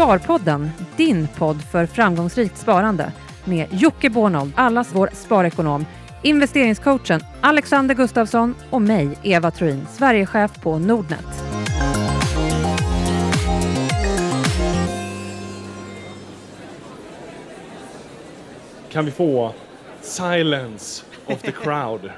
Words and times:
Sparpodden, 0.00 0.70
din 0.96 1.28
podd 1.28 1.62
för 1.62 1.86
framgångsrikt 1.86 2.56
sparande 2.56 3.12
med 3.44 3.68
Jocke 3.70 4.10
Bornold, 4.10 4.52
allas 4.56 4.90
vår 4.92 5.10
sparekonom, 5.12 5.86
investeringscoachen 6.22 7.20
Alexander 7.40 7.94
Gustafsson 7.94 8.54
och 8.70 8.82
mig, 8.82 9.18
Eva 9.22 9.50
Troin, 9.50 9.86
Sverigechef 9.90 10.62
på 10.62 10.78
Nordnet. 10.78 11.26
Kan 18.90 19.04
vi 19.04 19.10
få 19.10 19.54
silence 20.00 21.04
of 21.26 21.42
the 21.42 21.52
crowd? 21.52 22.10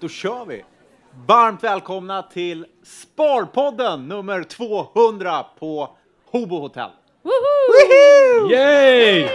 Då 0.00 0.08
kör 0.08 0.44
vi! 0.46 0.64
Varmt 1.26 1.64
välkomna 1.64 2.22
till 2.22 2.66
Sparpodden 2.82 4.08
nummer 4.08 4.42
200 4.42 5.42
på 5.58 5.96
Hobo 6.30 6.58
Hotel. 6.58 6.90
Yay! 8.50 9.28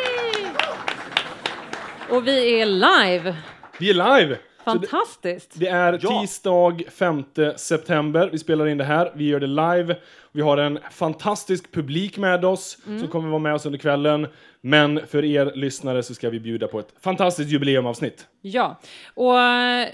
Och 2.10 2.28
vi 2.28 2.62
är 2.62 2.66
live! 2.66 3.36
Vi 3.80 3.90
är 3.90 3.94
live! 4.20 4.38
Så 4.66 4.74
det, 4.74 4.88
Fantastiskt! 4.88 5.52
det 5.60 5.68
är 5.68 6.00
Ja. 6.02 6.22
tisdag 6.22 6.78
5 6.92 7.24
september. 7.58 8.30
Vi 8.32 8.38
spelar 8.40 8.68
in 8.68 8.78
det 8.78 8.84
här. 8.84 9.12
Vi 9.16 9.28
gör 9.28 9.40
det 9.40 9.48
live. 9.48 9.96
Vi 10.32 10.42
har 10.42 10.58
en 10.58 10.80
fantastisk 10.92 11.72
publik 11.72 12.18
med 12.18 12.46
oss 12.46 12.78
som 12.84 13.08
kommer 13.08 13.30
vara 13.30 13.40
med 13.40 13.54
oss 13.54 13.66
under 13.66 13.80
kvällen. 13.80 14.28
Men 14.62 15.08
för 15.08 15.26
er 15.26 15.52
lyssnare 15.56 16.04
så 16.04 16.14
ska 16.14 16.30
vi 16.30 16.40
bjuda 16.40 16.68
på 16.68 16.80
ett 16.80 16.94
fantastiskt 17.04 17.50
jubileumavsnitt. 17.50 18.28
Ja, 18.42 18.80
och 19.14 19.40
eh, 19.40 19.88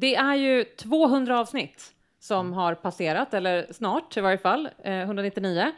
det 0.00 0.14
är 0.14 0.34
ju 0.34 0.64
200 0.64 1.40
avsnitt 1.40 1.90
som 2.20 2.52
har 2.52 2.74
passerat, 2.74 3.34
eller 3.34 3.66
snart 3.72 4.16
i 4.16 4.20
varje 4.20 4.38
fall, 4.38 4.68
eh, 4.84 4.92
199. 4.94 5.72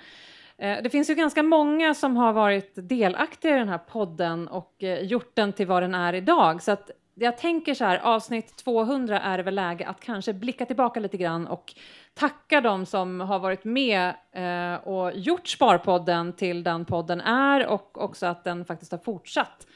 Eh, 0.58 0.82
Det 0.82 0.90
finns 0.90 1.10
ju 1.10 1.14
ganska 1.14 1.42
många 1.42 1.94
som 1.94 2.16
har 2.16 2.32
varit 2.32 2.72
delaktiga 2.74 3.54
i 3.56 3.58
den 3.58 3.68
här 3.68 3.78
podden 3.78 4.48
och 4.48 4.84
eh, 4.84 5.02
gjort 5.02 5.30
den 5.34 5.52
till 5.52 5.66
vad 5.66 5.82
den 5.82 5.94
är 5.94 6.12
idag. 6.12 6.62
Så 6.62 6.72
att 6.72 6.90
jag 7.14 7.38
tänker 7.38 7.74
så 7.74 7.84
här, 7.84 7.98
avsnitt 7.98 8.56
200 8.56 9.20
är 9.20 9.36
det 9.36 9.42
väl 9.42 9.54
läge 9.54 9.86
att 9.86 10.00
kanske 10.00 10.32
blicka 10.32 10.66
tillbaka 10.66 11.00
lite 11.00 11.16
grann 11.16 11.46
och 11.46 11.74
tacka 12.14 12.60
dem 12.60 12.86
som 12.86 13.20
har 13.20 13.38
varit 13.38 13.64
med 13.64 14.14
eh, 14.32 14.88
och 14.88 15.12
gjort 15.14 15.48
Sparpodden 15.48 16.32
till 16.32 16.62
den 16.62 16.84
podden 16.84 17.20
är 17.20 17.66
och 17.66 18.02
också 18.02 18.26
att 18.26 18.44
den 18.44 18.64
faktiskt 18.64 18.92
har 18.92 18.98
fortsatt 18.98 19.66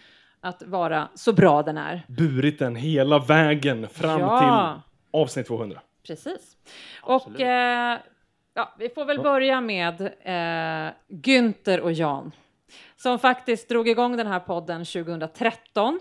att 0.41 0.63
vara 0.63 1.09
så 1.15 1.33
bra 1.33 1.63
den 1.63 1.79
är. 1.79 2.03
Burit 2.09 2.59
den 2.59 2.77
hela 2.77 3.19
vägen 3.19 3.89
fram 3.89 4.21
Ja. 4.21 4.39
till 4.41 5.21
avsnitt 5.21 5.47
200. 5.47 5.81
Precis. 6.07 6.57
Absolut. 7.03 7.37
Och 7.39 7.45
eh, 7.47 7.99
ja, 8.55 8.75
vi 8.79 8.89
får 8.89 9.05
väl 9.05 9.21
börja 9.21 9.61
med 9.61 10.01
eh, 10.01 10.93
Günther 11.09 11.81
och 11.81 11.93
Jan 11.93 12.33
som 12.97 13.19
faktiskt 13.19 13.69
drog 13.69 13.89
igång 13.89 14.17
den 14.17 14.27
här 14.27 14.41
podden 14.41 14.85
2013. 14.85 16.01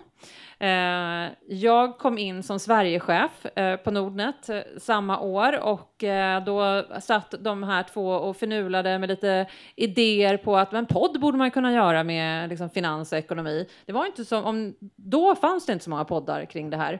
Eh, 0.61 1.31
jag 1.47 1.97
kom 1.97 2.17
in 2.17 2.43
som 2.43 2.59
Sverigechef 2.59 3.45
eh, 3.45 3.75
på 3.75 3.91
Nordnet 3.91 4.49
eh, 4.49 4.59
samma 4.77 5.19
år 5.19 5.59
och 5.59 6.03
då 6.45 6.85
satt 7.01 7.33
de 7.39 7.63
här 7.63 7.83
två 7.83 8.09
och 8.09 8.37
förnulade 8.37 8.99
med 8.99 9.09
lite 9.09 9.45
idéer 9.75 10.37
på 10.37 10.57
att 10.57 10.73
en 10.73 10.85
podd 10.85 11.19
borde 11.19 11.37
man 11.37 11.51
kunna 11.51 11.73
göra 11.73 12.03
med 12.03 12.49
liksom, 12.49 12.69
finans 12.69 13.11
och 13.11 13.17
ekonomi. 13.17 13.67
Det 13.85 13.93
var 13.93 14.05
inte 14.05 14.25
som 14.25 14.45
om 14.45 14.75
då 14.95 15.35
fanns 15.35 15.65
det 15.65 15.73
inte 15.73 15.83
så 15.83 15.89
många 15.89 16.05
poddar 16.05 16.45
kring 16.45 16.69
det 16.69 16.77
här. 16.77 16.99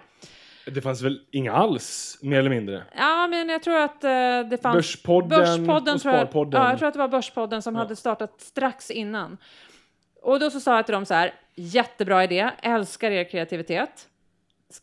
Det 0.65 0.81
fanns 0.81 1.01
väl 1.01 1.19
inga 1.31 1.53
alls, 1.53 2.19
mer 2.21 2.39
eller 2.39 2.49
mindre? 2.49 2.83
Ja, 2.97 3.27
men 3.27 3.49
jag 3.49 3.63
tror 3.63 3.77
att 3.77 4.03
eh, 4.03 4.09
det 4.49 4.61
fanns... 4.61 4.75
Börspodden 4.75 5.69
och 5.69 5.85
tror 5.85 5.93
jag, 5.93 5.99
Sparpodden. 5.99 6.61
Ja, 6.61 6.69
jag 6.69 6.79
tror 6.79 6.87
att 6.87 6.93
det 6.93 6.99
var 6.99 7.07
Börspodden 7.07 7.61
som 7.61 7.75
hade 7.75 7.95
startat 7.95 8.41
strax 8.41 8.91
innan. 8.91 9.37
Och 10.21 10.39
då 10.39 10.49
så 10.49 10.59
sa 10.59 10.75
jag 10.75 10.85
till 10.85 10.93
dem 10.93 11.05
så 11.05 11.13
här, 11.13 11.33
jättebra 11.59 12.23
idé, 12.23 12.51
älskar 12.61 13.11
er 13.11 13.23
kreativitet. 13.23 14.09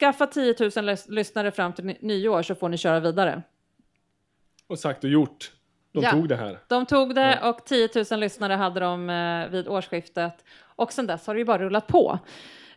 Skaffa 0.01 0.27
10 0.27 0.55
000 0.61 0.71
lys- 0.71 1.11
lyssnare 1.11 1.51
fram 1.51 1.73
till 1.73 1.85
ny- 1.85 1.97
nyår 2.01 2.43
så 2.43 2.55
får 2.55 2.69
ni 2.69 2.77
köra 2.77 3.01
vidare. 3.01 3.43
Och 4.67 4.79
sagt 4.79 5.05
och 5.05 5.11
gjort. 5.11 5.53
De 5.93 6.03
Ja. 6.03 6.11
tog 6.11 6.29
det 6.29 6.37
här. 6.37 6.59
De 6.69 6.87
tog 6.87 7.15
det 7.15 7.41
och 7.43 7.65
10 7.67 7.89
000 8.11 8.21
lyssnare 8.21 8.53
hade 8.53 8.81
de 8.81 9.11
eh, 9.11 9.49
vid 9.49 9.69
årsskiftet. 9.69 10.45
Och 10.63 10.93
sen 10.93 11.07
dess 11.07 11.27
har 11.27 11.35
det 11.35 11.39
ju 11.39 11.45
bara 11.45 11.59
rullat 11.59 11.87
på. 11.87 12.19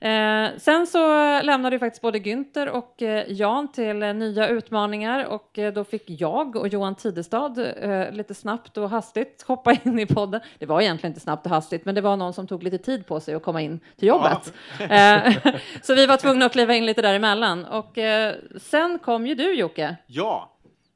Eh, 0.01 0.49
sen 0.57 0.87
så 0.87 1.07
lämnade 1.41 1.75
ju 1.75 1.79
faktiskt 1.79 2.01
både 2.01 2.19
Günther 2.19 2.67
och 2.67 3.01
eh, 3.01 3.25
Jan 3.27 3.71
till 3.71 4.03
eh, 4.03 4.13
nya 4.13 4.47
utmaningar 4.47 5.25
och 5.25 5.59
eh, 5.59 5.73
då 5.73 5.83
fick 5.83 6.03
jag 6.07 6.55
och 6.55 6.67
Johan 6.67 6.95
Tidestad 6.95 7.59
eh, 7.81 8.11
lite 8.11 8.33
snabbt 8.33 8.77
och 8.77 8.89
hastigt 8.89 9.41
hoppa 9.47 9.71
in 9.83 9.99
i 9.99 10.05
podden. 10.05 10.41
Det 10.59 10.65
var 10.65 10.81
egentligen 10.81 11.11
inte 11.11 11.19
snabbt 11.21 11.45
och 11.45 11.51
hastigt, 11.51 11.85
men 11.85 11.95
det 11.95 12.01
var 12.01 12.17
någon 12.17 12.33
som 12.33 12.47
tog 12.47 12.63
lite 12.63 12.77
tid 12.77 13.07
på 13.07 13.19
sig 13.19 13.35
att 13.35 13.43
komma 13.43 13.61
in 13.61 13.79
till 13.97 14.07
jobbet. 14.07 14.53
Eh, 14.89 15.33
så 15.81 15.95
vi 15.95 16.05
var 16.05 16.17
tvungna 16.17 16.45
att 16.45 16.51
kliva 16.51 16.73
in 16.73 16.85
lite 16.85 17.01
däremellan. 17.01 17.65
Och 17.65 17.97
eh, 17.97 18.35
sen 18.61 18.99
kom 18.99 19.27
ju 19.27 19.35
du 19.35 19.53
Jocke. 19.53 19.95
Ja, 20.07 20.51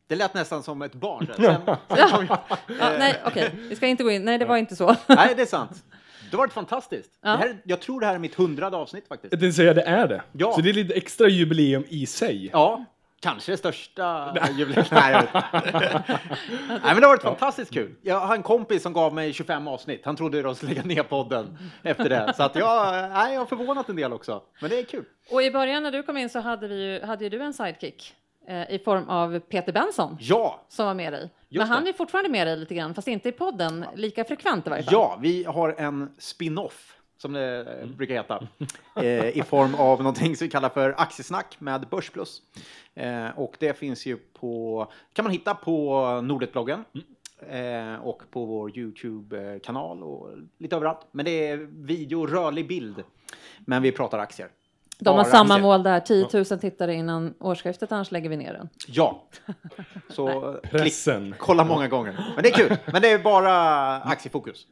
det 0.08 0.16
lät 0.16 0.34
nästan 0.34 0.64
som 0.64 0.82
ett 0.82 0.94
barn. 0.94 1.28
Sen, 1.36 1.46
sen 1.66 1.76
jag, 1.98 2.24
Ja, 2.80 2.92
nej, 3.00 3.22
okej, 3.26 3.52
vi 3.70 3.76
ska 3.76 3.88
inte 3.88 4.04
gå 4.04 4.12
in. 4.12 4.26
Nej, 4.26 4.38
det 4.38 4.46
var 4.46 4.58
inte 4.58 4.76
så. 4.76 4.96
nej, 5.08 5.34
det 5.36 5.42
är 5.42 5.46
sant. 5.46 5.84
Det 6.34 6.38
har 6.38 6.44
varit 6.44 6.54
fantastiskt. 6.54 7.12
Ja. 7.22 7.30
Det 7.30 7.38
här, 7.38 7.58
jag 7.64 7.82
tror 7.82 8.00
det 8.00 8.06
här 8.06 8.16
är 8.16 8.20
mitt 8.20 8.36
hundrade 8.36 8.78
avstt 8.78 9.08
faktiskt. 9.08 9.34
Jag 9.34 9.40
tänkte 9.40 9.52
säga 9.52 9.74
det 9.74 9.82
är 9.82 10.08
det. 10.08 10.24
Ja. 10.32 10.52
Så 10.54 10.62
det 10.62 10.70
är 10.70 10.74
lite 10.74 10.94
extra 10.94 11.28
jubileum 11.28 11.84
i 11.90 12.06
sig. 12.06 12.50
Ja, 12.54 12.86
kanske 13.22 13.52
det 13.52 13.58
största 13.58 14.36
jubileet. 14.58 14.92
Nej, 14.92 15.28
men 16.70 16.96
det 16.96 17.06
har 17.06 17.08
varit 17.08 17.22
fantastiskt 17.22 17.74
kul. 17.74 17.96
Jag 18.02 18.20
har 18.20 18.36
en 18.36 18.44
kompis 18.44 18.84
som 18.84 18.94
gav 18.94 19.14
mig 19.14 19.34
25 19.34 19.68
avsnitt. 19.68 20.02
Han 20.06 20.16
trodde 20.16 20.42
de 20.42 20.56
skulle 20.56 20.74
lägga 20.74 20.84
ner 20.84 21.04
podden 21.04 21.58
efter 21.84 22.10
det. 22.10 22.34
Så 22.38 22.44
att 22.44 22.56
jag, 22.56 22.94
nej, 23.10 23.34
jag 23.34 23.42
har 23.42 23.46
förvånat 23.46 23.90
en 23.90 23.96
del 23.96 24.14
också. 24.14 24.44
Men 24.62 24.70
det 24.70 24.80
är 24.80 24.84
kul. 24.84 25.06
Och 25.32 25.44
i 25.44 25.52
början 25.52 25.84
när 25.84 25.92
du 25.92 26.04
kom 26.04 26.18
in 26.18 26.30
så 26.30 26.40
hade, 26.40 26.68
vi 26.68 26.84
ju, 26.94 27.06
hade 27.06 27.24
ju 27.24 27.30
du 27.30 27.42
en 27.44 27.54
sidekick 27.54 28.14
i 28.70 28.80
form 28.86 29.10
av 29.10 29.40
Peter 29.40 29.72
Benson 29.74 30.18
Ja, 30.20 30.62
som 30.70 30.86
var 30.86 30.94
med 30.94 31.14
dig. 31.14 31.30
Just 31.50 31.60
Men 31.62 31.68
han 31.68 31.84
det. 31.84 31.90
är 31.90 31.94
fortfarande 31.94 32.30
med 32.30 32.48
dig 32.48 32.58
lite 32.58 32.76
grann, 32.76 32.94
fast 32.94 33.08
inte 33.08 33.30
i 33.30 33.32
podden 33.32 33.86
lika 33.96 34.24
frekvent 34.24 34.68
i 34.68 34.70
varje 34.70 34.84
fall. 34.84 34.94
Ja, 34.94 35.20
vi 35.22 35.44
har 35.44 35.76
en 35.78 36.10
spin-off 36.18 36.96
som 37.18 37.34
det 37.34 37.80
eh, 37.82 37.88
brukar 37.88 38.14
heta 38.16 38.48
eh, 38.96 39.38
i 39.38 39.44
form 39.48 39.76
av 39.76 39.98
någonting 39.98 40.36
som 40.36 40.46
vi 40.46 40.52
kallar 40.52 40.70
för 40.70 40.96
aktiesnack 40.98 41.56
med 41.60 41.88
Börsplus. 41.92 42.42
Eh, 42.96 43.40
och 43.40 43.56
det 43.60 43.78
finns 43.78 44.06
ju 44.06 44.18
på, 44.18 44.88
kan 45.14 45.26
man 45.26 45.32
hitta 45.32 45.56
på 45.56 46.02
Nordetbloggen 46.22 46.86
eh, 47.50 47.96
och 47.96 48.22
på 48.32 48.46
vår 48.46 48.78
Youtube-kanal 48.78 50.04
och 50.04 50.30
lite 50.58 50.76
överallt. 50.76 51.08
Men 51.12 51.26
det 51.26 51.48
är 51.48 51.58
video, 51.72 52.26
rörlig 52.28 52.68
bild. 52.68 53.04
Men 53.66 53.82
vi 53.82 53.92
pratar 53.92 54.20
aktier. 54.20 54.50
De 55.00 55.18
har 55.18 55.24
samma 55.24 55.58
mål 55.58 55.84
där, 55.84 56.00
10 56.00 56.28
000 56.34 56.46
tittare 56.46 56.94
innan 56.94 57.34
årsskiftet, 57.40 57.92
annars 57.92 58.12
lägger 58.12 58.30
vi 58.30 58.38
ner 58.38 58.54
den. 58.54 58.70
Ja. 58.88 59.24
Så 60.10 60.58
Pressen. 60.64 61.36
kolla 61.38 61.64
många 61.64 61.88
gånger. 61.88 62.26
Men 62.36 62.44
det 62.44 62.50
är 62.50 62.54
kul. 62.54 62.78
Men 62.86 63.02
det 63.02 63.12
är 63.12 63.20
bara 63.20 63.96
aktiefokus. 64.02 64.68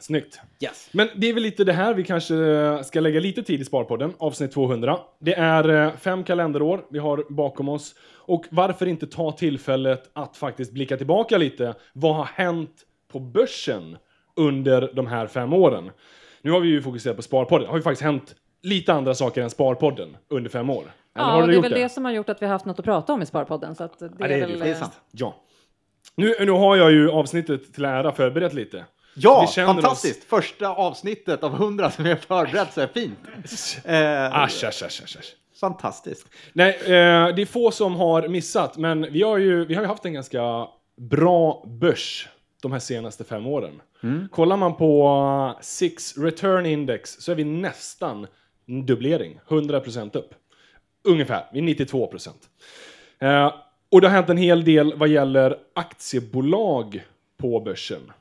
Snyggt. 0.00 0.40
Yes. 0.60 0.88
Men 0.92 1.08
det 1.16 1.28
är 1.28 1.34
väl 1.34 1.42
lite 1.42 1.64
det 1.64 1.72
här 1.72 1.94
vi 1.94 2.04
kanske 2.04 2.34
ska 2.84 3.00
lägga 3.00 3.20
lite 3.20 3.42
tid 3.42 3.60
i 3.60 3.64
Sparpodden, 3.64 4.12
avsnitt 4.18 4.52
200. 4.52 4.98
Det 5.18 5.34
är 5.34 5.68
eh, 5.68 5.92
fem 5.96 6.24
kalenderår 6.24 6.84
vi 6.90 6.98
har 6.98 7.24
bakom 7.28 7.68
oss. 7.68 7.94
Och 8.16 8.44
varför 8.50 8.86
inte 8.86 9.06
ta 9.06 9.32
tillfället 9.32 10.10
att 10.12 10.36
faktiskt 10.36 10.72
blicka 10.72 10.96
tillbaka 10.96 11.38
lite. 11.38 11.74
Vad 11.92 12.14
har 12.14 12.24
hänt 12.24 12.70
på 13.12 13.20
börsen 13.20 13.96
under 14.36 14.90
de 14.94 15.06
här 15.06 15.26
fem 15.26 15.52
åren? 15.52 15.90
Nu 16.42 16.50
har 16.50 16.60
vi 16.60 16.68
ju 16.68 16.82
fokuserat 16.82 17.16
på 17.16 17.22
Sparpodden. 17.22 17.64
Det 17.64 17.70
har 17.70 17.76
ju 17.76 17.82
faktiskt 17.82 18.02
hänt 18.02 18.34
lite 18.62 18.92
andra 18.92 19.14
saker 19.14 19.42
än 19.42 19.50
Sparpodden 19.50 20.16
under 20.28 20.50
fem 20.50 20.70
år. 20.70 20.80
Eller 20.82 20.92
Ja, 21.14 21.22
har 21.24 21.42
och 21.42 21.48
det 21.48 21.54
är 21.56 21.60
väl 21.62 21.72
det? 21.72 21.88
som 21.88 22.04
har 22.04 22.12
gjort 22.12 22.28
att 22.28 22.42
vi 22.42 22.46
har 22.46 22.52
haft 22.52 22.64
något 22.64 22.78
att 22.78 22.84
prata 22.84 23.12
om 23.12 23.22
i 23.22 23.26
Sparpodden. 23.26 23.74
Så 23.74 23.84
att 23.84 23.98
det, 23.98 24.10
Ja, 24.18 24.28
det 24.28 24.34
är 24.34 24.38
är 24.38 24.40
det. 24.40 24.46
väl, 24.46 24.58
Det 24.58 24.68
är 24.70 24.74
sant. 24.74 25.00
Ja. 25.10 25.34
Nu, 26.14 26.34
nu 26.40 26.50
har 26.52 26.76
jag 26.76 26.92
ju 26.92 27.10
avsnittet 27.10 27.74
till 27.74 27.84
ära 27.84 28.12
förberett 28.12 28.54
lite. 28.54 28.84
Ja, 29.14 29.46
fantastiskt! 29.56 30.24
Första 30.24 30.68
avsnittet 30.68 31.42
av 31.42 31.54
100 31.54 31.90
som 31.90 32.04
har 32.06 32.14
förberett 32.14 32.72
så 32.72 32.80
här 32.80 32.88
fint. 32.94 33.18
Eh, 33.84 34.38
Asch, 34.42 34.64
asch, 34.64 34.82
asch, 34.82 35.02
asch. 35.04 35.16
asch. 35.18 35.34
fantastiskt. 35.60 36.26
Nej, 36.52 36.70
eh, 36.82 37.34
det 37.34 37.42
är 37.42 37.46
få 37.46 37.70
som 37.70 37.94
har 37.96 38.28
missat, 38.28 38.76
men 38.76 39.12
vi 39.12 39.22
har 39.22 39.38
ju, 39.38 39.64
vi 39.64 39.74
har 39.74 39.82
ju 39.82 39.88
haft 39.88 40.04
en 40.04 40.12
ganska 40.12 40.66
bra 40.96 41.64
börs 41.66 42.28
de 42.62 42.72
här 42.72 42.78
senaste 42.78 43.24
fem 43.24 43.46
åren. 43.46 43.80
Kollar 44.30 44.56
man 44.56 44.74
på 44.76 45.54
Six 45.60 46.18
Return 46.18 46.66
Index 46.66 47.16
så 47.20 47.30
är 47.32 47.36
vi 47.36 47.44
nästan 47.44 48.26
dubblering, 48.68 49.40
100% 49.48 50.16
upp. 50.16 50.34
Ungefär, 51.04 51.44
vi 51.52 51.58
är 51.58 51.62
92%. 51.62 52.28
Eh, 53.18 53.54
och 53.90 54.00
det 54.00 54.08
har 54.08 54.14
hänt 54.14 54.28
en 54.28 54.36
hel 54.36 54.64
del 54.64 54.94
vad 54.96 55.08
gäller 55.08 55.58
aktiebolag 55.74 57.04
på 57.36 57.60
börsen. 57.60 58.12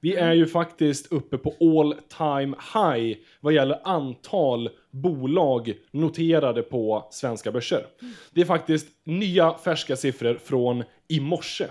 Vi 0.00 0.14
är 0.14 0.32
ju 0.32 0.46
faktiskt 0.46 1.12
uppe 1.12 1.38
på 1.38 1.54
all 1.60 1.94
time 2.18 2.56
high 2.74 3.18
vad 3.40 3.52
gäller 3.52 3.80
antal 3.84 4.70
bolag 4.90 5.74
noterade 5.90 6.62
på 6.62 7.08
svenska 7.10 7.52
börser. 7.52 7.86
Det 8.32 8.40
är 8.40 8.44
faktiskt 8.44 8.88
nya 9.04 9.54
färska 9.54 9.96
siffror 9.96 10.38
från 10.44 10.84
i 11.08 11.20
morse. 11.20 11.66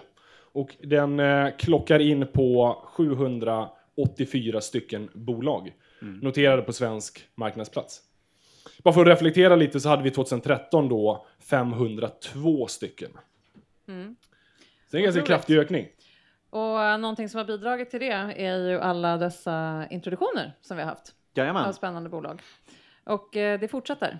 och 0.52 0.75
den 0.84 1.19
eh, 1.19 1.48
klockar 1.58 2.00
in 2.00 2.28
på 2.28 2.78
784 2.86 4.62
stycken 4.62 5.10
bolag 5.14 5.74
noterade 6.22 6.62
på 6.62 6.74
svensk 6.74 7.19
marknadsplats. 7.36 8.02
Bara 8.84 8.94
för 8.94 9.02
att 9.02 9.08
reflektera 9.08 9.56
lite 9.56 9.80
så 9.80 9.90
hade 9.90 10.04
vi 10.04 10.12
2013 10.12 10.90
då 10.90 11.25
502 11.40 12.68
stycken. 12.68 13.12
Mm. 13.88 14.16
Så 14.62 14.92
det 14.92 14.98
är 14.98 15.00
en 15.00 15.04
ganska 15.04 15.22
kraftig 15.22 15.58
ökning. 15.58 15.88
Och 16.50 17.00
någonting 17.00 17.30
som 17.30 17.38
har 17.38 17.46
bidragit 17.46 17.90
till 17.90 18.00
det 18.00 18.12
är 18.12 18.69
ju 18.69 18.80
alla 18.80 19.18
dessa 19.18 19.88
introduktioner 19.90 20.54
som 20.62 20.78
vi 20.78 20.84
har 20.84 20.90
haft 20.90 21.08
av 21.08 21.14
Jajamän, 21.34 21.74
spännande 21.74 22.10
bolag. 22.10 22.42
Och 23.04 23.38
eh, 23.38 23.60
det 23.60 23.68
fortsätter. 23.68 24.19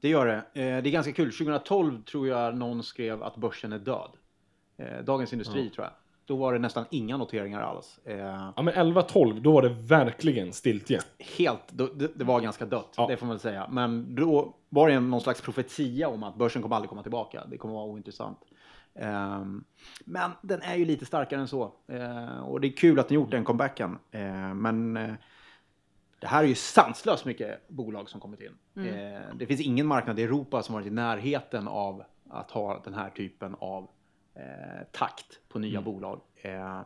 det 0.00 0.08
gör 0.08 0.26
det. 0.26 0.34
Eh, 0.36 0.82
Det 0.82 0.88
är 0.88 0.92
ganska 0.92 1.12
kul. 1.12 1.32
2012 1.32 2.02
tror 2.02 2.28
jag 2.28 2.56
någon 2.56 2.82
skrev 2.82 3.22
att 3.22 3.36
börsen 3.36 3.72
är 3.72 3.78
död. 3.78 4.10
Eh, 4.76 5.04
Dagens 5.04 5.32
Industri 5.32 5.70
tror 5.70 5.86
jag. 5.86 5.92
Då 6.30 6.36
var 6.36 6.52
det 6.52 6.58
nästan 6.58 6.84
inga 6.90 7.16
noteringar 7.16 7.60
alls. 7.60 7.98
Eh, 8.04 8.18
Ja 8.56 8.62
men 8.62 8.74
11-12, 8.74 9.40
då 9.40 9.52
var 9.52 9.62
det 9.62 9.68
verkligen 9.68 10.52
stiltje. 10.52 11.00
Helt, 11.38 11.60
då- 11.72 11.86
det, 11.94 12.10
det 12.18 12.24
var 12.24 12.40
ganska 12.40 12.66
dött, 12.66 12.94
Ja. 12.96 13.06
det 13.06 13.16
får 13.16 13.26
man 13.26 13.34
väl 13.34 13.40
säga. 13.40 13.68
Men 13.70 14.14
då 14.14 14.54
var 14.68 14.88
det 14.88 15.00
någon 15.00 15.20
slags 15.20 15.40
profetia 15.40 16.08
om 16.08 16.22
att 16.22 16.36
börsen 16.36 16.62
kommer 16.62 16.76
aldrig 16.76 16.88
komma 16.88 17.02
tillbaka. 17.02 17.44
Det 17.50 17.56
kommer 17.58 17.74
vara 17.74 17.84
ointressant. 17.84 18.38
Ehm, 18.94 19.64
men 20.04 20.30
den 20.42 20.62
är 20.62 20.76
ju 20.76 20.84
lite 20.84 21.06
starkare 21.06 21.40
än 21.40 21.48
så. 21.48 21.72
Eh, 21.88 22.40
och 22.40 22.60
det 22.60 22.66
är 22.68 22.76
kul 22.76 22.98
att 22.98 23.08
den 23.08 23.14
gjort 23.14 23.30
den 23.30 23.44
comebacken. 23.44 23.98
Eh, 24.10 24.54
men 24.54 24.96
eh, 24.96 25.14
det 26.20 26.26
här 26.26 26.42
är 26.44 26.48
ju 26.48 26.54
sanslöst 26.54 27.24
mycket 27.24 27.68
bolag 27.68 28.08
som 28.08 28.20
kommit 28.20 28.40
in. 28.40 28.86
Eh, 28.86 29.20
det 29.34 29.46
finns 29.46 29.60
ingen 29.60 29.86
marknad 29.86 30.18
i 30.18 30.22
Europa 30.22 30.62
som 30.62 30.74
varit 30.74 30.86
i 30.86 30.90
närheten 30.90 31.68
av 31.68 32.02
att 32.30 32.50
ha 32.50 32.80
den 32.84 32.94
här 32.94 33.10
typen 33.10 33.56
av 33.58 33.88
takt 34.92 35.26
på 35.48 35.58
nya 35.58 35.80
bolag. 35.82 36.20
Eh, 36.42 36.80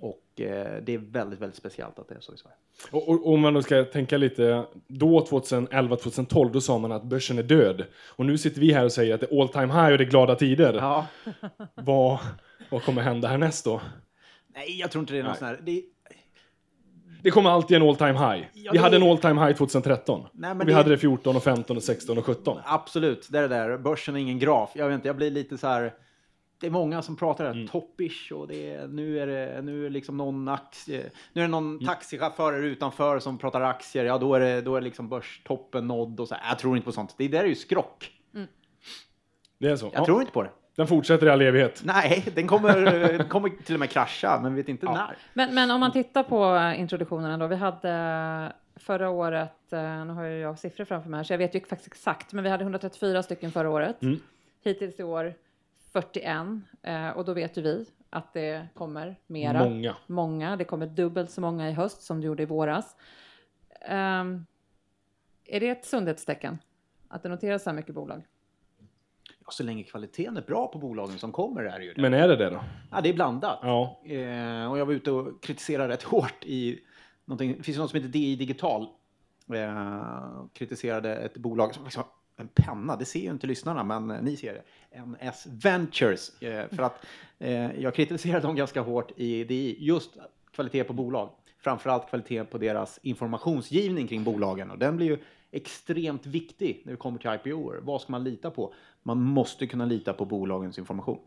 och 0.00 0.40
eh, 0.40 0.82
det 0.82 0.94
är 0.94 0.98
väldigt, 0.98 1.40
väldigt 1.40 1.56
speciellt 1.58 1.98
att 1.98 2.08
det 2.08 2.14
är 2.14 2.20
så 2.20 2.34
i 2.34 2.36
Sverige. 2.36 2.56
Och, 2.90 3.08
och 3.08 3.26
om 3.32 3.40
man 3.40 3.54
då 3.54 3.62
ska 3.62 3.84
tänka 3.84 4.16
lite, 4.16 4.64
då 4.86 5.20
2011-2012, 5.24 6.50
då 6.52 6.60
sa 6.60 6.78
man 6.78 6.92
att 6.92 7.04
börsen 7.04 7.38
är 7.38 7.42
död. 7.42 7.84
Och 8.08 8.26
nu 8.26 8.38
sitter 8.38 8.60
vi 8.60 8.72
här 8.72 8.84
och 8.84 8.92
säger 8.92 9.14
att 9.14 9.20
det 9.20 9.32
är 9.32 9.40
all 9.42 9.48
time 9.48 9.66
high 9.72 9.92
och 9.92 9.98
det 9.98 10.04
är 10.04 10.10
glada 10.10 10.34
tider. 10.34 10.74
Ja, 10.74 11.06
Vad, 11.74 12.18
vad 12.70 12.82
kommer 12.82 13.02
hända 13.02 13.28
härnäst 13.28 13.64
då? 13.64 13.80
nej, 14.54 14.78
jag 14.80 14.90
tror 14.90 15.02
inte 15.02 15.12
det 15.12 15.18
är 15.18 15.22
någon 15.22 15.30
Nej. 15.30 15.38
sån 15.38 15.48
här... 15.48 15.60
Det, 15.62 15.82
Det 17.22 17.30
kommer 17.30 17.50
alltid 17.50 17.76
en 17.76 17.82
all 17.82 17.96
time 17.96 18.12
high. 18.12 18.46
Ja, 18.54 18.72
vi 18.72 18.78
det- 18.78 18.84
hade 18.84 18.96
en 18.96 19.02
all 19.02 19.18
time 19.18 19.46
high 19.46 19.56
2013. 19.56 20.26
Nej, 20.32 20.54
vi 20.58 20.64
det- 20.64 20.72
hade 20.74 20.90
det 20.90 20.98
14, 20.98 21.36
och 21.36 21.42
15, 21.42 21.76
och 21.76 21.82
16 21.82 22.18
och 22.18 22.24
17. 22.26 22.58
absolut, 22.64 23.28
det 23.30 23.38
är 23.38 23.42
det 23.42 23.48
där. 23.48 23.78
Börsen 23.78 24.16
är 24.16 24.20
ingen 24.20 24.38
graf. 24.38 24.70
Jag 24.74 24.86
vet 24.88 24.94
inte, 24.94 25.08
jag 25.08 25.16
blir 25.16 25.30
lite 25.30 25.58
så 25.58 25.66
här... 25.66 25.94
Det 26.62 26.68
är 26.68 26.70
många 26.70 27.02
som 27.02 27.16
pratar 27.16 27.44
Mm. 27.44 27.56
mm. 27.56 27.68
toppish 27.68 28.32
och 28.32 28.48
det 28.48 28.74
är, 28.74 28.86
nu 28.88 29.18
är 29.18 29.26
det 29.26 29.62
nu 29.62 29.86
är 29.86 29.90
liksom 29.90 30.16
någon 30.16 30.48
aktie. 30.48 31.10
Nu 31.32 31.40
är 31.40 31.46
det 31.46 31.50
någon 31.50 31.70
Mm. 31.74 31.86
taxichaufförer 31.86 32.62
utanför 32.62 33.18
som 33.18 33.38
pratar 33.38 33.60
aktier. 33.60 34.04
Ja, 34.04 34.18
då 34.18 34.34
är 34.34 34.40
det, 34.40 34.60
då 34.60 34.76
är 34.76 34.80
liksom 34.80 35.08
börstoppen 35.08 35.86
nådd 35.86 36.20
och 36.20 36.28
så. 36.28 36.36
Jag 36.48 36.58
tror 36.58 36.76
inte 36.76 36.84
på 36.84 36.92
sånt. 36.92 37.14
Det 37.18 37.28
där 37.28 37.40
är 37.44 37.48
ju 37.48 37.54
skrock. 37.54 38.10
Det 39.58 39.68
är 39.68 39.76
så. 39.76 39.86
Jag 39.92 40.00
Ja, 40.00 40.04
tror 40.04 40.20
inte 40.20 40.32
på 40.32 40.42
det. 40.42 40.50
Den 40.76 40.86
fortsätter 40.86 41.26
i 41.26 41.30
all 41.30 41.42
evighet. 41.42 41.82
Nej, 41.84 42.24
den 42.34 42.46
kommer, 42.46 42.80
den 43.18 43.28
kommer 43.28 43.48
till 43.48 43.74
och 43.74 43.80
med 43.80 43.90
krascha, 43.90 44.40
men 44.42 44.54
vi 44.54 44.62
vet 44.62 44.68
inte 44.68 44.86
Ja. 44.86 44.92
när. 44.94 45.16
Men, 45.34 45.54
men 45.54 45.70
om 45.70 45.80
man 45.80 45.92
tittar 45.92 46.22
på 46.22 46.72
introduktionerna 46.78 47.36
då. 47.38 47.46
Vi 47.46 47.56
hade 47.56 48.52
förra 48.76 49.10
året, 49.10 49.72
eh, 49.72 50.04
nu 50.04 50.12
har 50.12 50.24
jag 50.24 50.58
siffror 50.58 50.84
framför 50.84 51.10
mig 51.10 51.18
här 51.18 51.24
så 51.24 51.32
jag 51.32 51.38
vet 51.38 51.54
ju 51.54 51.60
faktiskt 51.60 51.86
exakt, 51.86 52.32
men 52.32 52.44
vi 52.44 52.50
hade 52.50 52.64
134 52.64 53.22
stycken 53.22 53.52
förra 53.52 53.70
året. 53.70 54.02
Mm. 54.02 54.18
Hittills 54.64 55.00
i 55.00 55.02
år 55.02 55.34
41 55.92 56.46
eh, 56.82 57.10
och 57.10 57.24
då 57.24 57.34
vet 57.34 57.58
ju 57.58 57.62
vi 57.62 57.86
att 58.10 58.32
det 58.32 58.68
kommer 58.74 59.16
mera. 59.26 59.64
Många. 59.64 59.96
Många. 60.06 60.56
Det 60.56 60.64
kommer 60.64 60.86
dubbelt 60.86 61.30
så 61.30 61.40
många 61.40 61.70
i 61.70 61.72
höst 61.72 62.02
som 62.02 62.20
det 62.20 62.26
gjorde 62.26 62.42
i 62.42 62.46
våras. 62.46 62.96
Ehm, 63.80 64.46
är 65.44 65.60
det 65.60 65.68
ett 65.68 65.84
sundhetstecken? 65.84 66.58
Att 67.08 67.22
det 67.22 67.28
noteras 67.28 67.62
så 67.62 67.70
här 67.70 67.76
mycket 67.76 67.94
bolag? 67.94 68.22
Ja, 69.44 69.50
så 69.50 69.62
länge 69.62 69.82
kvaliteten 69.82 70.36
är 70.36 70.42
bra 70.42 70.66
på 70.66 70.78
bolagen 70.78 71.18
som 71.18 71.32
kommer 71.32 71.64
är 71.64 71.78
det 71.78 71.84
ju 71.84 71.92
det. 71.92 72.02
Men 72.02 72.14
är 72.14 72.28
det 72.28 72.36
det 72.36 72.50
då? 72.50 72.64
Ja, 72.90 73.00
det 73.00 73.08
är 73.08 73.14
blandat. 73.14 73.58
Ja. 73.62 74.00
Eh, 74.04 74.70
och 74.70 74.78
jag 74.78 74.86
var 74.86 74.92
ute 74.92 75.10
och 75.10 75.42
kritiserade 75.42 75.92
rätt 75.92 76.02
hårt 76.02 76.44
i 76.44 76.80
någonting. 77.24 77.54
Det 77.56 77.62
finns 77.62 77.78
något 77.78 77.90
som 77.90 77.96
heter 77.96 78.12
DI 78.12 78.36
Digital. 78.36 78.88
Eh, 79.54 80.44
kritiserade 80.52 81.16
ett 81.16 81.36
bolag 81.36 81.74
som 81.74 81.84
har 81.84 81.90
en 82.42 82.48
penna. 82.48 82.96
Det 82.96 83.04
ser 83.04 83.20
ju 83.20 83.30
inte 83.30 83.46
lyssnarna, 83.46 83.84
men 83.84 84.10
eh, 84.10 84.22
ni 84.22 84.36
ser 84.36 84.54
det. 84.54 84.62
NS 85.00 85.46
Ventures. 85.46 86.42
Eh, 86.42 86.68
för 86.68 86.82
att 86.82 87.06
eh, 87.38 87.80
jag 87.80 87.94
kritiserar 87.94 88.40
dem 88.40 88.56
ganska 88.56 88.80
hårt 88.80 89.12
i 89.16 89.44
DI. 89.44 89.76
Just 89.80 90.10
kvalitet 90.54 90.84
på 90.84 90.92
bolag. 90.92 91.30
Framförallt 91.58 92.08
kvalitet 92.08 92.44
på 92.44 92.58
deras 92.58 93.00
informationsgivning 93.02 94.06
kring 94.06 94.24
bolagen. 94.24 94.70
Och 94.70 94.78
den 94.78 94.96
blir 94.96 95.06
ju 95.06 95.18
extremt 95.50 96.26
viktig 96.26 96.82
när 96.84 96.92
det 96.92 96.96
kommer 96.96 97.18
till 97.18 97.30
IPO. 97.30 97.72
Vad 97.82 98.00
ska 98.00 98.12
man 98.12 98.24
lita 98.24 98.50
på? 98.50 98.74
Man 99.02 99.22
måste 99.22 99.66
kunna 99.66 99.84
lita 99.84 100.12
på 100.12 100.24
bolagens 100.24 100.78
information. 100.78 101.18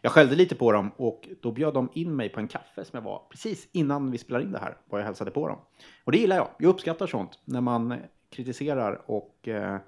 Jag 0.00 0.12
skällde 0.12 0.36
lite 0.36 0.54
på 0.54 0.72
dem 0.72 0.90
och 0.96 1.28
då 1.40 1.52
bjöd 1.52 1.74
de 1.74 1.88
in 1.94 2.16
mig 2.16 2.28
på 2.28 2.40
en 2.40 2.48
kaffe 2.48 2.84
som 2.84 2.96
jag 2.96 3.02
var 3.02 3.22
precis 3.30 3.68
innan 3.72 4.10
vi 4.10 4.18
spelade 4.18 4.44
in 4.44 4.52
det 4.52 4.58
här. 4.58 4.76
Var 4.88 4.98
jag 4.98 5.06
hälsade 5.06 5.30
på 5.30 5.48
dem. 5.48 5.58
Och 6.04 6.12
det 6.12 6.18
gillar 6.18 6.36
jag. 6.36 6.48
Jag 6.58 6.68
uppskattar 6.68 7.06
sånt 7.06 7.38
när 7.44 7.60
man 7.60 7.94
kritiserar 8.30 9.02
och 9.06 9.48
eh, 9.48 9.78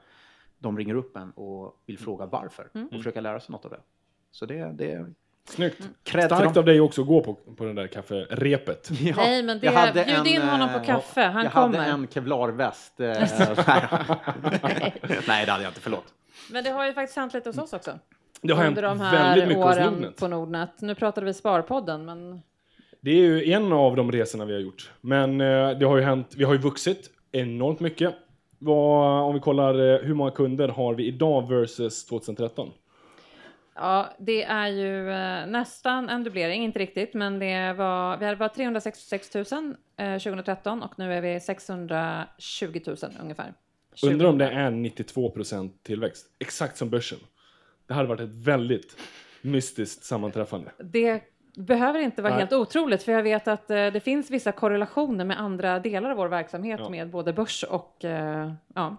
de 0.59 0.79
ringer 0.79 0.95
upp 0.95 1.17
en 1.17 1.31
och 1.31 1.83
vill 1.87 1.99
fråga 1.99 2.27
varför 2.27 2.69
och 2.91 2.97
försöka 2.97 3.21
lära 3.21 3.41
sig 3.41 3.53
något 3.53 3.65
av 3.65 3.71
det. 3.71 3.81
Så 4.31 4.47
det, 4.47 4.73
det 4.75 4.93
är 4.93 5.07
Snyggt. 5.49 5.77
till 6.03 6.23
Starkt 6.23 6.57
av 6.57 6.65
dig 6.65 6.81
också 6.81 7.01
att 7.03 7.09
gå 7.09 7.21
på, 7.21 7.35
på 7.35 7.65
det 7.65 7.73
där 7.73 7.87
kafferepet. 7.87 8.89
Ja, 9.01 9.15
Nej, 9.17 9.43
men 9.43 9.59
det- 9.61 9.67
jag 9.67 9.73
hade 9.73 10.05
bjud 10.05 10.27
in 10.27 10.43
honom 10.43 10.69
på 10.69 10.79
eh, 10.79 10.85
kaffe, 10.85 11.21
han 11.23 11.45
jag 11.45 11.53
kommer. 11.53 11.79
hade 11.79 11.91
en 11.91 12.09
kevlarväst. 12.09 13.01
Eh, 13.01 13.07
nej. 15.29 15.45
det 15.47 15.51
hade 15.53 15.63
jag 15.63 15.71
inte. 15.71 15.81
Förlåt. 15.81 16.05
Men 16.53 16.65
det 16.65 16.71
har 16.71 16.87
ju 16.87 16.93
faktiskt 16.93 17.17
hänt 17.17 17.35
lite 17.35 17.49
hos 17.49 17.59
oss 17.59 17.73
också. 17.73 17.99
Det 18.43 18.53
har 18.53 18.67
under 18.67 18.83
hänt 18.83 18.99
de 19.01 19.05
här 19.05 19.13
väldigt 19.29 19.49
mycket 19.49 19.65
hos 19.65 19.77
åren 19.77 19.93
Nordnet. 19.93 20.17
på 20.17 20.29
Nordnet. 20.29 20.71
Nu 20.81 20.95
pratade 20.95 21.27
vi 21.27 21.35
Sparpodden, 21.35 22.05
men 22.05 22.43
Det 23.01 23.11
är 23.11 23.15
ju 23.17 23.53
en 23.53 23.73
av 23.73 23.97
de 23.97 24.13
resorna 24.13 24.45
vi 24.45 24.53
har 24.53 24.61
gjort. 24.61 24.91
Men 25.01 25.41
eh, 25.41 25.71
det 25.71 25.87
har 25.87 25.97
ju 25.97 26.03
hänt, 26.03 26.35
vi 26.37 26.45
har 26.45 26.53
ju 26.53 26.59
vuxit 26.59 27.11
enormt 27.33 27.81
mycket. 27.81 28.15
Vad, 28.59 29.23
om 29.23 29.35
vi 29.35 29.41
kollar 29.41 29.95
eh, 29.95 30.01
hur 30.01 30.15
många 30.15 30.31
kunder 30.31 30.69
har 30.69 30.95
vi 30.95 31.07
idag 31.07 31.49
versus 31.49 32.07
2013? 32.07 32.71
ja, 33.77 34.15
det 34.19 34.43
är 34.43 34.69
ju 34.69 35.11
eh, 35.11 35.47
nästan 35.47 36.09
en 36.09 36.25
dubblering, 36.25 36.65
inte 36.65 36.79
riktigt, 36.79 37.15
men 37.15 37.39
det 37.39 37.73
var, 37.73 38.17
vi 38.17 38.25
hade 38.25 38.37
var 38.37 38.49
366 38.49 39.35
000 39.35 39.45
eh, 39.97 40.19
2013 40.19 40.83
och 40.83 40.99
nu 40.99 41.15
är 41.15 41.21
vi 41.21 41.41
620 41.41 42.81
000 42.87 42.97
ungefär. 43.21 43.55
Undrar 44.03 44.29
om 44.29 44.39
det 44.39 44.51
är 44.51 44.71
92% 44.71 45.71
tillväxt. 45.83 46.27
Exakt 46.39 46.77
som 46.77 46.91
börsen. 46.91 47.19
Det 47.87 47.95
hade 47.95 48.09
varit 48.09 48.21
ett 48.21 48.35
väldigt 48.47 48.97
mystiskt 49.43 50.05
sammanträffande. 50.05 50.71
Det 50.79 51.23
behöver 51.57 52.01
inte 52.01 52.23
vara 52.23 52.33
Nej. 52.33 52.41
helt 52.41 52.53
otroligt, 52.53 53.03
för 53.03 53.13
jag 53.13 53.23
vet 53.23 53.49
att 53.49 53.71
eh, 53.71 53.87
det 53.87 54.01
finns 54.01 54.31
vissa 54.31 54.53
korrelationer 54.53 55.25
med 55.25 55.41
andra 55.41 55.79
delar 55.79 56.11
av 56.11 56.17
vår 56.17 56.29
verksamhet 56.29 56.81
Ja. 56.83 56.89
med 56.89 57.11
både 57.11 57.33
börs 57.33 57.63
och 57.65 58.05
eh, 58.05 58.53
ja. 58.75 58.97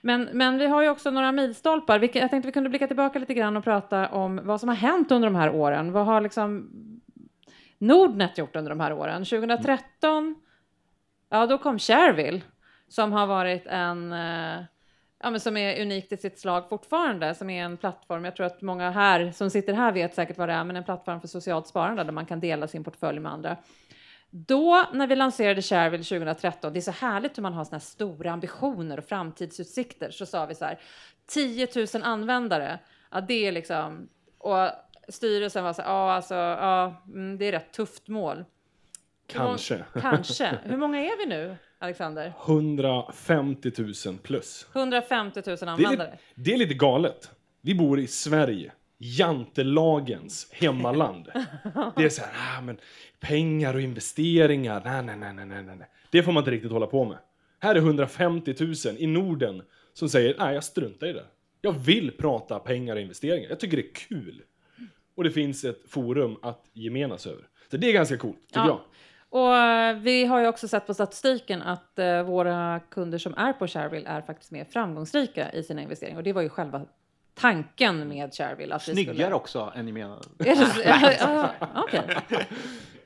Men, 0.00 0.28
men 0.32 0.58
vi 0.58 0.66
har 0.66 0.82
ju 0.82 0.88
också 0.88 1.10
några 1.10 1.32
milstolpar. 1.32 1.98
Vilka, 1.98 2.18
jag 2.18 2.30
tänkte 2.30 2.46
vi 2.46 2.52
kunde 2.52 2.70
blicka 2.70 2.86
tillbaka 2.86 3.18
lite 3.18 3.34
grann 3.34 3.56
och 3.56 3.64
prata 3.64 4.08
om 4.08 4.40
vad 4.44 4.60
som 4.60 4.68
har 4.68 4.76
hänt 4.76 5.12
under 5.12 5.28
de 5.28 5.34
här 5.34 5.54
åren. 5.54 5.92
Vad 5.92 6.06
har 6.06 6.20
liksom 6.20 6.70
Nordnet 7.78 8.38
gjort 8.38 8.56
under 8.56 8.70
de 8.70 8.80
här 8.80 8.92
åren? 8.92 9.24
2013, 9.24 10.34
ja 11.30 11.46
då 11.46 11.58
kom 11.58 11.78
Shareville 11.78 12.40
som 12.88 13.12
har 13.12 13.26
varit 13.26 13.66
en 13.66 14.12
eh, 14.12 14.60
Ja, 15.22 15.30
men 15.30 15.40
som 15.40 15.56
är 15.56 15.82
unikt 15.82 16.12
i 16.12 16.16
sitt 16.16 16.38
slag 16.38 16.68
fortfarande, 16.68 17.34
som 17.34 17.50
är 17.50 17.64
en 17.64 17.76
plattform. 17.76 18.24
Jag 18.24 18.36
tror 18.36 18.46
att 18.46 18.62
många 18.62 18.90
här 18.90 19.32
som 19.32 19.50
sitter 19.50 19.72
här 19.72 19.92
vet 19.92 20.14
säkert 20.14 20.38
vad 20.38 20.48
det 20.48 20.52
är, 20.52 20.64
men 20.64 20.76
en 20.76 20.84
plattform 20.84 21.20
för 21.20 21.28
socialt 21.28 21.66
sparande 21.66 22.04
där 22.04 22.12
man 22.12 22.26
kan 22.26 22.40
dela 22.40 22.68
sin 22.68 22.84
portfölj 22.84 23.20
med 23.20 23.32
andra. 23.32 23.56
Då, 24.30 24.86
när 24.92 25.06
vi 25.06 25.16
lanserade 25.16 25.62
Shareville 25.62 26.04
2013, 26.04 26.72
det 26.72 26.78
är 26.78 26.80
så 26.80 26.90
härligt 26.90 27.38
hur 27.38 27.42
man 27.42 27.52
har 27.52 27.64
såna 27.64 27.80
stora 27.80 28.32
ambitioner 28.32 28.98
och 28.98 29.04
framtidsutsikter, 29.04 30.10
så 30.10 30.26
sa 30.26 30.46
vi 30.46 30.54
så 30.54 30.64
här, 30.64 30.78
10 31.26 31.68
000 31.76 31.86
användare, 32.02 32.78
ja 33.10 33.20
det 33.20 33.46
är 33.46 33.52
liksom, 33.52 34.08
och 34.38 34.68
styrelsen 35.08 35.64
var 35.64 35.72
så 35.72 35.82
här, 35.82 35.88
ja 35.88 36.12
alltså, 36.12 36.34
ja, 36.34 37.02
mm, 37.06 37.38
det 37.38 37.44
är 37.44 37.52
ett 37.52 37.62
rätt 37.62 37.72
tufft 37.72 38.08
mål. 38.08 38.36
Hur 38.36 38.44
Kanske. 39.26 39.84
Kanske. 40.00 40.58
Hur 40.62 40.76
många 40.76 41.00
är 41.00 41.18
vi 41.18 41.26
nu, 41.26 41.56
Alexander? 41.82 42.32
150 42.46 43.70
000 44.06 44.18
plus. 44.22 44.66
150 44.74 45.42
000 45.46 45.56
Det 45.56 45.62
är, 45.64 45.66
användare. 45.68 46.10
lite, 46.10 46.18
det 46.34 46.52
är 46.52 46.56
lite 46.58 46.74
galet. 46.74 47.30
Vi 47.60 47.74
bor 47.74 48.00
i 48.00 48.06
Sverige. 48.06 48.72
Jantelagens 48.98 50.48
hemmaland. 50.52 51.28
Det 51.96 52.04
är 52.04 52.08
så 52.08 52.22
här, 52.22 52.58
ah, 52.58 52.60
men 52.60 52.76
pengar 53.20 53.74
och 53.74 53.80
investeringar. 53.80 54.82
Nej, 54.84 55.02
nej, 55.02 55.16
nej, 55.34 55.46
nej, 55.46 55.62
nej, 55.62 55.76
nej. 55.76 55.88
Det 56.10 56.22
får 56.22 56.32
man 56.32 56.40
inte 56.40 56.50
riktigt 56.50 56.70
hålla 56.72 56.86
på 56.86 57.04
med. 57.04 57.18
Här 57.58 57.74
är 57.74 57.78
150 57.78 58.54
000 58.60 58.74
i 58.98 59.06
Norden 59.06 59.62
som 59.92 60.08
säger, 60.08 60.34
nej, 60.38 60.54
jag 60.54 60.64
struntar 60.64 61.06
i 61.06 61.12
det. 61.12 61.24
Jag 61.60 61.72
vill 61.72 62.10
prata 62.10 62.58
pengar 62.58 62.96
och 62.96 63.02
investeringar. 63.02 63.48
Jag 63.48 63.60
tycker 63.60 63.76
det 63.76 63.82
är 63.82 63.94
kul. 63.94 64.42
och 65.16 65.24
det 65.24 65.30
finns 65.30 65.64
ett 65.64 65.80
forum 65.88 66.36
att 66.42 66.64
gemenas 66.74 67.26
över. 67.26 67.44
Så 67.70 67.76
det 67.76 67.88
är 67.88 67.92
ganska 67.92 68.16
coolt, 68.16 68.40
tycker 68.48 68.60
Ja. 68.60 68.66
jag. 68.66 68.80
Och 69.32 69.56
eh, 69.56 69.96
vi 69.96 70.24
har 70.24 70.40
ju 70.40 70.46
också 70.46 70.68
sett 70.68 70.86
på 70.86 70.94
statistiken 70.94 71.62
att 71.62 71.98
eh, 71.98 72.22
våra 72.22 72.80
kunder 72.90 73.18
som 73.18 73.34
är 73.34 73.52
på 73.52 73.66
Shareville 73.66 74.08
är 74.08 74.20
faktiskt 74.22 74.50
mer 74.50 74.64
framgångsrika 74.64 75.52
i 75.52 75.62
sina 75.62 75.82
investeringar. 75.82 76.18
Och 76.18 76.22
det 76.24 76.32
var 76.32 76.42
ju 76.42 76.48
själva 76.48 76.82
tanken 77.34 78.08
med 78.08 78.34
Shareville. 78.34 78.74
Att 78.74 78.88
vi 78.88 78.92
Snyggare 78.92 79.16
skulle... 79.16 79.34
också 79.34 79.72
än 79.76 79.84
ni 79.84 79.92
så? 80.56 80.66
Ja. 81.24 81.50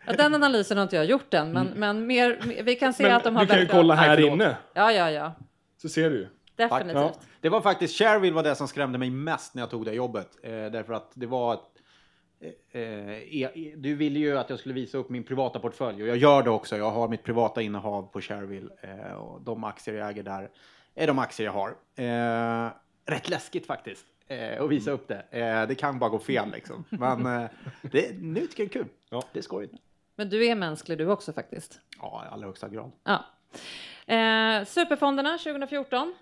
Ja, 0.07 0.13
den 0.13 0.35
analysen 0.35 0.77
har 0.77 0.83
inte 0.83 0.97
jag 0.97 1.05
gjort 1.05 1.35
än, 1.35 1.53
men, 1.53 1.67
men 1.77 2.07
mer, 2.07 2.63
vi 2.63 2.75
kan 2.75 2.93
se 2.95 3.03
Men 3.03 3.13
att 3.17 3.25
de 3.25 3.37
har 3.37 3.43
du 3.45 3.49
kan 3.49 3.61
ju 3.61 3.67
kolla 3.67 3.95
här 3.95 4.15
förlåt. 4.17 4.33
inne, 4.33 4.57
Ja, 4.75 4.93
ja, 4.93 5.11
ja. 5.11 5.33
så 5.83 5.89
ser 5.89 6.11
du 6.11 6.17
ju. 6.17 6.29
Definitivt. 6.57 6.95
Ja. 6.95 7.13
Det 7.41 7.49
var 7.49 7.61
faktiskt, 7.61 7.99
Shareville 7.99 8.35
var 8.35 8.43
det 8.43 8.55
som 8.55 8.69
skrämde 8.69 8.99
mig 8.99 9.11
mest 9.11 9.55
när 9.55 9.63
jag 9.63 9.71
tog 9.71 9.85
det 9.85 9.93
jobbet. 9.93 10.29
Eh, 10.43 10.51
därför 10.51 10.93
att 10.93 11.11
det 11.15 11.27
var 11.27 11.55
ett, 11.55 11.61
du 13.77 13.95
ville 13.95 14.19
ju 14.19 14.39
att 14.39 14.51
jag 14.51 14.59
skulle 14.59 14.75
visa 14.75 14.99
upp 14.99 15.09
min 15.09 15.25
privata 15.25 15.59
portfölj 15.61 16.03
och 16.03 16.09
jag 16.09 16.17
gör 16.17 16.43
det 16.43 16.51
också. 16.51 16.77
Jag 16.77 16.91
har 16.91 17.09
mitt 17.09 17.23
privata 17.23 17.63
innehav 17.63 18.03
på 18.13 18.21
Shareville 18.21 18.71
eh, 18.81 19.13
och 19.13 19.41
de 19.41 19.65
aktier 19.65 19.95
jag 19.95 20.11
äger 20.11 20.23
där 20.23 20.51
är 20.95 21.07
de 21.07 21.19
aktier 21.19 21.47
jag 21.47 21.53
har. 21.53 21.77
Eh, 21.97 22.71
rätt 23.07 23.29
läskigt 23.31 23.67
faktiskt 23.67 24.07
eh, 24.27 24.63
att 24.63 24.71
visa 24.71 24.91
upp 24.91 25.09
det. 25.09 25.25
Eh, 25.31 25.69
det 25.69 25.75
kan 25.75 25.99
bara 25.99 26.11
gå 26.11 26.19
fel 26.19 26.51
liksom. 26.53 26.85
Men 26.89 27.27
eh, 27.27 27.51
det, 27.83 28.19
nu 28.21 28.47
tycker 28.47 28.63
jag 28.63 28.71
det 28.71 28.79
är 28.79 28.83
kul. 28.83 28.89
Ja. 29.11 29.23
Det 29.33 29.39
är 29.39 29.43
skojigt. 29.43 29.75
Men 30.17 30.29
du 30.29 30.47
är 30.47 30.55
mänsklig 30.55 30.99
du 30.99 31.07
också 31.11 31.33
faktiskt. 31.33 31.81
Ja, 32.01 32.25
i 32.27 32.35
allra 32.35 32.47
högsta 32.47 32.69
grad. 32.69 32.93
Ja. 33.05 33.25
Eh, 34.15 34.65
superfonderna 34.65 35.39
2014. 35.39 36.15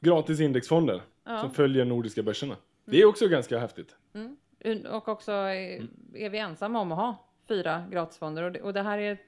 Gratis 0.00 0.40
indexfonder 0.40 1.02
Ja. 1.24 1.40
som 1.40 1.50
följer 1.54 1.84
nordiska 1.84 2.22
börserna. 2.22 2.56
Det 2.84 3.00
är 3.00 3.04
också 3.04 3.28
ganska 3.28 3.58
häftigt. 3.58 3.96
Mm. 4.14 4.36
Och 4.90 5.08
också 5.08 5.32
är, 5.32 5.82
är 6.14 6.30
vi 6.30 6.38
ensamma 6.38 6.80
om 6.80 6.92
att 6.92 6.98
ha 6.98 7.26
fyra 7.48 7.84
gratisfonder. 7.90 8.42
Och 8.42 8.52
det, 8.52 8.60
och 8.60 8.72
det 8.72 8.82
här 8.82 8.98
är, 8.98 9.18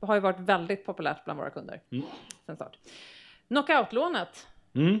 har 0.00 0.14
ju 0.14 0.20
varit 0.20 0.40
väldigt 0.40 0.86
populärt 0.86 1.24
bland 1.24 1.38
våra 1.40 1.50
kunder 1.50 1.80
Mm. 1.90 2.04
sen 2.46 2.56
start. 2.56 2.78
Knockout-lånet 3.48 4.46
Mm. 4.74 5.00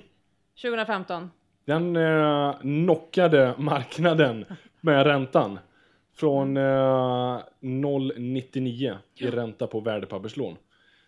2015. 0.62 1.30
Den 1.64 1.96
eh, 1.96 2.58
knockade 2.60 3.54
marknaden 3.58 4.44
med 4.80 5.06
räntan. 5.06 5.58
Från 6.16 6.56
eh, 6.56 6.62
0,99 7.60 8.96
i 9.14 9.26
ränta 9.30 9.66
på 9.66 9.80
värdepapperslån. 9.80 10.56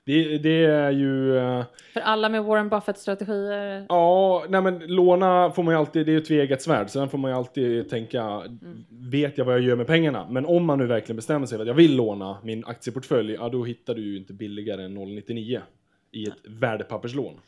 Det, 0.06 0.38
det 0.38 0.64
är 0.64 0.90
ju... 0.90 1.38
Eh, 1.38 1.64
För 1.92 2.00
alla 2.00 2.28
med 2.28 2.44
Warren 2.44 2.68
Buffett-strategier. 2.68 3.86
ja, 3.88 4.44
nej 4.48 4.60
men 4.62 4.78
låna 4.78 5.50
får 5.50 5.62
man 5.62 5.74
ju 5.74 5.78
alltid, 5.78 6.06
det 6.06 6.10
är 6.10 6.12
ju 6.12 6.18
ett 6.18 6.28
tveeggat 6.28 6.62
svärd. 6.62 6.90
Sen 6.90 7.08
får 7.08 7.18
man 7.18 7.30
ju 7.30 7.36
alltid 7.36 7.90
tänka, 7.90 8.42
vet 8.88 9.38
jag 9.38 9.44
vad 9.44 9.54
jag 9.54 9.60
gör 9.62 9.76
med 9.76 9.86
pengarna? 9.86 10.26
Men 10.30 10.46
om 10.46 10.64
man 10.64 10.78
nu 10.78 10.86
verkligen 10.86 11.16
bestämmer 11.16 11.46
sig 11.46 11.58
för 11.58 11.62
att 11.62 11.68
jag 11.68 11.74
vill 11.74 11.96
låna 11.96 12.38
min 12.42 12.64
aktieportfölj, 12.64 13.32
ja 13.32 13.48
då 13.48 13.64
hittar 13.64 13.94
du 13.94 14.02
ju 14.02 14.16
inte 14.16 14.32
billigare 14.32 14.84
än 14.84 14.98
0,99 14.98 15.60
i 16.12 16.26
ett 16.26 16.34
värdepapperslån. 16.44 17.40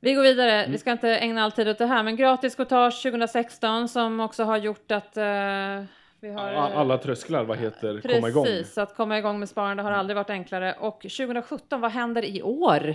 Vi 0.00 0.14
går 0.14 0.22
vidare. 0.22 0.52
Mm. 0.52 0.72
Vi 0.72 0.78
ska 0.78 0.92
inte 0.92 1.16
ägna 1.16 1.42
all 1.42 1.52
tid 1.52 1.68
åt 1.68 1.78
det 1.78 1.86
här, 1.86 2.02
men 2.02 2.16
gratis 2.16 2.54
courtage 2.54 3.02
2016 3.02 3.88
som 3.88 4.20
också 4.20 4.44
har 4.44 4.56
gjort 4.56 4.90
att 4.90 5.16
eh, 5.16 5.82
vi 6.20 6.28
har... 6.32 6.48
Alla 6.52 6.98
trösklar, 6.98 7.44
vad 7.44 7.58
heter, 7.58 7.94
Precis, 8.00 8.12
komma 8.16 8.28
igång. 8.28 8.46
att 8.76 8.96
komma 8.96 9.18
igång 9.18 9.38
med 9.38 9.48
sparande 9.48 9.82
har 9.82 9.90
aldrig 9.92 10.16
varit 10.16 10.30
enklare. 10.30 10.74
Och 10.80 11.00
2017, 11.00 11.80
vad 11.80 11.90
händer 11.90 12.24
i 12.24 12.42
år? 12.42 12.94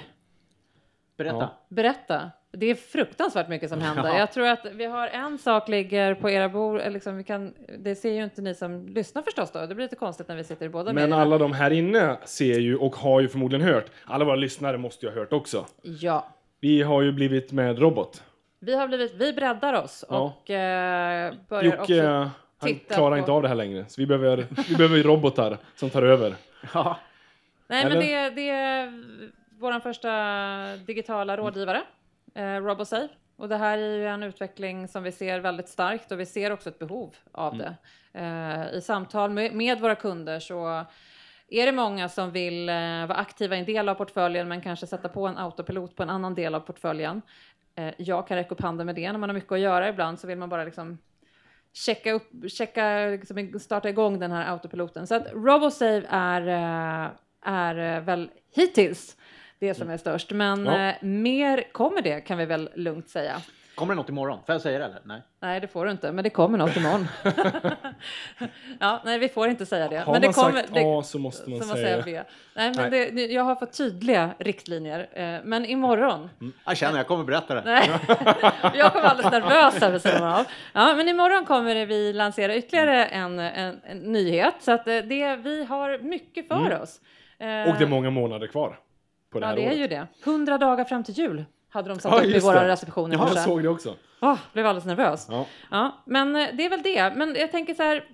Berätta. 1.18 1.38
Ja. 1.38 1.50
Berätta. 1.70 2.32
Det 2.52 2.66
är 2.66 2.76
fruktansvärt 2.76 3.48
mycket 3.50 3.70
som 3.70 3.82
händer. 3.82 4.10
Ja. 4.10 4.18
Jag 4.18 4.32
tror 4.32 4.48
att 4.48 4.66
vi 4.74 4.86
har 4.86 5.08
en 5.08 5.38
sak 5.38 5.68
ligger 5.70 6.16
på 6.16 6.30
era 6.30 6.50
bord. 6.50 6.80
eller 6.80 6.92
Liksom 6.92 7.18
vi 7.18 7.24
kan, 7.24 7.54
det 7.80 7.96
ser 7.96 8.12
ju 8.14 8.24
inte 8.24 8.42
ni 8.42 8.56
som 8.56 8.88
lyssnar 8.88 9.22
förstås 9.22 9.52
då. 9.52 9.66
Det 9.66 9.76
blir 9.76 9.86
lite 9.86 9.96
konstigt 9.96 10.28
när 10.28 10.36
vi 10.36 10.44
sitter 10.44 10.66
i 10.66 10.70
båda 10.70 10.86
Men 10.86 10.96
medierna. 10.96 11.22
alla 11.22 11.38
de 11.38 11.54
här 11.54 11.72
inne 11.72 12.18
ser 12.26 12.60
ju 12.60 12.76
och 12.78 12.96
har 12.96 13.22
ju 13.22 13.28
förmodligen 13.28 13.68
hört. 13.68 13.86
Alla 14.06 14.26
våra 14.26 14.36
lyssnare 14.36 14.78
måste 14.78 15.06
ju 15.06 15.12
ha 15.12 15.20
hört 15.20 15.34
också. 15.34 15.66
Ja. 15.82 16.28
Vi 16.60 16.82
har 16.82 17.02
ju 17.02 17.12
blivit 17.12 17.52
med 17.52 17.80
robot. 17.80 18.24
Vi 18.60 18.76
har 18.76 18.88
blivit, 18.88 19.14
vi 19.16 19.34
breddar 19.34 19.74
oss 19.74 20.06
Ja. 20.10 20.20
och 20.40 20.50
eh, 20.50 21.34
börjar 21.50 21.64
Jocke, 21.64 21.80
också... 21.82 22.30
han 22.62 22.70
titta 22.74 22.96
klarar 22.96 23.12
på- 23.12 23.18
inte 23.18 23.32
av 23.32 23.42
det 23.42 23.48
här 23.48 23.56
längre. 23.56 23.86
Så 23.88 24.02
vi 24.02 24.08
behöver, 24.08 24.48
vi 24.70 24.76
behöver 24.76 24.98
ju 24.98 25.04
robotar 25.04 25.58
som 25.76 25.90
tar 25.90 26.02
över. 26.04 26.36
Ja. 26.74 26.98
Nej, 27.68 27.84
men 27.84 27.92
Eller? 27.98 28.30
det, 28.30 28.36
det 28.36 28.50
är 28.50 29.04
vår 29.60 29.80
första 29.80 30.12
digitala 30.86 31.38
rådgivare, 31.38 31.82
eh, 32.36 32.44
RoboSafe. 32.56 33.08
Och 33.38 33.50
det 33.50 33.58
här 33.58 33.78
är 33.78 33.96
ju 33.98 34.08
en 34.08 34.24
utveckling 34.24 34.88
som 34.88 35.04
vi 35.04 35.12
ser 35.12 35.40
väldigt 35.40 35.70
starkt 35.70 36.12
och 36.12 36.20
vi 36.20 36.26
ser 36.26 36.52
också 36.52 36.70
ett 36.70 36.80
behov 36.80 37.16
av 37.32 37.58
det. 37.58 37.74
Eh, 38.14 38.78
I 38.78 38.82
samtal 38.82 39.30
med, 39.30 39.54
med 39.54 39.80
våra 39.80 39.96
kunder 39.96 40.40
så 40.40 40.86
är 41.50 41.66
det 41.66 41.72
många 41.72 42.10
som 42.10 42.32
vill 42.32 42.70
eh, 42.70 42.76
vara 43.06 43.14
aktiva 43.16 43.56
i 43.56 43.60
en 43.60 43.66
del 43.66 43.90
av 43.90 43.96
portföljen 43.96 44.48
men 44.48 44.62
kanske 44.62 44.88
sätta 44.88 45.10
på 45.10 45.28
en 45.28 45.38
autopilot 45.38 45.96
på 45.96 46.04
en 46.04 46.10
annan 46.10 46.36
del 46.36 46.56
av 46.56 46.60
portföljen. 46.60 47.22
Eh, 47.76 47.94
jag 47.98 48.28
kan 48.28 48.38
räcka 48.38 48.50
upp 48.56 48.62
handen 48.62 48.86
med 48.86 48.96
det 48.96 49.12
när 49.12 49.20
man 49.20 49.30
har 49.30 49.34
mycket 49.34 49.52
att 49.52 49.60
göra 49.60 49.90
ibland 49.90 50.20
så 50.20 50.28
vill 50.28 50.38
man 50.38 50.50
bara 50.50 50.64
liksom 50.64 50.98
checka 51.74 52.12
upp, 52.12 52.30
checka, 52.52 53.06
liksom, 53.08 53.60
starta 53.60 53.90
igång 53.90 54.20
den 54.20 54.32
här 54.32 54.52
autopiloten. 54.52 55.08
Så 55.08 55.16
att 55.16 55.28
RoboSave 55.34 56.04
är, 56.10 56.48
eh, 56.48 57.10
är 57.46 57.96
eh, 57.98 58.02
väl 58.04 58.30
hittills 58.56 59.18
det 59.60 59.74
som 59.74 59.90
är 59.90 59.98
störst, 59.98 60.32
men 60.32 60.66
Ja. 60.66 60.90
eh, 60.90 60.96
mer 61.02 61.64
kommer 61.72 62.02
det 62.02 62.22
kan 62.22 62.38
vi 62.38 62.46
väl 62.46 62.70
lugnt 62.76 63.10
säga. 63.10 63.42
Kommer 63.76 63.94
det 63.94 64.02
något 64.02 64.10
imorgon? 64.10 64.40
Får 64.46 64.54
jag 64.56 64.62
säga 64.62 64.80
det 64.80 64.86
eller? 64.86 65.02
Nej. 65.04 65.22
Nej, 65.40 65.60
det 65.60 65.68
får 65.68 65.86
du 65.86 65.92
inte, 65.92 66.12
men 66.12 66.24
det 66.24 66.30
kommer 66.30 66.58
något 66.58 66.78
imorgon. 66.78 67.08
ja, 68.80 69.02
nej, 69.06 69.20
vi 69.20 69.30
får 69.30 69.48
inte 69.50 69.66
säga 69.66 69.88
det. 69.88 69.98
Har 69.98 70.14
men 70.14 70.22
det 70.22 70.28
man 70.28 70.34
kommer, 70.34 70.60
sagt 70.62 70.74
det, 70.74 70.82
A 70.86 71.04
så 71.04 71.20
måste 71.20 71.50
man 71.50 71.60
så 71.60 71.76
säga... 71.76 72.02
B. 72.06 72.12
Nej, 72.56 72.72
men 72.76 72.76
Nej. 72.76 72.90
Det, 72.90 73.06
det, 73.16 73.26
jag 73.34 73.44
har 73.44 73.56
fått 73.56 73.78
tydliga 73.78 74.30
riktlinjer, 74.40 75.00
eh, 75.14 75.40
men 75.44 75.66
imorgon 75.66 76.30
Jag 76.66 76.78
känner, 76.78 76.98
jag 76.98 77.08
kommer 77.08 77.24
berätta 77.24 77.56
det. 77.56 77.62
Nej, 77.66 77.90
jag 78.74 78.94
kom 78.94 79.02
alldeles 79.06 79.32
nervös 79.32 79.82
här 79.82 79.92
vid 79.92 80.02
sidan 80.02 80.24
av. 80.24 80.46
Ja, 80.74 80.94
men 80.96 81.08
imorgon 81.08 81.46
kommer 81.46 81.76
det 81.76 81.86
vi 81.86 82.14
lansera 82.14 82.56
ytterligare 82.56 83.06
en, 83.06 83.40
en, 83.40 83.82
en 83.84 83.98
nyhet 83.98 84.56
så 84.60 84.72
att 84.72 84.88
eh, 84.88 84.98
det, 84.98 85.36
vi 85.36 85.64
har 85.64 85.98
mycket 86.04 86.48
för 86.48 86.56
Mm. 86.66 86.82
oss. 86.82 87.02
Och 87.40 87.46
det 87.78 87.84
är 87.84 87.88
många 87.88 88.10
månader 88.10 88.48
kvar 88.48 88.80
på 89.32 89.40
det 89.40 89.46
Ja, 89.46 89.50
här 89.50 89.56
det 89.56 89.62
är 89.62 89.68
året. 89.68 89.78
ju 89.80 89.88
det. 89.88 90.08
100 90.26 90.58
dagar 90.58 90.84
fram 90.84 91.04
till 91.04 91.18
jul 91.18 91.46
hade 91.72 91.90
de 91.90 92.00
satt 92.00 92.12
Ja, 92.12 92.18
upp 92.20 92.26
i 92.26 92.32
just 92.34 92.46
vår 92.48 92.54
det. 92.54 92.68
reception 92.68 93.12
i 93.12 93.16
Ja, 93.16 93.28
jag 93.36 93.44
såg 93.44 93.64
det 93.64 93.70
också. 93.70 93.96
Åh, 94.22 94.38
blev 94.54 94.66
alldeles 94.66 94.86
nervös. 94.86 95.28
Ja. 95.30 95.46
Ja, 95.72 96.04
men 96.06 96.36
eh, 96.36 96.48
det 96.54 96.66
är 96.66 96.70
väl 96.70 96.82
det. 96.82 97.14
Men 97.16 97.36
jag 97.36 97.52
tänker 97.52 97.74
så 97.74 97.84
här. 97.84 98.06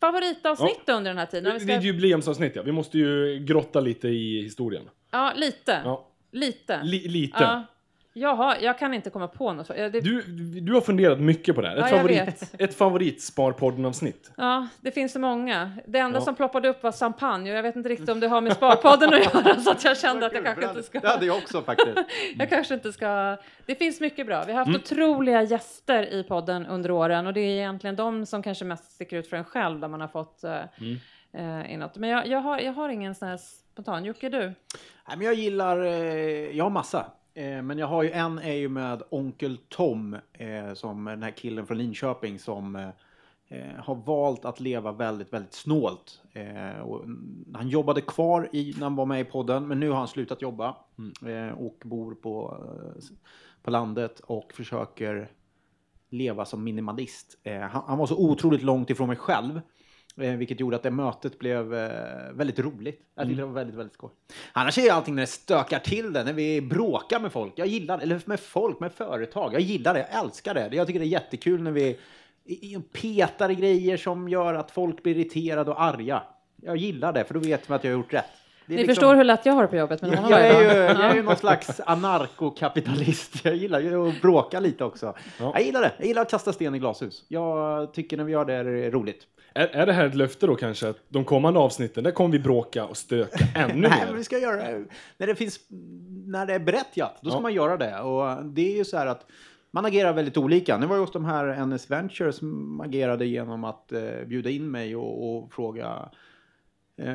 Favoritavsnitt 0.00 0.88
under 0.88 1.10
den 1.10 1.18
här 1.18 1.26
tiden? 1.26 1.44
Vi 1.58 1.64
Det 1.64 1.72
är 1.72 1.76
ett 1.76 1.82
ska... 1.82 1.86
jubileumsavsnitt 1.86 2.56
ja. 2.56 2.62
Vi 2.62 2.72
måste 2.72 2.98
ju 2.98 3.38
grotta 3.38 3.80
lite 3.80 4.08
i 4.08 4.42
historien. 4.42 4.82
Ja, 5.10 5.32
lite. 5.36 5.80
Ja. 5.84 6.08
Lite. 6.32 6.80
Li- 6.82 7.08
lite. 7.08 7.62
Ja. 8.20 8.56
Jag, 8.60 8.78
kan 8.78 8.94
inte 8.94 9.10
komma 9.10 9.28
på 9.28 9.52
något. 9.52 9.68
Det, 9.68 9.88
Du, 10.00 10.22
du 10.60 10.74
har 10.74 10.80
funderat 10.80 11.20
mycket 11.20 11.54
på 11.54 11.60
det 11.62 11.68
här. 11.68 11.76
Ett, 11.76 11.90
Ja, 11.90 11.96
favorit, 11.96 12.54
ett 12.58 12.74
favoritsparpodden-avsnitt. 12.74 14.30
Ja, 14.36 14.68
det 14.80 14.90
finns 14.90 15.12
så 15.12 15.18
många. 15.18 15.72
Det 15.86 15.98
enda 15.98 16.18
Ja. 16.18 16.24
som 16.24 16.34
ploppade 16.34 16.68
upp 16.68 16.82
var 16.82 16.92
champagne 16.92 17.50
och 17.50 17.56
jag 17.58 17.62
vet 17.62 17.76
inte 17.76 17.88
riktigt 17.88 18.08
om 18.08 18.20
det 18.20 18.28
har 18.28 18.40
med 18.40 18.52
Sparpodden 18.52 19.14
att 19.14 19.34
göra 19.34 19.60
så 19.60 19.70
att 19.70 19.84
jag 19.84 19.98
kände 19.98 20.26
att 20.26 20.32
jag 20.32 20.44
kanske 20.44 20.64
inte 20.68 20.82
ska... 20.82 21.00
Det 21.00 21.08
hade 21.08 21.26
jag 21.26 21.36
också 21.36 21.62
faktiskt. 21.62 21.98
Jag 22.38 22.48
kanske 22.50 22.74
inte 22.74 22.92
ska... 22.92 23.36
Det 23.66 23.74
finns 23.74 24.00
mycket 24.00 24.26
bra. 24.26 24.44
Vi 24.46 24.52
har 24.52 24.62
Mm. 24.62 24.74
haft 24.74 24.92
otroliga 24.92 25.42
gäster 25.42 26.12
i 26.14 26.22
podden 26.24 26.66
under 26.66 26.90
åren 26.90 27.26
och 27.26 27.32
det 27.32 27.40
är 27.40 27.56
egentligen 27.56 27.96
de 27.96 28.26
som 28.26 28.42
kanske 28.42 28.64
mest 28.64 28.92
sticker 28.92 29.16
ut 29.16 29.28
för 29.30 29.36
en 29.36 29.44
själv 29.44 29.80
där 29.80 29.88
man 29.88 30.00
har 30.00 30.08
fått 30.08 30.40
uh, 30.44 30.50
Mm. 31.34 31.66
inåt. 31.70 31.96
Men 31.96 32.10
jag, 32.10 32.26
jag, 32.26 32.38
har, 32.40 32.58
jag 32.60 32.72
har 32.72 32.88
ingen 32.88 33.14
sån 33.14 33.28
här 33.28 33.36
spontan. 33.36 34.04
Jocke, 34.04 34.28
du? 34.28 34.38
Nej, 34.38 34.54
men 35.16 35.20
jag 35.20 35.34
gillar, 35.34 35.84
eh, 35.84 36.56
jag 36.56 36.64
har 36.64 36.70
massa. 36.70 37.06
Eh, 37.38 37.62
men 37.62 37.78
jag 37.78 37.86
har 37.86 38.02
ju 38.02 38.10
en 38.10 38.38
är 38.38 38.52
ju 38.52 38.68
med 38.68 39.02
Onkel 39.10 39.58
Tom, 39.68 40.16
eh, 40.32 40.72
som 40.74 41.04
den 41.04 41.22
här 41.22 41.30
killen 41.30 41.66
från 41.66 41.78
Linköping 41.78 42.38
som 42.38 42.76
eh, 43.48 43.74
har 43.78 43.94
valt 43.94 44.44
att 44.44 44.60
leva 44.60 44.92
väldigt, 44.92 45.32
väldigt 45.32 45.54
snålt. 45.54 46.20
Och 46.82 47.04
mm, 47.04 47.44
han 47.54 47.68
jobbade 47.68 48.00
kvar 48.00 48.48
i, 48.52 48.74
när 48.76 48.82
han 48.82 48.96
var 48.96 49.06
med 49.06 49.20
i 49.20 49.24
podden, 49.24 49.68
men 49.68 49.80
nu 49.80 49.90
har 49.90 49.96
han 49.96 50.08
slutat 50.08 50.42
jobba 50.42 50.76
eh, 51.26 51.58
och 51.58 51.82
bor 51.84 52.14
på, 52.14 52.56
på 53.62 53.70
landet 53.70 54.20
och 54.20 54.52
försöker 54.52 55.30
leva 56.10 56.44
som 56.44 56.64
minimalist. 56.64 57.38
Han, 57.44 57.82
han 57.86 57.98
var 57.98 58.06
så 58.06 58.16
otroligt 58.16 58.62
långt 58.62 58.90
ifrån 58.90 59.08
mig 59.08 59.16
själv. 59.16 59.60
Eh, 60.20 60.36
vilket 60.36 60.60
gjorde 60.60 60.76
att 60.76 60.82
det 60.82 60.90
mötet 60.90 61.38
blev 61.38 61.74
eh, 61.74 61.90
väldigt 62.32 62.58
roligt. 62.58 63.00
Jag 63.14 63.26
tyckte 63.26 63.42
det 63.42 63.46
var 63.46 63.52
väldigt, 63.52 63.76
väldigt 63.76 63.94
skoj. 63.94 64.10
Annars 64.52 64.78
är 64.78 64.82
ju 64.82 64.90
allting 64.90 65.14
när 65.14 65.22
det 65.22 65.26
stökar 65.26 65.78
till 65.78 66.12
det, 66.12 66.24
när 66.24 66.32
vi 66.32 66.60
bråkar 66.60 67.20
med 67.20 67.32
folk. 67.32 67.52
Jag 67.56 67.66
gillar 67.66 67.98
eller 67.98 68.20
med 68.24 68.40
folk, 68.40 68.80
med 68.80 68.92
företag. 68.92 69.54
Jag 69.54 69.60
gillar 69.60 69.94
det, 69.94 70.06
jag 70.12 70.24
älskar 70.24 70.54
det. 70.54 70.68
Jag 70.72 70.86
tycker 70.86 71.00
det 71.00 71.06
är 71.06 71.08
jättekul 71.08 71.62
när 71.62 71.72
vi 71.72 71.98
petar 72.92 73.50
i 73.50 73.54
grejer 73.54 73.96
som 73.96 74.28
gör 74.28 74.54
att 74.54 74.70
folk 74.70 75.02
blir 75.02 75.16
irriterade 75.16 75.70
och 75.70 75.82
arga. 75.82 76.22
Jag 76.62 76.76
gillar 76.76 77.12
det, 77.12 77.24
för 77.24 77.34
då 77.34 77.40
vet 77.40 77.68
man 77.68 77.76
att 77.76 77.84
jag 77.84 77.90
har 77.90 77.98
gjort 77.98 78.14
rätt. 78.14 78.24
Ni 78.66 78.76
liksom- 78.76 78.94
förstår 78.94 79.14
hur 79.14 79.24
lätt 79.24 79.46
jag 79.46 79.52
har 79.52 79.62
det 79.62 79.68
på 79.68 79.76
jobbet 79.76 80.02
med 80.02 80.12
Jag, 80.30 80.46
är 80.46 80.60
ju, 80.60 80.66
jag 80.66 81.10
är 81.10 81.14
ju 81.14 81.22
någon 81.22 81.36
slags 81.36 81.80
anarkokapitalist. 81.86 83.44
Jag 83.44 83.56
gillar 83.56 83.80
ju 83.80 84.08
att 84.08 84.22
bråka 84.22 84.60
lite 84.60 84.84
också. 84.84 85.14
Ja. 85.40 85.52
Jag 85.54 85.62
gillar 85.62 85.80
det. 85.80 85.92
Jag 85.98 86.06
gillar 86.06 86.22
att 86.22 86.30
kasta 86.30 86.52
sten 86.52 86.74
i 86.74 86.78
glashus. 86.78 87.24
Jag 87.28 87.92
tycker 87.94 88.16
när 88.16 88.24
vi 88.24 88.32
gör 88.32 88.44
det 88.44 88.54
är 88.54 88.64
det 88.64 88.90
roligt. 88.90 89.26
Är, 89.54 89.66
är 89.66 89.86
det 89.86 89.92
här 89.92 90.06
ett 90.06 90.14
löfte 90.14 90.46
då 90.46 90.54
kanske 90.56 90.88
att 90.88 90.96
de 91.08 91.24
kommande 91.24 91.60
avsnitten, 91.60 92.04
där 92.04 92.10
kommer 92.10 92.32
vi 92.32 92.38
bråka 92.38 92.84
och 92.84 92.96
stöka 92.96 93.44
ännu 93.54 93.74
Nej, 93.80 93.90
men 94.00 94.08
mer? 94.08 94.14
vi 94.16 94.24
ska 94.24 94.38
göra 94.38 94.56
det. 94.56 94.84
När 95.18 95.26
det, 95.26 95.34
finns, 95.34 95.60
när 96.26 96.46
det 96.46 96.54
är 96.54 96.58
berättigat, 96.58 97.18
då 97.20 97.30
ska 97.30 97.36
Ja. 97.38 97.42
man 97.42 97.54
göra 97.54 97.76
det. 97.76 98.00
Och 98.00 98.44
det 98.44 98.72
är 98.72 98.76
ju 98.76 98.84
så 98.84 98.96
här 98.96 99.06
att 99.06 99.26
man 99.70 99.84
agerar 99.84 100.12
väldigt 100.12 100.36
olika. 100.36 100.78
Nu 100.78 100.86
var 100.86 100.96
det 100.96 101.00
just 101.00 101.12
de 101.12 101.24
här 101.24 101.66
NS 101.66 101.90
Ventures 101.90 102.36
som 102.36 102.80
agerade 102.80 103.26
genom 103.26 103.64
att 103.64 103.92
eh, 103.92 104.00
bjuda 104.26 104.50
in 104.50 104.70
mig 104.70 104.96
och, 104.96 105.36
och 105.38 105.52
fråga 105.52 106.08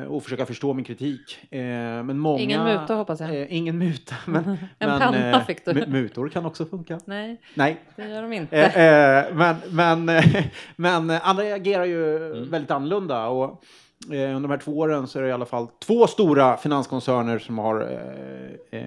och 0.08 0.22
försöka 0.22 0.46
förstå 0.46 0.72
min 0.74 0.84
kritik. 0.84 1.38
Eh, 1.50 1.58
men 1.60 2.18
många, 2.18 2.40
Ingen 2.42 2.64
muta, 2.64 2.94
hoppas 2.94 3.20
jag. 3.20 3.40
Eh, 3.40 3.46
ingen 3.56 3.78
muta. 3.78 4.14
Men, 4.26 4.44
En 4.48 4.56
men, 4.78 5.00
penna 5.00 5.30
eh, 5.30 5.44
fick 5.46 5.64
du. 5.64 5.72
mu- 5.72 5.88
Mutor 5.88 6.28
kan 6.28 6.46
också 6.46 6.66
funka. 6.66 7.00
Nej, 7.04 7.40
Nej, 7.54 7.76
det 7.96 8.08
gör 8.08 8.22
de 8.22 8.32
inte. 8.32 8.56
Eh, 8.58 9.18
eh, 9.18 9.34
men, 9.34 9.56
men, 9.70 10.08
eh, 10.08 10.24
men 10.76 11.10
eh, 11.10 11.28
andra 11.28 11.42
agerar 11.54 11.84
ju 11.84 12.16
Mm. 12.32 12.50
väldigt 12.50 12.70
annorlunda. 12.70 13.26
Och, 13.26 13.64
eh, 14.12 14.36
under 14.36 14.40
de 14.40 14.50
här 14.50 14.58
två 14.58 14.78
åren 14.78 15.06
så 15.06 15.18
är 15.18 15.22
det 15.22 15.28
i 15.28 15.32
alla 15.32 15.46
fall 15.46 15.66
två 15.86 16.06
stora 16.06 16.56
finanskoncerner 16.56 17.38
som 17.38 17.58
har 17.58 17.80
eh, 17.80 18.80
eh, 18.80 18.86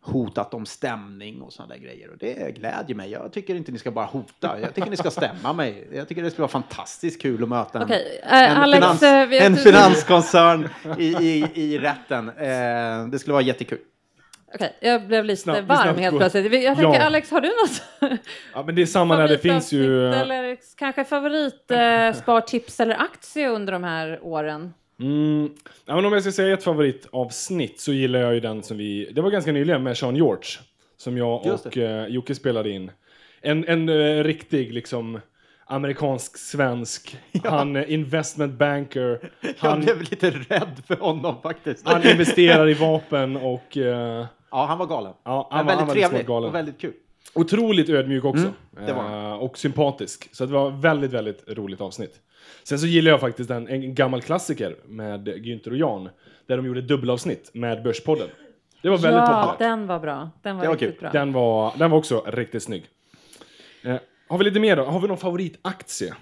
hotat 0.00 0.54
om 0.54 0.66
stämning 0.66 1.42
och 1.42 1.52
sådana 1.52 1.74
där 1.74 1.80
grejer. 1.80 2.10
Och 2.10 2.18
det 2.18 2.54
glädjer 2.56 2.96
mig. 2.96 3.10
Jag 3.10 3.32
tycker 3.32 3.54
inte 3.54 3.72
ni 3.72 3.78
ska 3.78 3.90
bara 3.90 4.04
hota. 4.06 4.60
Jag 4.60 4.74
tycker 4.74 4.90
ni 4.90 4.96
ska 4.96 5.10
stämma 5.10 5.52
mig. 5.52 5.88
Jag 5.92 6.08
tycker 6.08 6.22
det 6.22 6.30
skulle 6.30 6.42
vara 6.42 6.48
fantastiskt 6.48 7.22
kul 7.22 7.42
att 7.42 7.48
möta 7.48 7.78
en, 7.78 7.84
Okej, 7.84 8.20
eh, 8.22 8.50
en, 8.50 8.56
Alex, 8.56 8.78
finans, 8.78 9.02
eh, 9.02 9.46
en 9.46 9.56
finanskoncern 9.56 10.68
i, 10.98 11.04
i, 11.06 11.50
i 11.54 11.78
rätten. 11.78 12.28
Eh, 12.28 13.06
det 13.10 13.18
skulle 13.18 13.32
vara 13.32 13.42
jättekul. 13.42 13.78
Okej, 14.54 14.76
jag 14.80 15.06
blev 15.06 15.24
lite 15.24 15.42
Snabbt- 15.42 15.66
varm 15.66 15.82
snabbt 15.82 15.98
helt 15.98 16.18
plötsligt. 16.18 16.44
Jag 16.44 16.76
tänker, 16.76 16.98
Ja. 16.98 17.06
Alex, 17.06 17.30
har 17.30 17.40
du 17.40 17.48
något 17.48 17.82
Ja, 18.54 18.62
men 18.62 18.74
det 18.74 18.82
är 18.82 18.86
samma 18.86 19.16
där, 19.16 19.28
det 19.28 19.38
finns 19.38 19.72
ju... 19.72 20.12
Eller 20.14 20.56
kanske 20.76 21.04
favoritspartips 21.04 22.80
eller 22.80 22.94
aktie 22.94 23.48
under 23.48 23.72
de 23.72 23.84
här 23.84 24.18
åren? 24.22 24.74
Mm, 25.00 25.50
ja, 25.86 25.94
men 25.96 26.04
om 26.04 26.12
jag 26.12 26.22
ska 26.22 26.32
säga 26.32 26.54
ett 26.54 26.64
favoritavsnitt 26.64 27.80
så 27.80 27.92
gillar 27.92 28.20
jag 28.20 28.34
ju 28.34 28.40
den 28.40 28.62
som 28.62 28.76
vi... 28.76 29.10
Det 29.12 29.20
var 29.20 29.30
ganska 29.30 29.52
nyligen 29.52 29.82
med 29.82 29.98
Sean 29.98 30.16
George. 30.16 30.48
Som 30.96 31.16
jag 31.18 31.46
och 31.46 31.76
eh, 31.76 32.06
Jocke 32.06 32.34
spelade 32.34 32.70
in. 32.70 32.90
En, 33.40 33.64
en 33.68 33.88
eh, 33.88 34.24
riktig 34.24 34.72
liksom 34.72 35.20
amerikansk-svensk. 35.66 37.16
Han 37.44 37.76
är 37.76 37.90
investment 37.90 38.58
banker. 38.58 39.30
Jag 39.40 39.54
Han, 39.58 39.80
blev 39.80 40.00
lite 40.00 40.30
rädd 40.30 40.82
för 40.86 40.96
honom 40.96 41.42
faktiskt. 41.42 41.88
han 41.88 42.06
investerar 42.06 42.68
i 42.68 42.74
vapen 42.80 43.36
och... 43.36 43.76
eh, 43.76 44.26
Ja, 44.50 44.64
han 44.66 44.78
var 44.78 44.86
galen. 44.86 45.12
ja, 45.24 45.48
Han 45.50 45.66
var 45.66 45.72
var, 45.74 45.78
han 45.78 45.86
väldigt 45.86 45.88
var 45.88 45.94
liksom 45.94 46.10
trevlig 46.10 46.26
galen. 46.26 46.48
och 46.48 46.54
väldigt 46.54 46.78
kul. 46.80 46.92
Otroligt 47.34 47.88
ödmjuk 47.88 48.24
också. 48.24 48.52
Mm. 48.78 48.88
Eh, 48.98 49.32
och 49.32 49.58
sympatisk. 49.58 50.28
Så 50.32 50.46
det 50.46 50.52
var 50.52 50.70
väldigt, 50.70 51.12
väldigt 51.12 51.44
roligt 51.48 51.80
avsnitt. 51.80 52.20
Sen 52.68 52.78
så 52.78 52.86
gillar 52.86 53.10
jag 53.10 53.20
faktiskt 53.20 53.50
en, 53.50 53.68
en 53.68 53.94
gammal 53.94 54.22
klassiker 54.22 54.76
med 54.86 55.28
Günther 55.28 55.70
och 55.70 55.76
Jan. 55.76 56.08
Där 56.46 56.56
de 56.56 56.66
gjorde 56.66 56.80
dubbelavsnitt 56.82 57.50
med 57.54 57.82
Börspodden. 57.82 58.28
Det 58.82 58.88
var 58.88 58.98
väldigt 58.98 59.18
ja, 59.18 59.42
populärt. 59.42 59.58
den 59.58 59.86
var 59.86 59.98
bra. 60.00 60.30
Den 60.42 60.56
var 60.56 60.62
Det 60.62 60.68
var 60.68 60.74
riktigt 60.74 61.00
kul. 61.00 61.00
bra. 61.00 61.10
Den 61.20 61.32
var, 61.32 61.72
den 61.78 61.90
var 61.90 61.98
också 61.98 62.24
riktigt 62.26 62.62
snygg. 62.62 62.86
Eh, 63.82 63.96
har 64.28 64.38
vi 64.38 64.44
lite 64.44 64.60
mer 64.60 64.76
då? 64.76 64.84
Har 64.84 65.00
vi 65.00 65.08
någon 65.08 65.16
favoritaktie? 65.16 66.14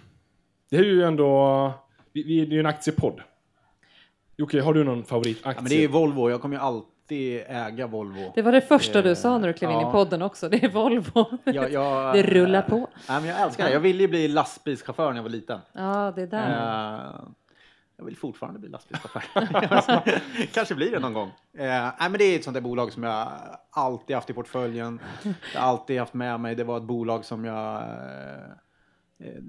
Det 0.70 0.76
är 0.76 0.84
ju 0.84 1.02
ändå... 1.02 1.72
Vi, 2.12 2.22
vi, 2.22 2.40
det 2.46 2.52
är 2.52 2.54
ju 2.54 2.60
en 2.60 2.66
aktiepodd. 2.66 3.20
Jocke, 4.36 4.60
har 4.60 4.74
du 4.74 4.84
någon 4.84 5.04
favoritaktie? 5.04 5.52
Ja, 5.56 5.62
men 5.62 5.70
det 5.70 5.84
är 5.84 5.88
Volvo. 5.88 6.30
Jag 6.30 6.40
kommer 6.40 6.56
ju 6.56 6.62
alltid 6.62 6.90
äga 7.12 7.86
Volvo. 7.86 8.32
Det 8.34 8.42
var 8.42 8.52
det 8.52 8.60
första 8.60 9.02
du 9.02 9.08
Eh, 9.10 9.14
sa 9.14 9.38
när 9.38 9.48
du 9.48 9.54
klev 9.54 9.70
in 9.70 9.80
ja. 9.80 9.88
i 9.88 9.92
podden 9.92 10.22
också. 10.22 10.48
Det 10.48 10.64
är 10.64 10.68
Volvo. 10.68 11.38
Jag, 11.44 11.72
jag, 11.72 12.14
Det 12.14 12.22
rullar 12.22 12.62
på. 12.62 12.76
Nej, 13.08 13.20
men 13.20 13.24
jag 13.24 13.40
älskar 13.40 13.64
det. 13.64 13.72
Jag 13.72 13.80
ville 13.80 14.02
ju 14.02 14.08
bli 14.08 14.28
lastbilschaufför 14.28 15.08
när 15.10 15.16
jag 15.16 15.22
var 15.22 15.30
liten. 15.30 15.60
Ja, 15.72 16.12
det 16.16 16.22
är 16.22 16.26
där. 16.26 16.50
Eh, 17.08 17.20
jag 17.96 18.04
vill 18.04 18.16
fortfarande 18.16 18.58
bli 18.60 18.68
lastbilschaufför. 18.68 19.22
Kanske 20.54 20.74
blir 20.74 20.90
det 20.90 20.98
någon 20.98 21.12
gång. 21.14 21.28
Eh, 21.58 21.64
nej, 21.68 21.92
men 22.00 22.12
det 22.12 22.24
är 22.24 22.36
ett 22.36 22.44
sånt 22.44 22.54
där 22.54 22.60
bolag 22.60 22.92
som 22.92 23.02
jag 23.02 23.28
alltid 23.70 24.16
haft 24.16 24.30
i 24.30 24.32
portföljen. 24.32 25.00
Jag 25.54 25.62
alltid 25.62 25.98
haft 25.98 26.14
med 26.14 26.40
mig. 26.40 26.54
Det 26.54 26.64
var 26.64 26.76
ett 26.76 26.82
bolag 26.82 27.24
som 27.24 27.44
jag 27.44 27.76
eh, 27.76 29.28
eh, 29.28 29.42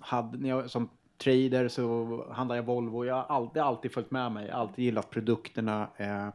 hade 0.00 0.38
när 0.38 0.48
jag, 0.48 0.70
som 0.70 0.88
trader 1.18 1.68
så 1.68 2.26
handlade 2.32 2.58
jag 2.58 2.66
Volvo. 2.66 3.04
Jag 3.04 3.14
har 3.14 3.36
alltid, 3.36 3.62
alltid 3.62 3.92
följt 3.92 4.10
med 4.10 4.32
mig. 4.32 4.50
Alltid 4.50 4.84
gillat 4.84 5.10
produkterna. 5.10 5.88
Eh, 5.96 6.28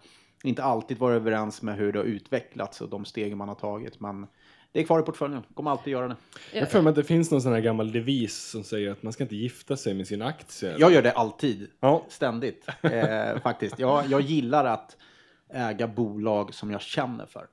inte 0.43 0.63
alltid 0.63 0.97
varit 0.97 1.15
överens 1.15 1.61
med 1.61 1.75
hur 1.75 1.93
det 1.93 1.99
har 1.99 2.05
utvecklats 2.05 2.81
och 2.81 2.89
de 2.89 3.05
steg 3.05 3.37
man 3.37 3.47
har 3.47 3.55
tagit. 3.55 3.99
Men 3.99 4.27
det 4.71 4.79
är 4.79 4.83
kvar 4.83 4.99
i 4.99 5.03
portföljen. 5.03 5.43
Kommer 5.53 5.71
alltid 5.71 5.93
göra 5.93 6.07
det. 6.07 6.15
Jag 6.53 6.61
har 6.61 6.65
för 6.65 6.81
mig 6.81 6.89
att 6.89 6.95
det 6.95 7.03
finns 7.03 7.31
någon 7.31 7.41
sån 7.41 7.53
här 7.53 7.59
gammal 7.59 7.91
devis 7.91 8.37
som 8.37 8.63
säger 8.63 8.91
att 8.91 9.03
man 9.03 9.13
ska 9.13 9.23
inte 9.23 9.35
gifta 9.35 9.77
sig 9.77 9.93
med 9.93 10.07
sina 10.07 10.25
aktier. 10.25 10.75
Jag 10.79 10.93
gör 10.93 11.01
det 11.01 11.11
alltid. 11.11 11.67
Ja. 11.79 12.05
Ständigt, 12.09 12.67
eh, 12.81 13.39
faktiskt. 13.43 13.79
Jag, 13.79 14.05
jag 14.07 14.21
gillar 14.21 14.65
att 14.65 14.97
äga 15.49 15.87
bolag 15.87 16.53
som 16.53 16.71
jag 16.71 16.81
känner 16.81 17.25
för. 17.25 17.47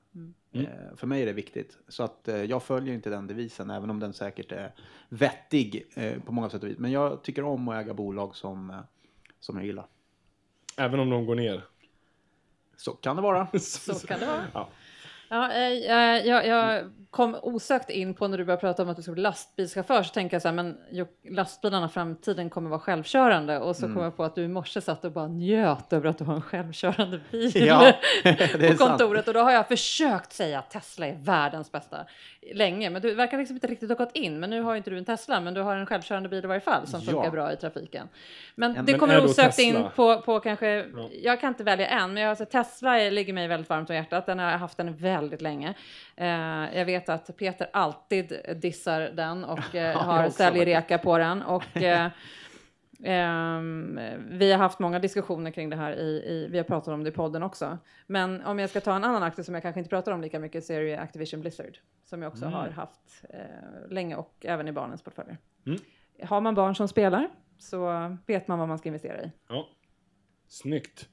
Eh, 0.53 0.95
för 0.95 1.07
mig 1.07 1.21
är 1.21 1.25
det 1.25 1.33
viktigt. 1.33 1.77
Så 1.87 2.03
att 2.03 2.27
eh, 2.27 2.43
jag 2.43 2.63
följer 2.63 2.93
inte 2.93 3.09
den 3.09 3.27
devisen, 3.27 3.69
även 3.69 3.89
om 3.89 3.99
den 3.99 4.13
säkert 4.13 4.51
är 4.51 4.73
vettig 5.09 5.87
eh, 5.95 6.19
på 6.19 6.31
många 6.31 6.49
sätt 6.49 6.63
och 6.63 6.69
vis. 6.69 6.77
Men 6.77 6.91
jag 6.91 7.23
tycker 7.23 7.43
om 7.43 7.67
att 7.67 7.83
äga 7.83 7.93
bolag 7.93 8.35
som, 8.35 8.69
eh, 8.69 8.79
som 9.39 9.57
jag 9.57 9.65
gillar. 9.65 9.87
Även 10.77 10.99
om 10.99 11.09
de 11.09 11.25
går 11.25 11.35
ner. 11.35 11.63
Så 12.77 12.91
kan 12.91 13.15
det 13.15 13.21
vara. 13.21 13.47
Så 13.59 14.07
kan 14.07 14.19
det 14.19 14.25
vara. 14.25 14.43
Ja. 14.53 14.69
Ja, 15.29 15.51
eh, 15.51 15.59
jag, 15.73 16.25
jag, 16.25 16.47
jag 16.47 16.91
kom 17.09 17.37
osökt 17.41 17.89
in 17.89 18.13
på 18.13 18.27
när 18.27 18.37
du 18.37 18.45
började 18.45 18.61
prata 18.61 18.83
om 18.83 18.89
att 18.89 18.95
du 18.95 19.01
ska 19.03 19.11
bli 19.11 19.21
lastbilschaufför 19.21 20.03
så 20.03 20.13
tänker 20.13 20.35
jag 20.35 20.41
så 20.41 20.47
här, 20.47 20.55
men 20.55 20.77
lastbilarna 21.29 21.89
framtiden 21.89 22.49
kommer 22.49 22.69
vara 22.69 22.79
självkörande 22.79 23.59
och 23.59 23.75
så 23.75 23.85
Mm. 23.85 23.95
kom 23.95 24.03
jag 24.03 24.17
på 24.17 24.23
att 24.23 24.35
du 24.35 24.43
i 24.43 24.47
morse 24.47 24.81
satt 24.81 25.05
och 25.05 25.11
bara 25.11 25.27
njöt 25.27 25.93
över 25.93 26.09
att 26.09 26.17
du 26.17 26.23
har 26.23 26.35
en 26.35 26.41
självkörande 26.41 27.19
bil 27.31 27.51
Ja, 27.67 27.93
på 28.23 28.29
är 28.29 28.67
sant. 28.67 28.79
kontoret 28.79 29.27
och 29.27 29.33
då 29.33 29.39
har 29.39 29.51
jag 29.51 29.67
försökt 29.67 30.33
säga 30.33 30.59
att 30.59 30.69
Tesla 30.69 31.07
är 31.07 31.15
världens 31.15 31.71
bästa 31.71 31.97
länge, 32.53 32.89
men 32.89 33.01
du 33.01 33.13
verkar 33.15 33.37
liksom 33.37 33.55
inte 33.55 33.67
riktigt 33.67 33.89
ha 33.89 33.95
gått 33.95 34.15
in. 34.15 34.39
Men 34.39 34.49
nu 34.49 34.61
har 34.61 34.71
ju 34.73 34.77
inte 34.77 34.89
du 34.89 34.97
en 34.97 35.05
Tesla, 35.05 35.39
men 35.41 35.53
du 35.53 35.61
har 35.61 35.75
en 35.75 35.85
självkörande 35.85 36.29
bil 36.29 36.43
i 36.43 36.47
varje 36.47 36.61
fall 36.61 36.87
som 36.87 36.99
Ja. 37.05 37.11
funkar 37.11 37.31
bra 37.31 37.53
i 37.53 37.55
trafiken. 37.55 38.07
Men 38.55 38.75
En- 38.77 38.85
det 38.85 38.91
men 38.91 38.99
kommer 38.99 39.25
osökt 39.25 39.59
in 39.59 39.85
på, 39.95 40.21
på 40.21 40.39
kanske, 40.39 40.67
Ja. 40.95 41.09
jag 41.23 41.41
kan 41.41 41.47
inte 41.47 41.63
välja 41.63 41.87
en, 41.87 42.13
men 42.13 42.23
jag, 42.23 42.29
alltså, 42.29 42.45
Tesla 42.45 42.97
ligger 42.97 43.33
mig 43.33 43.47
väldigt 43.47 43.69
varmt 43.69 43.89
om 43.89 43.95
hjärtat. 43.95 44.25
Den 44.25 44.39
har 44.39 44.51
haft 44.51 44.77
den 44.77 44.95
väldigt 44.95 45.16
länge. 45.21 45.73
Eh, 46.15 46.77
jag 46.77 46.85
vet 46.85 47.09
att 47.09 47.37
Peter 47.37 47.69
alltid 47.73 48.41
dissar 48.61 49.01
den 49.01 49.43
och 49.43 49.75
eh, 49.75 49.97
har 49.97 50.29
säljreka 50.29 50.97
på 50.97 51.17
den. 51.17 51.41
Och, 51.41 51.63
ehm, 53.03 53.99
vi 54.29 54.51
har 54.51 54.57
haft 54.59 54.79
många 54.79 54.99
diskussioner 54.99 55.51
kring 55.51 55.69
det 55.69 55.75
här, 55.75 55.91
i, 55.91 56.05
i, 56.05 56.47
vi 56.51 56.57
har 56.57 56.65
pratat 56.65 56.93
om 56.93 57.03
det 57.03 57.09
i 57.09 57.13
podden 57.13 57.43
också. 57.43 57.77
Men 58.07 58.45
om 58.45 58.59
jag 58.59 58.69
ska 58.69 58.81
ta 58.81 58.95
en 58.95 59.03
annan 59.03 59.23
aktie 59.23 59.43
som 59.43 59.53
jag 59.53 59.63
kanske 59.63 59.79
inte 59.79 59.89
pratar 59.89 60.11
om 60.11 60.21
lika 60.21 60.39
mycket 60.39 60.65
så 60.65 60.73
är 60.73 60.81
det 60.81 60.97
Activision 60.97 61.41
Blizzard 61.41 61.77
som 62.03 62.21
jag 62.21 62.31
också 62.31 62.45
Mm. 62.45 62.53
har 62.57 62.69
haft 62.69 63.23
eh, 63.29 63.89
länge 63.89 64.15
och 64.15 64.35
även 64.41 64.67
i 64.67 64.71
barnens 64.71 65.01
portföljer. 65.03 65.37
Mm. 65.65 65.79
Har 66.23 66.41
man 66.41 66.55
barn 66.55 66.75
som 66.75 66.87
spelar 66.87 67.29
så 67.57 68.17
vet 68.27 68.47
man 68.47 68.59
vad 68.59 68.67
man 68.67 68.77
ska 68.77 68.89
investera 68.89 69.21
i. 69.23 69.31
Ja. 69.49 69.67
Snyggt. 70.47 71.09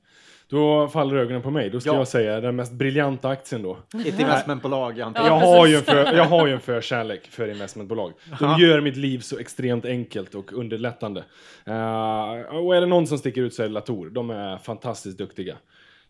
Då 0.54 0.88
faller 0.88 1.16
ögonen 1.16 1.42
på 1.42 1.50
mig. 1.50 1.70
Då 1.70 1.80
ska 1.80 1.90
Ja. 1.90 1.96
jag 1.96 2.08
säga 2.08 2.40
den 2.40 2.56
mest 2.56 2.72
briljanta 2.72 3.28
aktien 3.28 3.62
då. 3.62 3.78
Ett 4.06 4.20
investmentbolag, 4.20 4.98
jag 4.98 5.06
antar. 5.06 5.26
Ja, 5.26 5.40
jag, 5.40 5.46
har 5.46 5.66
ju 5.66 5.76
en 5.76 5.82
för, 5.82 6.16
jag 6.16 6.24
har 6.24 6.46
ju 6.46 6.52
en 6.52 6.60
förkärlek 6.60 7.26
för 7.26 7.48
investmentbolag. 7.48 8.12
De 8.40 8.60
gör 8.60 8.80
mitt 8.80 8.96
liv 8.96 9.18
så 9.18 9.38
extremt 9.38 9.84
enkelt 9.84 10.34
och 10.34 10.52
underlättande. 10.52 11.24
Eh, 11.64 12.40
och 12.40 12.76
är 12.76 12.80
det 12.80 12.86
någon 12.86 13.06
som 13.06 13.18
sticker 13.18 13.42
ut 13.42 13.54
så 13.54 13.62
är 13.62 13.66
det 13.66 13.72
Latour. 13.72 14.10
De 14.10 14.30
är 14.30 14.58
fantastiskt 14.58 15.18
duktiga. 15.18 15.56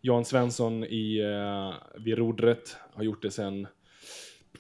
Jan 0.01 0.25
Svensson 0.25 0.85
i, 0.85 1.23
uh, 1.23 1.75
vid 2.05 2.19
rodret 2.19 2.77
har 2.95 3.05
gjort 3.05 3.23
det 3.23 3.31
sedan 3.31 3.67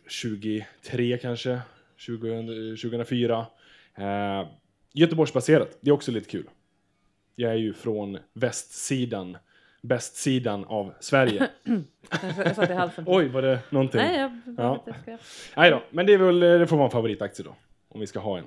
23 0.09 1.19
kanske, 1.19 1.61
2000, 2.07 2.77
2004. 2.77 3.47
Uh, 3.99 4.49
Göteborgsbaserat, 4.95 5.79
det 5.81 5.91
är 5.91 5.95
också 5.95 6.13
lite 6.13 6.31
kul. 6.31 6.49
Jag 7.37 7.51
är 7.53 7.57
ju 7.57 7.75
från 7.75 8.19
västsidan, 8.33 9.37
bästsidan 9.89 10.65
av 10.65 10.93
Sverige. 11.01 11.49
Jag 12.45 12.57
satt 12.57 12.71
i 12.71 12.73
halsen. 12.73 13.05
Oj, 13.09 13.29
var 13.29 13.43
det 13.43 13.59
någonting? 13.71 14.01
Nej, 14.01 14.21
jag, 14.21 14.55
Ja. 14.59 14.85
jag 14.87 14.97
ska... 15.01 15.19
Nej 15.57 15.71
då, 15.71 15.83
men 15.91 16.07
det, 16.07 16.13
är 16.15 16.19
väl, 16.19 16.41
det 16.41 16.67
får 16.67 16.77
vara 16.77 16.85
en 16.87 16.91
favoritaktie 16.91 17.45
då. 17.45 17.57
Om 17.89 18.01
vi 18.01 18.07
ska 18.07 18.19
ha 18.19 18.39
en. 18.39 18.45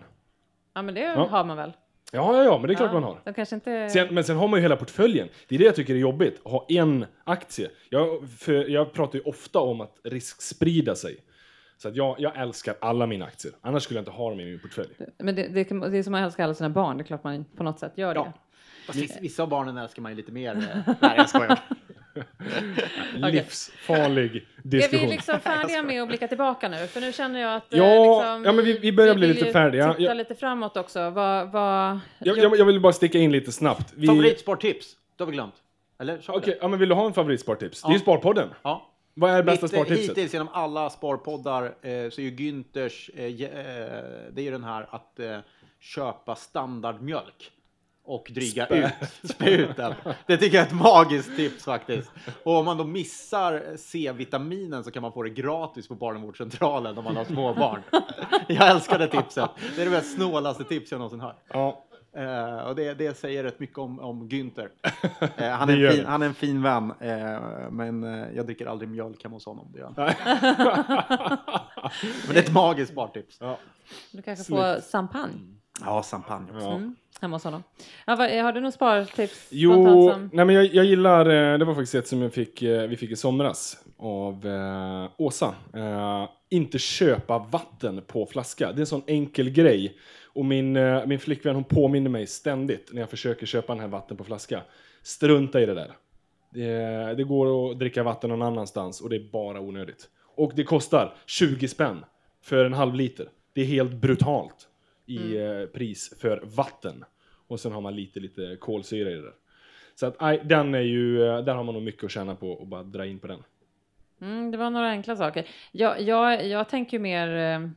Ja, 0.74 0.82
men 0.82 0.96
det 0.96 1.02
Ja. 1.02 1.28
har 1.28 1.44
man 1.44 1.58
väl? 1.58 1.74
Ja, 2.12 2.38
ja, 2.38 2.44
ja, 2.44 2.58
men 2.58 2.68
det 2.68 2.74
är 2.74 2.76
klart 2.76 2.90
ja, 2.90 3.00
man 3.00 3.04
har. 3.04 3.22
De 3.26 3.34
kanske 3.34 3.56
inte... 3.56 3.90
Sen, 3.90 4.08
men 4.14 4.24
sen 4.24 4.38
har 4.38 4.48
man 4.48 4.60
ju 4.60 4.62
hela 4.62 4.76
portföljen. 4.76 5.28
Det 5.48 5.56
är 5.56 5.60
det 5.60 5.66
jag 5.66 5.76
tycker 5.76 5.94
är 5.96 5.98
jobbigt, 6.00 6.42
att 6.46 6.52
ha 6.52 6.66
en 6.70 7.06
aktie. 7.24 7.70
Jag, 7.90 8.30
för, 8.40 8.70
jag 8.70 8.94
pratar 8.94 9.20
ju 9.20 9.24
ofta 9.26 9.60
om 9.60 9.82
att 9.82 9.96
risksprida 10.04 10.96
sig. 10.96 11.18
Så 11.78 11.88
att 11.88 11.96
jag, 11.96 12.16
jag 12.20 12.38
älskar 12.42 12.76
alla 12.82 13.06
mina 13.08 13.26
aktier. 13.26 13.54
Annars 13.62 13.84
skulle 13.84 13.98
jag 13.98 14.02
inte 14.02 14.12
ha 14.12 14.30
dem 14.30 14.40
i 14.40 14.46
min 14.46 14.60
portfölj. 14.60 14.88
Men 15.18 15.36
det, 15.36 15.48
det, 15.48 15.64
det 15.90 15.98
är 15.98 16.04
som 16.04 16.14
att 16.14 16.22
älska 16.24 16.44
alla 16.44 16.54
sina 16.54 16.70
barn. 16.70 16.98
Det 16.98 17.04
är 17.04 17.06
klart 17.06 17.24
man 17.24 17.46
på 17.46 17.64
något 17.64 17.80
sätt 17.80 17.94
gör 17.96 18.14
det. 18.14 18.20
Ja. 18.20 18.34
Fast 18.88 19.22
vissa- 19.22 19.44
av 19.44 19.50
barnen 19.50 19.78
älskar 19.78 20.02
man 20.02 20.12
ju 20.12 20.16
lite 20.16 20.32
mer. 20.32 20.56
eh, 20.56 20.94
Nej, 21.02 21.14
jag 21.18 21.30
skojar. 21.30 21.60
Livsfarlig 23.32 24.36
Är 24.36 24.42
diskussion. 24.64 25.08
vi 25.10 25.16
liksom 25.16 25.40
färdiga 25.40 25.84
med 25.84 26.02
att 26.02 26.08
blicka 26.08 26.28
tillbaka 26.28 26.70
nu? 26.70 26.88
För 26.88 27.02
nu 27.02 27.14
känner 27.14 27.40
jag 27.40 27.56
att 27.56 27.74
eh, 27.74 27.80
Ja, 27.80 27.86
liksom, 28.20 28.44
ja, 28.46 28.52
men 28.52 28.66
vi- 28.66 28.78
vi 28.80 28.92
börjar 28.92 29.16
bli 29.16 29.28
vill 29.28 29.36
lite 29.36 29.52
färdiga. 29.52 29.94
Titta 29.94 30.02
Jag- 30.04 30.18
lite 30.18 30.36
framåt 30.36 30.78
också. 30.78 31.10
Vad, 31.10 31.52
vad, 31.52 32.00
Jag, 32.20 32.38
jag, 32.38 32.58
jag 32.58 32.66
vill 32.66 32.80
bara 32.80 32.94
sticka 32.94 33.18
in 33.18 33.32
lite 33.32 33.52
snabbt. 33.52 33.94
Vi... 33.96 34.08
Favoritsporttips? 34.08 34.96
Det 35.18 35.24
har 35.24 35.32
vi 35.32 35.34
glömt. 35.34 35.54
Eller? 36.00 36.18
Vi 36.18 36.24
Okej, 36.28 36.42
det? 36.54 36.58
ja, 36.62 36.68
men 36.68 36.80
vill 36.80 36.90
du 36.90 36.96
ha 36.96 37.06
en 37.06 37.14
favoritsporttips? 37.14 37.82
Det 37.82 37.88
är 37.88 37.90
Ja. 37.90 37.94
ju 37.94 38.00
Sparpodden. 38.00 38.50
Ja. 38.64 38.90
Vad 39.14 39.32
är 39.32 39.44
bästa 39.44 39.66
Mitt, 39.66 39.74
eh, 39.74 39.80
spartipset? 39.80 40.10
Hittills 40.10 40.34
genom 40.34 40.50
alla 40.54 40.90
sparpoddar 40.90 41.64
eh, 41.64 41.72
så 41.82 42.22
är 42.22 42.22
ju 42.22 42.32
Günthers, 42.32 43.10
eh, 43.16 43.32
det 44.32 44.42
är 44.42 44.44
ju 44.44 44.52
den 44.52 44.64
här 44.64 44.88
att 44.92 45.20
eh, 45.20 45.38
köpa 45.80 46.36
standardmjölk 46.36 47.52
och 48.08 48.32
dryga 48.34 48.66
Spä. 48.66 48.76
ut, 48.78 49.30
spä 49.32 49.50
ut 49.50 49.76
den. 49.76 49.94
Det 50.28 50.38
tycker 50.38 50.58
jag 50.58 50.64
är 50.64 50.68
ett 50.68 50.76
magiskt 50.76 51.36
tips 51.36 51.64
faktiskt. 51.64 52.12
Och 52.44 52.58
om 52.58 52.66
man 52.66 52.78
då 52.78 52.84
missar 52.84 53.64
C-vitaminen 53.78 54.84
så 54.84 54.92
kan 54.92 55.02
man 55.02 55.12
få 55.14 55.24
det 55.24 55.30
gratis 55.30 55.88
på 55.88 55.96
barnavårdscentralen 55.96 56.98
om 56.98 57.04
man 57.04 57.16
har 57.16 57.26
små 57.26 57.54
barn. 57.54 57.82
Jag 58.48 58.70
älskar 58.72 59.00
det 59.00 59.08
tipset. 59.08 59.50
Det 59.76 59.82
är 59.82 59.86
det 59.86 59.92
mest 59.92 60.16
snålaste 60.16 60.64
tips 60.64 60.92
jag 60.92 60.98
någonsin 60.98 61.20
hört. 61.20 61.44
Ja. 61.54 61.84
Eh, 62.18 62.58
och 62.58 62.76
det, 62.76 62.94
det 62.94 63.18
säger 63.18 63.44
rätt 63.44 63.60
mycket 63.60 63.78
om, 63.78 64.00
om 64.00 64.30
Günther. 64.30 64.70
Eh, 65.38 65.50
han, 65.50 65.70
är 65.70 65.92
fin, 65.92 66.06
han 66.06 66.22
är 66.22 66.26
en 66.26 66.34
fin 66.34 66.62
vän, 66.62 66.94
eh, 67.00 67.40
men 67.72 68.04
jag 68.36 68.46
dricker 68.46 68.66
aldrig 68.66 68.90
mjölk 68.90 69.24
hemma 69.24 69.36
hos 69.36 69.46
honom. 69.46 69.72
Det 69.74 69.80
men 72.26 72.34
det 72.34 72.40
är 72.40 72.44
ett 72.44 72.54
magiskt 72.54 72.92
spartips. 72.92 73.38
ja. 73.40 73.60
du 74.12 74.22
kanske 74.22 74.46
får 74.46 74.92
champagne 74.92 75.58
Ja, 75.86 76.04
champagne 76.04 76.46
också. 76.52 76.66
Ja. 76.68 76.76
mm, 76.76 76.96
hemma 77.22 77.36
hos 77.36 77.44
honom. 77.44 77.64
Ja, 78.08 78.16
vad, 78.16 78.30
har 78.32 78.52
du 78.54 78.62
något 78.62 78.74
spartips? 78.74 79.48
Jo, 79.50 79.74
som- 80.12 80.30
nej 80.34 80.46
men 80.46 80.56
jag, 80.56 80.66
jag 80.66 80.86
gillar, 80.86 81.26
eh, 81.54 81.58
det 81.58 81.66
var 81.66 81.74
faktiskt 81.76 81.96
ett 81.96 82.08
som 82.08 82.22
jag 82.22 82.34
fick, 82.34 82.62
eh, 82.62 82.88
vi 82.88 82.96
fick 82.98 83.12
i 83.12 83.16
somras 83.16 83.78
av 83.98 84.48
eh, 84.48 85.10
Åsa. 85.18 85.56
Eh, 85.74 86.30
inte 86.50 86.80
köpa 86.80 87.38
vatten 87.40 88.02
på 88.08 88.26
flaska. 88.26 88.68
Det 88.72 88.78
är 88.78 88.80
en 88.80 88.86
sån 88.86 89.04
enkel 89.08 89.50
grej. 89.50 89.98
Och 90.26 90.46
min, 90.46 90.76
eh, 90.76 91.06
min 91.06 91.20
flickvän 91.20 91.56
hon 91.56 91.64
påminner 91.64 92.10
mig 92.10 92.28
ständigt 92.28 92.90
när 92.94 93.02
jag 93.02 93.10
försöker 93.10 93.46
köpa 93.46 93.74
den 93.74 93.82
här 93.82 93.88
vatten 93.88 94.18
på 94.18 94.24
flaska. 94.24 94.62
Strunta 95.04 95.62
i 95.62 95.66
det 95.66 95.74
där. 95.74 95.92
Det, 96.54 96.70
det 97.18 97.24
går 97.24 97.72
att 97.72 97.80
dricka 97.80 98.04
vatten 98.04 98.30
någon 98.30 98.42
annanstans 98.42 99.02
och 99.02 99.10
det 99.10 99.16
är 99.16 99.32
bara 99.32 99.60
onödigt. 99.62 100.10
Och 100.36 100.52
det 100.56 100.64
kostar 100.64 101.14
20 101.26 101.68
spänn 101.68 102.06
för 102.44 102.66
en 102.66 102.74
halv 102.74 102.96
liter. 102.96 103.30
Det 103.54 103.62
är 103.62 103.66
helt 103.66 103.94
brutalt 103.94 104.68
i 105.08 105.38
eh, 105.38 105.66
pris 105.66 106.20
för 106.22 106.42
vatten. 106.44 107.06
Och 107.48 107.60
sen 107.60 107.72
har 107.72 107.82
man 107.82 107.96
lite, 107.96 108.20
lite 108.20 108.58
kolsyra 108.60 109.10
i 109.12 109.14
det 109.14 109.22
där. 109.22 109.34
Så 109.96 110.06
att, 110.06 110.16
aj, 110.20 110.42
den 110.46 110.76
är 110.76 110.80
ju, 110.82 111.24
eh, 111.28 111.40
där 111.44 111.54
har 111.56 111.64
man 111.64 111.74
nog 111.74 111.84
mycket 111.84 112.04
att 112.04 112.12
tjäna 112.12 112.36
på 112.36 112.52
och 112.52 112.68
bara 112.68 112.84
dra 112.84 113.06
in 113.06 113.20
på 113.20 113.28
den. 113.28 113.44
Mm, 114.22 114.52
det 114.52 114.58
var 114.58 114.70
några 114.70 114.90
enkla 114.90 115.16
saker. 115.16 115.48
Jag, 115.72 116.02
jag, 116.02 116.48
jag 116.48 116.70
tänker 116.70 117.00
mer... 117.00 117.28
eh, 117.38 117.70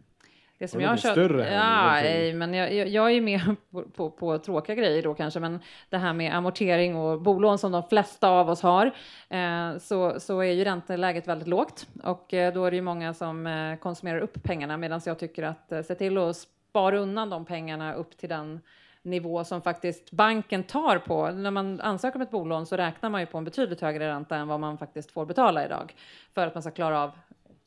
Det 0.58 0.68
som 0.68 0.80
jag 0.80 0.88
har 0.88 0.96
kört... 0.96 1.12
större? 1.12 1.52
Ja, 1.52 1.92
nej, 1.92 2.32
men 2.34 2.54
jag, 2.54 2.74
jag, 2.74 2.88
jag 2.88 3.12
är 3.12 3.20
mer 3.20 3.56
på, 3.70 3.82
på, 3.82 4.10
på 4.10 4.38
tråkiga 4.38 4.76
grejer 4.76 5.02
då 5.02 5.14
kanske, 5.14 5.40
men 5.40 5.58
det 5.90 5.98
här 5.98 6.12
med 6.12 6.34
amortering 6.36 6.96
och 6.96 7.20
bolån 7.22 7.58
som 7.58 7.72
de 7.72 7.82
flesta 7.82 8.28
av 8.28 8.50
oss 8.50 8.62
har, 8.62 8.86
eh, 9.28 9.78
så, 9.78 10.20
så 10.20 10.40
är 10.40 10.52
ju 10.52 10.64
ränteläget 10.64 11.28
väldigt 11.28 11.48
lågt 11.48 11.88
och 12.02 12.34
eh, 12.34 12.54
då 12.54 12.64
är 12.64 12.70
det 12.70 12.76
ju 12.76 12.82
många 12.82 13.14
som 13.14 13.46
eh, 13.46 13.76
konsumerar 13.76 14.18
upp 14.20 14.42
pengarna 14.42 14.76
medan 14.76 15.00
jag 15.06 15.18
tycker 15.18 15.42
att 15.42 15.72
eh, 15.72 15.82
se 15.82 15.94
till 15.94 16.18
att 16.18 16.36
spara 16.70 16.98
undan 16.98 17.30
de 17.30 17.44
pengarna 17.44 17.94
upp 17.94 18.16
till 18.16 18.28
den 18.28 18.60
nivå 19.02 19.44
som 19.44 19.62
faktiskt 19.62 20.10
banken 20.10 20.62
tar 20.62 20.98
på. 20.98 21.30
När 21.30 21.50
man 21.50 21.80
ansöker 21.80 22.16
om 22.16 22.22
ett 22.22 22.30
bolån 22.30 22.66
så 22.66 22.76
räknar 22.76 23.10
man 23.10 23.20
ju 23.20 23.26
på 23.26 23.38
en 23.38 23.44
betydligt 23.44 23.80
högre 23.80 24.08
ränta 24.08 24.36
än 24.36 24.48
vad 24.48 24.60
man 24.60 24.78
faktiskt 24.78 25.10
får 25.10 25.26
betala 25.26 25.64
idag 25.64 25.94
för 26.34 26.46
att 26.46 26.54
man 26.54 26.62
ska 26.62 26.70
klara 26.70 27.00
av 27.00 27.10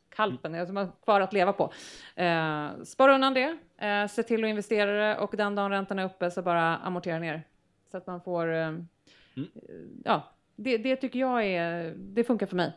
kalpen, 0.09 0.55
alltså 0.55 0.73
man 0.73 0.85
har 0.85 0.93
kvar 1.03 1.21
att 1.21 1.33
leva 1.33 1.53
på. 1.53 1.73
Eh, 2.15 2.67
spara 2.83 3.15
undan 3.15 3.33
det, 3.33 3.57
eh, 3.77 4.07
se 4.07 4.23
till 4.23 4.43
att 4.43 4.49
investera 4.49 4.91
det 4.91 5.17
och 5.17 5.33
den 5.37 5.55
dagen 5.55 5.71
räntan 5.71 5.99
är 5.99 6.05
uppe 6.05 6.31
så 6.31 6.41
bara 6.41 6.77
amortera 6.77 7.19
ner. 7.19 7.43
Så 7.91 7.97
att 7.97 8.07
man 8.07 8.21
får, 8.21 8.53
eh, 8.53 8.73
ja, 10.05 10.33
det, 10.55 10.77
det 10.77 10.95
tycker 10.95 11.19
jag 11.19 11.45
är, 11.45 11.93
det 11.97 12.23
funkar 12.23 12.45
för 12.45 12.55
mig. 12.55 12.73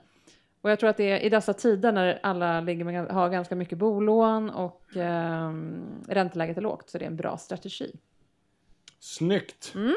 Och 0.67 0.71
jag 0.73 0.81
tror 0.81 0.91
att 0.91 0.97
det 0.97 1.11
är 1.11 1.21
i 1.21 1.29
dessa 1.29 1.55
tider 1.55 1.93
när 1.93 2.19
alla 2.23 2.61
ligger 2.61 2.85
med, 2.85 3.09
har 3.09 3.31
ganska 3.31 3.57
mycket 3.57 3.79
bolån 3.79 4.51
och 4.51 4.97
eh, 4.97 5.53
ränteläget 6.09 6.57
är 6.57 6.61
lågt 6.61 6.91
så 6.91 6.99
det 6.99 7.05
är 7.05 7.07
en 7.07 7.17
bra 7.17 7.39
strategi. 7.39 7.97
Snyggt! 9.01 9.73
Mm. 9.75 9.95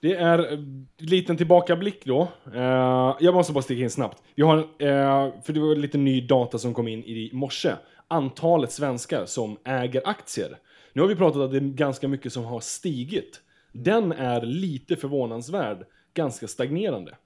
Det 0.00 0.14
är 0.14 0.38
en 0.38 0.88
liten 0.98 1.36
tillbakablick 1.36 2.04
då. 2.04 2.28
Eh, 2.54 3.16
jag 3.20 3.34
måste 3.34 3.52
bara 3.52 3.62
sticka 3.62 3.82
in 3.82 3.90
snabbt. 3.90 4.22
Vi 4.34 4.42
har, 4.42 4.58
eh, 4.58 5.42
för 5.42 5.52
det 5.52 5.60
var 5.60 5.76
lite 5.76 5.98
ny 5.98 6.20
data 6.20 6.58
som 6.58 6.74
kom 6.74 6.88
in 6.88 7.04
i 7.04 7.30
morse. 7.32 7.72
Antalet 8.08 8.72
svenskar 8.72 9.26
som 9.26 9.58
äger 9.64 10.02
aktier. 10.04 10.58
Nu 10.92 11.00
har 11.02 11.08
vi 11.08 11.16
pratat 11.16 11.36
om 11.36 11.44
att 11.44 11.50
det 11.50 11.58
är 11.58 11.60
ganska 11.60 12.08
mycket 12.08 12.32
som 12.32 12.44
har 12.44 12.60
stigit. 12.60 13.40
Den 13.72 14.12
är 14.12 14.40
lite 14.40 14.96
förvånansvärd, 14.96 15.86
ganska 16.14 16.48
stagnerande. 16.48 17.16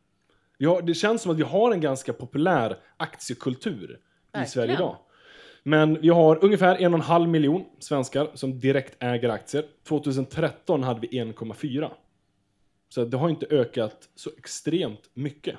Har, 0.66 0.82
det 0.82 0.94
känns 0.94 1.22
som 1.22 1.30
att 1.32 1.38
vi 1.38 1.42
har 1.42 1.72
en 1.72 1.80
ganska 1.80 2.12
populär 2.12 2.76
aktiekultur 2.96 3.72
i 3.72 3.96
Verkligen. 4.32 4.48
Sverige 4.48 4.72
idag. 4.72 4.96
Men 5.62 6.00
vi 6.00 6.08
har 6.08 6.44
ungefär 6.44 6.76
en 6.76 6.94
och 6.94 6.98
en 7.00 7.04
halv 7.04 7.28
miljon 7.28 7.64
svenskar 7.78 8.30
som 8.34 8.58
direkt 8.60 8.96
äger 9.02 9.28
aktier. 9.28 9.64
2013 9.88 10.82
hade 10.82 11.00
vi 11.00 11.06
1,4. 11.20 11.90
Så 12.88 13.04
det 13.04 13.16
har 13.16 13.28
inte 13.28 13.46
ökat 13.50 14.08
så 14.14 14.30
extremt 14.38 15.10
mycket. 15.14 15.56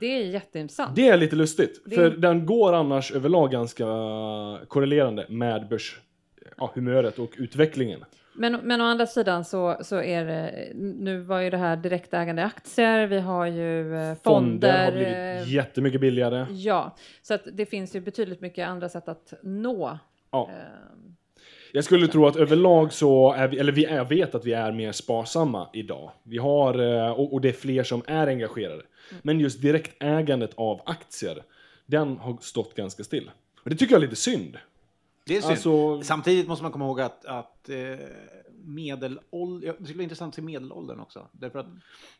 Det 0.00 0.06
är 0.06 0.24
jätteintressant. 0.24 0.96
Det 0.96 1.08
är 1.08 1.16
lite 1.16 1.36
lustigt, 1.36 1.82
Det- 1.84 1.94
för 1.94 2.10
den 2.10 2.46
går 2.46 2.72
annars 2.72 3.12
överlag 3.12 3.50
ganska 3.50 3.84
korrelerande 4.68 5.26
med 5.28 5.68
börs, 5.68 6.00
ja, 6.56 6.72
och 7.16 7.34
utvecklingen. 7.36 8.04
Men, 8.40 8.52
men 8.62 8.80
å 8.80 8.84
andra 8.84 9.06
sidan 9.06 9.44
så, 9.44 9.76
så 9.82 10.02
är 10.02 10.24
det, 10.24 10.72
nu 10.74 11.20
var 11.20 11.40
ju 11.40 11.50
det 11.50 11.56
här 11.56 11.76
direktägande 11.76 12.44
aktier, 12.44 13.06
vi 13.06 13.18
har 13.20 13.46
ju 13.46 13.96
eh, 13.96 14.14
fonder. 14.24 14.40
Fonder 14.40 14.84
har 14.84 14.86
eh, 14.86 14.92
blivit 14.92 15.48
jättemycket 15.54 16.00
billigare. 16.00 16.46
Ja, 16.50 16.96
så 17.22 17.34
att 17.34 17.42
det 17.52 17.66
finns 17.66 17.96
ju 17.96 18.00
betydligt 18.00 18.40
mycket 18.40 18.68
andra 18.68 18.88
sätt 18.88 19.08
att 19.08 19.32
nå. 19.42 19.98
Ja. 20.30 20.48
Eh, 20.52 20.56
Jag 21.72 21.84
skulle 21.84 22.06
tro 22.06 22.26
att 22.26 22.36
överlag 22.36 22.92
så 22.92 23.32
är 23.32 23.48
vi, 23.48 23.58
eller 23.58 23.72
vi 23.72 23.84
är, 23.84 24.04
vet 24.04 24.34
att 24.34 24.44
vi 24.44 24.52
är 24.52 24.72
mer 24.72 24.92
sparsamma 24.92 25.68
idag. 25.72 26.10
Vi 26.22 26.38
har, 26.38 26.78
eh, 26.78 27.10
och, 27.10 27.32
och 27.32 27.40
det 27.40 27.48
är 27.48 27.52
fler 27.52 27.82
som 27.82 28.02
är 28.06 28.26
engagerade. 28.26 28.82
Men 29.22 29.40
just 29.40 29.62
direktägandet 29.62 30.50
av 30.54 30.80
aktier, 30.86 31.42
den 31.86 32.16
har 32.16 32.36
stått 32.40 32.74
ganska 32.74 33.04
still. 33.04 33.30
Och 33.64 33.70
det 33.70 33.76
tycker 33.76 33.94
jag 33.94 34.02
är 34.02 34.06
lite 34.06 34.16
synd. 34.20 34.58
Det 35.30 35.36
är 35.36 35.40
synd. 35.40 35.50
Alltså- 35.52 36.02
Samtidigt 36.02 36.48
måste 36.48 36.62
man 36.62 36.72
komma 36.72 36.84
ihåg 36.84 37.00
att, 37.00 37.24
att 37.24 37.68
eh, 37.68 37.76
medelåldern, 38.64 39.66
ja, 39.68 39.74
det 39.78 39.84
skulle 39.84 39.96
vara 39.98 40.02
intressant 40.02 40.30
att 40.30 40.34
se 40.34 40.42
medelåldern 40.42 41.00
också. 41.00 41.28
Därför 41.32 41.58
att 41.58 41.66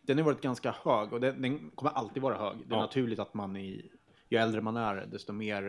den 0.02 0.18
har 0.18 0.24
varit 0.24 0.40
ganska 0.40 0.74
hög 0.84 1.12
och 1.12 1.20
den, 1.20 1.42
den 1.42 1.70
kommer 1.70 1.92
alltid 1.92 2.22
vara 2.22 2.34
hög. 2.38 2.56
Det 2.68 2.74
är 2.74 2.76
Ja. 2.78 2.80
naturligt 2.82 3.18
att 3.18 3.34
man 3.34 3.56
i, 3.56 3.90
ju 4.28 4.38
äldre 4.38 4.60
man 4.60 4.76
är, 4.76 5.06
desto 5.12 5.32
mer 5.32 5.68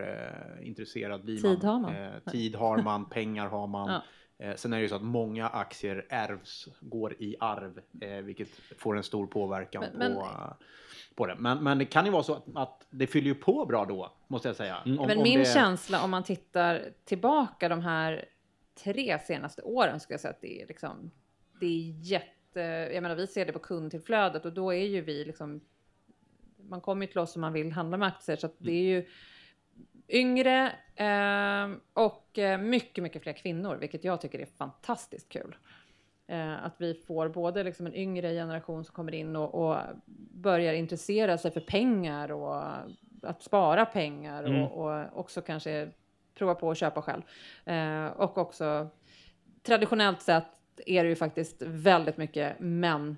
eh, 0.60 0.68
intresserad 0.68 1.24
blir 1.24 1.38
Tid 1.42 1.64
man. 1.64 1.72
har 1.74 1.80
man. 1.80 1.96
Eh, 1.96 2.32
tid 2.32 2.56
har 2.56 2.78
man, 2.78 3.06
pengar 3.10 3.48
har 3.48 3.68
man. 3.68 3.90
Ja. 3.90 4.02
Eh, 4.42 4.56
sen 4.56 4.74
är 4.74 4.78
det 4.78 4.84
ju 4.84 4.90
så 4.90 4.96
att 4.96 5.02
många 5.02 5.48
aktier 5.48 6.06
ärvs, 6.10 6.68
går 6.80 7.14
i 7.20 7.36
arv, 7.40 7.82
eh, 8.02 8.10
vilket 8.10 8.50
får 8.78 8.98
en 8.98 9.04
stor 9.04 9.28
påverkan 9.28 9.82
Men- 9.82 9.92
på, 9.92 9.98
men- 9.98 10.12
eh, 10.18 10.54
på 11.16 11.28
det. 11.28 11.36
Men, 11.36 11.64
men 11.64 11.78
det 11.78 11.86
kan 11.86 12.06
ju 12.06 12.12
vara 12.12 12.24
så 12.24 12.34
att, 12.34 12.44
att 12.56 12.88
det 12.90 13.08
fyller 13.08 13.28
ju 13.28 13.36
på 13.36 13.66
bra 13.66 13.86
då, 13.86 14.12
måste 14.28 14.50
jag 14.50 14.56
säga. 14.56 14.78
Om- 14.86 14.96
men 14.96 15.18
om 15.18 15.24
min 15.24 15.40
det... 15.40 15.46
känsla 15.46 16.04
om 16.04 16.12
man 16.12 16.24
tittar 16.24 16.90
tillbaka 17.06 17.70
de 17.70 17.82
här 17.82 18.26
tre 18.84 19.20
senaste 19.20 19.62
åren 19.62 20.00
skulle 20.00 20.14
jag 20.14 20.22
säga 20.22 20.32
att 20.34 20.42
det 20.42 20.62
är 20.62 20.68
liksom, 20.68 21.12
det 21.60 21.66
är 21.66 22.00
jätte, 22.02 22.60
jag 22.94 23.02
menar 23.02 23.16
vi 23.16 23.28
ser 23.28 23.46
det 23.46 23.52
på 23.52 23.60
kundtillflödet 23.60 24.46
och 24.46 24.54
då 24.54 24.74
är 24.74 24.86
ju 24.86 25.02
vi 25.02 25.26
liksom, 25.26 25.62
man 26.58 26.82
kommer 26.82 27.06
ju 27.06 27.12
till 27.12 27.20
oss 27.20 27.36
om 27.36 27.42
man 27.42 27.54
vill 27.54 27.72
handla 27.72 27.98
med 27.98 28.08
aktier 28.08 28.36
så 28.36 28.46
att 28.46 28.56
det 28.58 28.72
är 28.72 28.84
ju 28.84 29.08
yngre 30.12 30.72
eh, 30.96 31.70
och 31.94 32.40
eh, 32.40 32.58
mycket, 32.58 33.04
mycket 33.04 33.24
fler 33.24 33.34
kvinnor, 33.34 33.76
vilket 33.76 34.04
jag 34.04 34.22
tycker 34.22 34.40
är 34.40 34.46
fantastiskt 34.46 35.30
kul. 35.30 35.56
Eh, 36.28 36.66
att 36.66 36.76
vi 36.78 36.94
får 36.94 37.30
både 37.30 37.64
liksom 37.64 37.86
en 37.86 37.96
yngre 37.96 38.30
generation 38.30 38.84
som 38.84 38.96
kommer 38.96 39.14
in 39.14 39.36
och, 39.36 39.56
och 39.56 39.78
börjar 40.34 40.74
intressera 40.74 41.38
sig 41.38 41.52
för 41.52 41.62
pengar 41.62 42.32
och 42.32 42.64
att 43.24 43.44
spara 43.44 43.86
pengar 43.86 44.44
Mm. 44.44 44.64
och, 44.64 44.86
och 44.90 45.20
också 45.20 45.42
kanske 45.42 45.90
prova 46.36 46.56
på 46.56 46.72
att 46.72 46.78
köpa 46.78 47.02
själv. 47.02 47.22
Och 48.16 48.38
också 48.38 48.88
traditionellt 49.64 50.22
sett 50.22 50.46
är 50.86 51.04
det 51.04 51.10
ju 51.10 51.16
faktiskt 51.16 51.62
väldigt 51.62 52.18
mycket 52.18 52.60
män. 52.60 53.18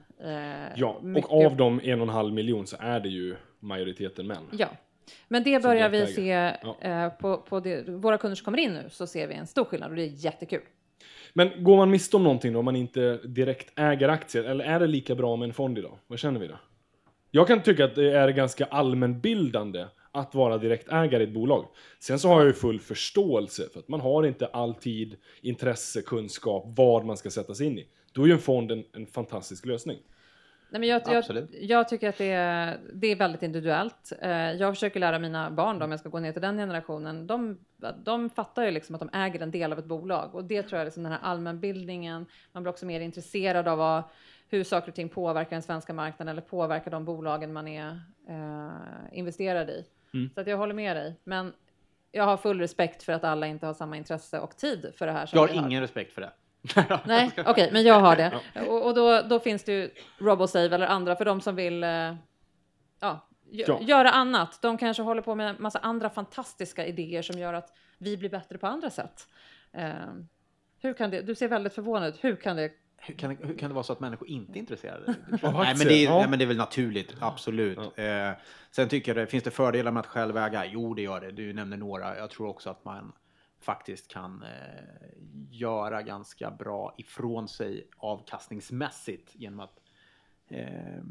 Ja, 0.76 1.00
mycket, 1.02 1.32
och 1.32 1.46
av 1.46 1.56
de 1.58 1.80
en 1.84 2.02
och 2.02 2.08
en 2.08 2.14
halv 2.14 2.34
miljon 2.34 2.68
så 2.68 2.78
är 2.80 3.00
det 3.00 3.10
ju 3.10 3.36
majoriteten 3.60 4.28
män. 4.28 4.44
Ja, 4.52 4.68
men 5.28 5.44
det 5.44 5.64
börjar 5.64 5.90
vi 5.90 6.08
se. 6.08 6.56
Ja. 6.64 6.78
eh, 6.82 7.10
på, 7.10 7.38
på 7.38 7.60
det, 7.60 7.90
våra 7.90 8.18
kunder 8.18 8.36
som 8.36 8.46
kommer 8.46 8.58
in 8.58 8.74
nu 8.74 8.90
så 8.90 9.08
ser 9.08 9.28
vi 9.28 9.34
en 9.34 9.48
stor 9.48 9.66
skillnad 9.66 9.90
och 9.90 9.96
det 9.96 10.04
är 10.04 10.26
jättekul. 10.26 10.62
Men 11.34 11.64
går 11.64 11.78
man 11.78 11.90
miste 11.92 12.16
om 12.16 12.24
någonting 12.24 12.54
då 12.54 12.60
om 12.60 12.66
man 12.66 12.76
inte 12.76 13.18
direkt 13.18 13.80
äger 13.80 14.10
aktier? 14.10 14.44
Eller 14.44 14.66
är 14.66 14.80
det 14.80 14.88
lika 14.88 15.16
bra 15.16 15.36
med 15.36 15.48
en 15.48 15.54
fond 15.54 15.78
idag? 15.78 15.98
Vad 16.08 16.20
känner 16.20 16.40
vi 16.40 16.48
då? 16.48 16.60
Jag 17.32 17.48
kan 17.48 17.62
tycka 17.64 17.86
att 17.86 17.96
det 17.96 18.12
är 18.12 18.30
ganska 18.30 18.66
allmänbildande 18.66 19.86
att 20.12 20.36
vara 20.36 20.58
direktägare 20.58 21.24
i 21.24 21.28
ett 21.28 21.34
bolag. 21.34 21.66
Sen 22.00 22.20
så 22.20 22.28
har 22.28 22.40
jag 22.40 22.48
ju 22.48 22.54
full 22.54 22.80
förståelse 22.80 23.70
för 23.74 23.80
att 23.80 23.88
man 23.88 24.02
har 24.02 24.26
inte 24.26 24.48
alltid 24.48 25.16
intresse, 25.42 26.02
kunskap, 26.02 26.66
vad 26.68 27.06
man 27.06 27.18
ska 27.18 27.30
sätta 27.30 27.54
sig 27.54 27.68
in 27.68 27.78
i. 27.78 27.88
Då 28.14 28.24
är 28.24 28.28
ju 28.28 28.34
en 28.34 28.40
fond 28.40 28.72
en, 28.72 28.84
en 28.94 29.06
fantastisk 29.06 29.66
lösning. 29.66 29.98
Nej, 30.74 30.80
men 30.80 30.90
jag, 30.90 31.02
jag, 31.06 31.48
jag 31.52 31.90
tycker 31.90 32.10
att 32.10 32.18
det 32.18 32.32
är, 32.32 32.80
det 32.94 33.08
är 33.08 33.16
väldigt 33.16 33.44
individuellt. 33.44 34.14
Eh, 34.22 34.32
jag 34.32 34.74
försöker 34.74 35.00
lära 35.00 35.20
mina 35.20 35.52
barn, 35.52 35.80
då, 35.80 35.86
om 35.86 35.92
jag 35.92 36.00
ska 36.00 36.10
gå 36.10 36.20
ner 36.20 36.32
till 36.32 36.42
den 36.42 36.58
generationen, 36.58 37.28
de, 37.28 37.58
de 38.04 38.30
fattar 38.30 38.64
ju 38.64 38.72
liksom 38.72 38.96
att 38.96 39.02
de 39.02 39.10
äger 39.14 39.42
en 39.42 39.52
del 39.52 39.72
av 39.72 39.80
ett 39.80 39.86
bolag 39.86 40.36
och 40.36 40.44
det 40.44 40.64
tror 40.64 40.78
jag 40.78 40.82
är 40.82 40.86
liksom 40.86 41.04
den 41.04 41.12
här 41.12 41.20
allmänbildningen. 41.22 42.26
Man 42.52 42.64
blir 42.64 42.72
också 42.72 42.86
mer 42.86 43.02
intresserad 43.02 43.68
av 43.68 43.78
vad, 43.78 44.04
hur 44.50 44.64
saker 44.64 44.88
och 44.88 44.96
ting 44.96 45.10
påverkar 45.10 45.52
den 45.52 45.62
svenska 45.62 45.94
marknaden 45.94 46.32
eller 46.32 46.42
påverkar 46.42 46.92
de 46.92 47.06
bolagen 47.06 47.54
man 47.54 47.68
är 47.68 48.02
eh, 48.30 49.18
investerad 49.18 49.70
i. 49.70 49.86
Mm. 50.14 50.30
Så 50.36 50.42
att 50.42 50.48
jag 50.48 50.58
håller 50.58 50.74
med 50.74 50.96
dig, 50.96 51.16
men 51.24 51.54
jag 52.12 52.24
har 52.24 52.38
full 52.38 52.60
respekt 52.60 53.04
för 53.04 53.14
att 53.14 53.24
alla 53.24 53.48
inte 53.48 53.66
har 53.66 53.74
samma 53.74 53.98
intresse 53.98 54.40
och 54.40 54.58
tid 54.58 54.92
för 54.96 55.06
det 55.06 55.12
här. 55.12 55.30
Jag 55.34 55.48
har 55.48 55.54
ingen 55.54 55.82
respekt 55.82 56.14
för 56.14 56.22
det. 56.22 56.32
Nej, 57.06 57.32
okej, 57.46 57.70
men 57.74 57.84
jag 57.84 58.00
har 58.00 58.16
det. 58.16 58.40
Och, 58.68 58.86
och 58.86 58.94
då, 58.96 59.22
då 59.22 59.40
finns 59.40 59.64
det 59.64 59.72
ju 59.72 59.92
RoboSave 60.18 60.76
eller 60.76 60.88
andra 60.88 61.16
för 61.16 61.26
de 61.26 61.42
som 61.42 61.56
vill 61.56 61.84
eh, 61.84 61.90
ja, 61.90 63.28
gö- 63.52 63.66
Ja. 63.68 63.78
göra 63.82 64.12
annat. 64.12 64.60
De 64.62 64.78
kanske 64.78 65.04
håller 65.04 65.22
på 65.22 65.36
med 65.36 65.60
massa 65.60 65.80
andra 65.80 66.10
fantastiska 66.10 66.86
idéer 66.86 67.22
som 67.22 67.40
gör 67.40 67.54
att 67.54 67.70
vi 67.98 68.18
blir 68.18 68.30
bättre 68.30 68.58
på 68.58 68.68
andra 68.68 68.90
sätt. 68.90 69.28
Eh, 69.74 69.90
hur 70.82 70.94
kan 70.94 71.10
det, 71.10 71.22
du 71.22 71.36
ser 71.36 71.48
väldigt 71.48 71.74
förvånad 71.74 72.10
ut. 72.10 72.24
Hur 72.24 72.36
kan 72.36 72.56
det? 72.56 72.72
Hur 72.98 73.14
kan, 73.16 73.38
hur 73.38 73.58
kan 73.58 73.70
det 73.70 73.74
vara 73.74 73.84
så 73.84 73.94
att 73.94 74.00
människor 74.00 74.28
inte 74.28 74.58
är 74.58 74.60
intresserade? 74.60 75.06
Av 75.44 75.54
nej, 75.54 75.76
men 75.78 75.88
det 75.88 75.94
är, 75.94 76.06
Ja. 76.06 76.18
nej, 76.20 76.30
men 76.30 76.40
det 76.40 76.46
är 76.46 76.48
väl 76.48 76.58
naturligt, 76.58 77.16
absolut. 77.20 77.78
Eh, 77.96 78.32
sen 78.72 78.90
tycker 78.90 79.16
jag 79.16 79.24
det, 79.24 79.28
finns 79.32 79.44
det 79.44 79.52
fördelar 79.52 79.92
med 79.92 80.00
att 80.00 80.08
själv 80.08 80.38
äga? 80.38 80.66
Jo, 80.66 80.94
det 80.94 81.02
gör 81.02 81.22
det. 81.22 81.32
Du 81.32 81.54
nämner 81.54 81.78
några. 81.78 82.18
Jag 82.18 82.30
tror 82.30 82.48
också 82.48 82.70
att 82.70 82.86
man 82.86 83.12
faktiskt 83.64 84.08
kan 84.08 84.44
eh, 84.44 84.50
göra 85.52 86.02
ganska 86.02 86.52
bra 86.52 86.96
ifrån 86.98 87.48
sig 87.48 87.88
avkastningsmässigt 87.98 89.36
genom 89.36 89.60
att 89.60 89.80
eh, 90.48 91.04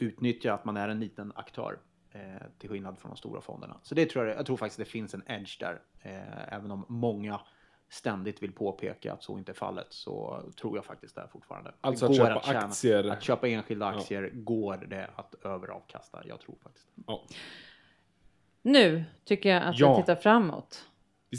utnyttja 0.00 0.54
att 0.54 0.64
man 0.64 0.76
är 0.76 0.88
en 0.88 1.00
liten 1.00 1.32
aktör 1.36 1.78
eh, 2.10 2.20
till 2.58 2.70
skillnad 2.70 2.98
från 2.98 3.10
de 3.10 3.16
stora 3.16 3.40
fonderna. 3.40 3.80
Så 3.82 3.94
det 3.94 4.06
tror 4.10 4.26
jag, 4.26 4.36
jag 4.38 4.46
tror 4.46 4.56
faktiskt 4.56 4.78
det 4.78 4.84
finns 4.84 5.14
en 5.14 5.22
edge 5.26 5.60
där. 5.60 5.82
Eh, 6.02 6.54
även 6.54 6.70
om 6.70 6.84
många 6.88 7.40
ständigt 7.88 8.42
vill 8.42 8.52
påpeka 8.52 9.12
att 9.12 9.22
så 9.22 9.38
inte 9.38 9.52
är 9.52 9.54
fallet 9.54 9.86
så 9.90 10.42
tror 10.60 10.76
jag 10.76 10.84
faktiskt 10.84 11.14
det 11.14 11.20
är 11.20 11.26
fortfarande. 11.26 11.72
Alltså 11.80 12.06
att 12.06 12.16
köpa 12.16 12.40
tjäna- 12.40 12.58
aktier. 12.58 13.04
Att 13.04 13.22
köpa 13.22 13.48
enskilda 13.48 13.86
aktier 13.86 14.30
går 14.34 14.76
det 14.76 15.10
att 15.16 15.34
överavkasta. 15.44 16.22
Jag 16.26 16.40
tror 16.40 16.56
faktiskt. 16.62 16.88
Ja. 17.06 17.22
Nu 18.62 19.04
tycker 19.24 19.48
jag 19.48 19.62
att 19.62 19.78
Ja. 19.78 19.96
vi 19.96 20.02
tittar 20.02 20.16
framåt. 20.16 20.88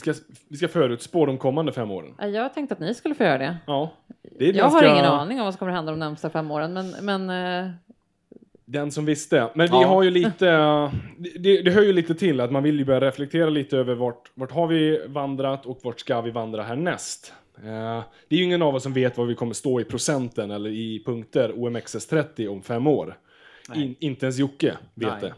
Vi, 0.05 0.13
ska, 0.13 0.13
vi 0.47 0.57
ska 0.57 0.67
förutspå 0.67 1.25
de 1.25 1.37
kommande 1.37 1.71
fem 1.71 1.91
åren. 1.91 2.33
Jag 2.33 2.53
tänkte 2.53 2.73
att 2.73 2.79
ni 2.79 2.93
skulle 2.93 3.15
få 3.15 3.23
göra 3.23 3.37
det. 3.37 3.57
Ja, 3.67 3.91
det 4.39 4.43
är 4.43 4.47
Jag 4.47 4.55
ganska... 4.55 4.79
har 4.87 4.93
ingen 4.93 5.05
aning 5.05 5.39
om 5.39 5.45
vad 5.45 5.53
som 5.53 5.59
kommer 5.59 5.71
att 5.71 5.75
hända 5.77 5.91
de 5.91 5.99
närmsta 5.99 6.29
fem 6.29 6.51
åren, 6.51 6.73
men, 6.73 6.89
men 7.01 7.29
eh, 7.65 7.71
Den 8.65 8.91
som 8.91 9.05
visste. 9.05 9.49
Men 9.55 9.67
vi 9.67 9.73
Ja. 9.81 9.87
har 9.87 10.03
ju 10.03 10.09
lite, 10.21 10.45
det, 11.39 11.61
det 11.61 11.71
hör 11.71 11.81
ju 11.83 11.93
lite 11.93 12.15
till 12.15 12.39
att 12.41 12.51
man 12.51 12.63
vill 12.63 12.79
ju 12.79 12.85
börja 12.85 13.01
reflektera 13.01 13.49
lite 13.49 13.77
över 13.77 13.95
vart, 13.95 14.31
vart 14.33 14.51
har 14.51 14.67
vi 14.67 15.01
vandrat 15.07 15.65
och 15.65 15.79
vart 15.83 15.99
ska 15.99 16.21
vi 16.21 16.31
vandra 16.31 16.63
härnäst. 16.63 17.33
Eh, 17.57 18.03
det 18.27 18.35
är 18.35 18.39
ju 18.39 18.43
ingen 18.43 18.61
av 18.61 18.75
oss 18.75 18.83
som 18.83 18.93
vet 18.93 19.17
var 19.17 19.25
vi 19.25 19.35
kommer 19.35 19.53
stå 19.53 19.79
i 19.81 19.83
procenten 19.83 20.51
eller 20.51 20.69
i 20.69 21.03
punkter 21.05 21.51
OMXS30 21.51 22.47
om 22.47 22.61
fem 22.61 22.87
år. 22.87 23.17
In, 23.75 23.95
inte 23.99 24.25
ens 24.25 24.37
Jocke 24.39 24.77
vet 24.93 25.09
Nej. 25.11 25.21
det. 25.21 25.33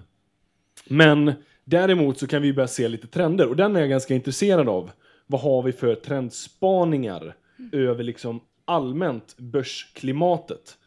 Men 0.87 1.33
däremot 1.69 2.19
så 2.19 2.27
kan 2.27 2.41
vi 2.41 2.53
börja 2.53 2.67
se 2.67 2.87
lite 2.87 3.07
trender 3.07 3.47
och 3.47 3.55
den 3.55 3.75
är 3.75 3.79
jag 3.79 3.89
ganska 3.89 4.13
intresserad 4.15 4.69
av. 4.69 4.91
Vad 5.27 5.41
har 5.41 5.63
vi 5.63 5.71
för 5.71 5.95
trendspaningar 5.95 7.35
över 7.71 8.03
liksom 8.03 8.41
allmänt 8.65 9.37
börsklimatet? 9.37 10.77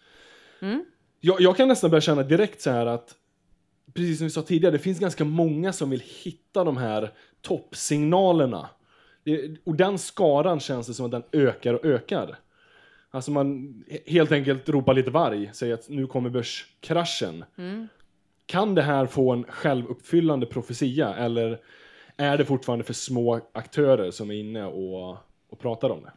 Jag, 1.21 1.41
jag 1.41 1.57
kan 1.57 1.69
nästan 1.69 1.91
börja 1.91 2.01
känna 2.01 2.23
direkt 2.23 2.61
så 2.61 2.71
här 2.71 2.87
att, 2.87 3.15
precis 3.95 4.19
som 4.19 4.27
vi 4.27 4.31
sa 4.31 4.43
tidigare, 4.43 4.73
det 4.73 4.79
finns 4.79 4.99
ganska 4.99 5.25
många 5.25 5.73
som 5.73 5.91
vill 5.91 6.03
hitta 6.25 6.65
de 6.65 6.77
här 6.77 7.11
toppsignalerna. 7.41 8.69
Det, 9.25 9.57
och 9.65 9.75
den 9.75 9.99
skaran 9.99 10.61
känns 10.61 10.87
det 10.87 10.95
som 10.95 11.07
att 11.07 11.13
den 11.13 11.23
ökar 11.33 11.75
och 11.75 11.85
ökar. 11.85 12.37
Alltså 13.11 13.31
man 13.31 13.47
he- 13.91 14.11
helt 14.11 14.33
enkelt 14.33 14.69
ropar 14.69 14.95
lite 14.95 15.11
varg, 15.11 15.51
säger 15.53 15.75
att 15.75 15.89
nu 15.89 16.07
kommer 16.07 16.31
börskraschen. 16.31 17.45
Kan 18.47 18.75
det 18.75 18.83
här 18.83 19.07
få 19.07 19.33
en 19.33 19.45
självuppfyllande 19.45 20.47
profetia 20.47 21.15
eller 21.15 21.61
är 22.17 22.39
det 22.39 22.45
fortfarande 22.45 22.85
för 22.85 22.93
små 22.95 23.41
aktörer 23.55 24.11
som 24.11 24.31
är 24.31 24.35
inne 24.35 24.65
och, 24.65 25.17
och 25.49 25.59
pratar 25.59 25.91
om 25.91 26.03
det? 26.03 26.13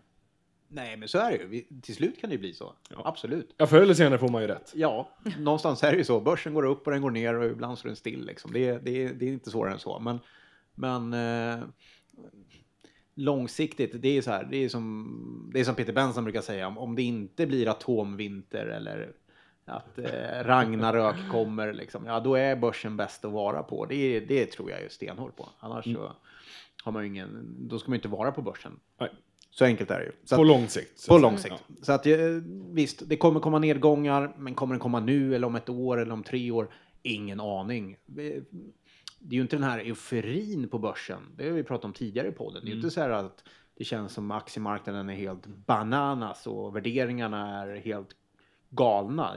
Nej, 0.67 0.97
men 0.97 1.07
så 1.07 1.17
är 1.17 1.31
det 1.31 1.37
ju. 1.37 1.47
Vi, 1.47 1.81
till 1.81 1.95
slut 1.95 2.21
kan 2.21 2.29
det 2.29 2.33
ju 2.33 2.39
bli 2.39 2.53
så. 2.53 2.73
Absolut. 2.95 3.53
Ja, 3.57 3.67
förr 3.67 3.81
eller 3.81 3.93
senare 3.93 4.19
får 4.19 4.27
man 4.29 4.41
ju 4.41 4.47
rätt. 4.47 4.71
Ja, 4.75 5.09
någonstans 5.39 5.83
är 5.83 5.91
det 5.91 5.97
ju 5.97 6.03
så. 6.03 6.19
Börsen 6.21 6.53
går 6.53 6.65
upp 6.65 6.87
och 6.87 6.93
den 6.93 7.01
går 7.01 7.11
ner 7.11 7.33
och 7.35 7.45
ibland 7.45 7.77
står 7.77 7.89
den 7.89 7.95
still. 7.95 8.25
Liksom. 8.25 8.51
Det, 8.53 8.67
är- 8.67 8.79
det, 8.79 9.07
det 9.07 9.25
är 9.25 9.29
inte 9.33 9.49
svårare 9.51 9.73
än 9.73 9.79
så. 9.79 9.99
Men, 9.99 10.19
men 10.75 11.13
eh, 11.13 11.63
långsiktigt, 13.15 14.01
det 14.01 14.17
är 14.17 14.21
så 14.21 14.31
här. 14.31 14.47
Det 14.51 14.57
är 14.57 14.69
som, 14.69 15.49
det 15.53 15.59
är 15.59 15.63
som 15.63 15.75
Peter 15.75 15.93
Benson 15.93 16.23
brukar 16.23 16.41
säga. 16.41 16.67
Om, 16.67 16.77
om 16.77 16.95
det 16.95 17.03
inte 17.03 17.47
blir 17.47 17.67
atomvinter 17.69 18.65
eller 18.65 19.11
att 19.65 19.97
eh, 19.99 20.43
Ragnarök 20.43 21.15
kommer, 21.31 21.73
liksom, 21.73 22.05
ja 22.05 22.19
då 22.19 22.35
är 22.35 22.55
börsen 22.55 22.97
bäst 22.97 23.25
att 23.25 23.31
vara 23.31 23.63
på. 23.63 23.85
Det, 23.85 24.19
det 24.19 24.45
tror 24.45 24.71
jag 24.71 24.81
är 24.81 24.89
stenhårt 24.89 25.35
på. 25.35 25.49
Annars 25.59 25.83
så 25.85 26.11
har 26.83 26.91
man 26.91 27.03
ju 27.03 27.09
ingen, 27.09 27.55
då 27.59 27.79
ska 27.79 27.89
man 27.89 27.93
ju 27.93 27.97
inte 27.97 28.07
vara 28.07 28.31
på 28.31 28.41
börsen. 28.41 28.79
Nej. 28.99 29.09
Så 29.49 29.65
enkelt 29.65 29.91
är 29.91 29.99
det 29.99 30.05
ju. 30.05 30.11
Så 30.23 30.35
På 30.35 30.41
att- 30.41 30.47
lång 30.47 30.67
sikt. 30.67 31.07
på 31.07 31.17
lång 31.17 31.37
sikt. 31.37 31.63
Så 31.81 31.91
att 31.91 32.05
eh, 32.05 32.17
visst, 32.71 33.09
det 33.09 33.17
kommer 33.17 33.39
komma 33.39 33.59
nedgångar, 33.59 34.33
men 34.37 34.55
kommer 34.55 34.73
den 34.73 34.79
komma 34.79 34.99
nu 34.99 35.35
eller 35.35 35.47
om 35.47 35.55
ett 35.55 35.69
år 35.69 36.01
eller 36.01 36.13
om 36.13 36.23
tre 36.23 36.51
år? 36.51 36.67
Ingen 37.01 37.39
aning. 37.39 37.91
Eh, 37.91 38.41
Det 39.19 39.35
är 39.35 39.37
ju 39.37 39.41
inte 39.41 39.55
den 39.55 39.63
här 39.63 39.79
euforin 39.79 40.69
på 40.69 40.79
börsen. 40.79 41.19
Det 41.37 41.43
har 41.47 41.51
vi 41.51 41.63
pratat 41.63 41.85
om 41.85 41.93
tidigare 41.93 42.27
i 42.27 42.31
podden. 42.31 42.61
Det 42.61 42.67
är 42.67 42.71
ju 42.71 42.75
inte 42.75 42.89
så 42.91 43.01
här 43.01 43.09
att 43.09 43.43
det 43.77 43.83
känns 43.83 44.13
som 44.13 44.31
aktiemarknaden 44.31 45.09
är 45.09 45.13
helt 45.15 45.45
bananas 45.47 46.47
och 46.47 46.75
värderingarna 46.75 47.61
är 47.63 47.75
helt 47.75 48.07
galna. 48.75 49.33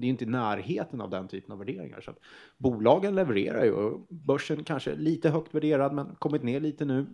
Det 0.00 0.06
är 0.06 0.08
inte 0.08 0.24
i 0.24 0.28
närheten 0.28 1.00
av 1.00 1.10
den 1.10 1.28
typen 1.28 1.52
av 1.52 1.58
värderingar. 1.58 2.00
Så 2.00 2.12
bolagen 2.56 3.14
levererar 3.14 3.64
ju 3.64 3.72
och 3.72 4.06
börsen 4.08 4.64
kanske 4.64 4.92
är 4.92 4.96
lite 4.96 5.30
högt 5.30 5.54
värderad 5.54 5.92
men 5.92 6.14
kommit 6.18 6.42
ner 6.42 6.60
lite 6.60 6.84
nu. 6.84 7.06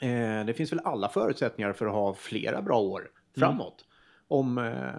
Eh, 0.00 0.46
det 0.46 0.54
finns 0.56 0.72
väl 0.72 0.80
alla 0.84 1.08
förutsättningar 1.08 1.72
för 1.72 1.86
att 1.86 1.92
ha 1.92 2.14
flera 2.14 2.62
bra 2.62 2.80
år 2.80 3.10
framåt. 3.36 3.84
Om, 4.28 4.58
eh, 4.58 4.94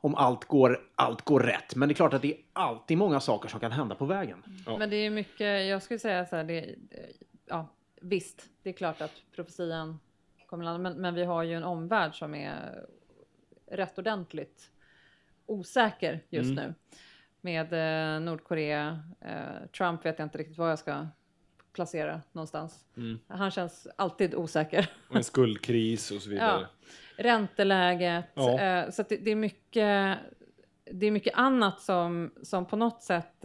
om 0.00 0.14
allt, 0.14 0.44
går, 0.44 0.78
allt 0.94 1.22
går 1.22 1.40
rätt. 1.40 1.74
Men 1.74 1.88
det 1.88 1.92
är 1.92 1.94
klart 1.94 2.14
att 2.14 2.22
det 2.22 2.32
är 2.32 2.38
alltid 2.52 2.98
många 2.98 3.20
saker 3.20 3.48
som 3.48 3.60
kan 3.60 3.72
hända 3.72 3.94
på 3.94 4.04
vägen. 4.04 4.42
Ja. 4.66 4.78
Men 4.78 4.90
det 4.90 4.96
är 4.96 5.10
mycket, 5.10 5.66
jag 5.66 5.82
skulle 5.82 5.98
säga 5.98 6.26
så 6.26 6.36
här, 6.36 6.44
det, 6.44 6.74
ja, 7.46 7.68
visst, 8.00 8.42
det 8.62 8.68
är 8.68 8.72
klart 8.74 9.00
att 9.00 9.12
profetian 9.34 9.98
kommer 10.46 10.64
landa, 10.64 10.78
men, 10.78 11.00
men 11.00 11.14
vi 11.14 11.24
har 11.24 11.42
ju 11.42 11.54
en 11.54 11.64
omvärld 11.64 12.18
som 12.18 12.34
är 12.34 12.86
rätt 13.66 13.98
ordentligt 13.98 14.70
osäker 15.46 16.20
just 16.28 16.50
Mm. 16.50 16.64
nu. 16.64 16.74
Med 17.40 17.72
eh, 17.72 18.20
Nordkorea, 18.20 19.00
eh, 19.20 19.66
Trump 19.76 20.04
vet 20.06 20.18
jag 20.18 20.26
inte 20.26 20.38
riktigt 20.38 20.58
var 20.58 20.68
jag 20.68 20.78
ska 20.78 21.06
placera 21.72 22.20
någonstans. 22.32 22.84
Mm. 22.96 23.18
Han 23.28 23.50
känns 23.50 23.86
alltid 23.96 24.34
osäker. 24.34 24.90
Och 25.08 25.16
en 25.16 25.24
skuldkris 25.24 26.10
och 26.10 26.22
så 26.22 26.30
vidare. 26.30 26.60
Ja. 26.60 27.24
Ränteläget, 27.24 28.24
Ja. 28.34 28.60
eh, 28.60 28.90
så 28.90 29.02
det, 29.08 29.16
det 29.16 29.30
är 29.30 29.36
mycket. 29.36 30.18
Det 30.92 31.06
är 31.06 31.10
mycket 31.10 31.34
annat 31.34 31.80
som 31.80 32.30
som 32.42 32.66
på 32.66 32.76
något 32.76 33.02
sätt. 33.02 33.44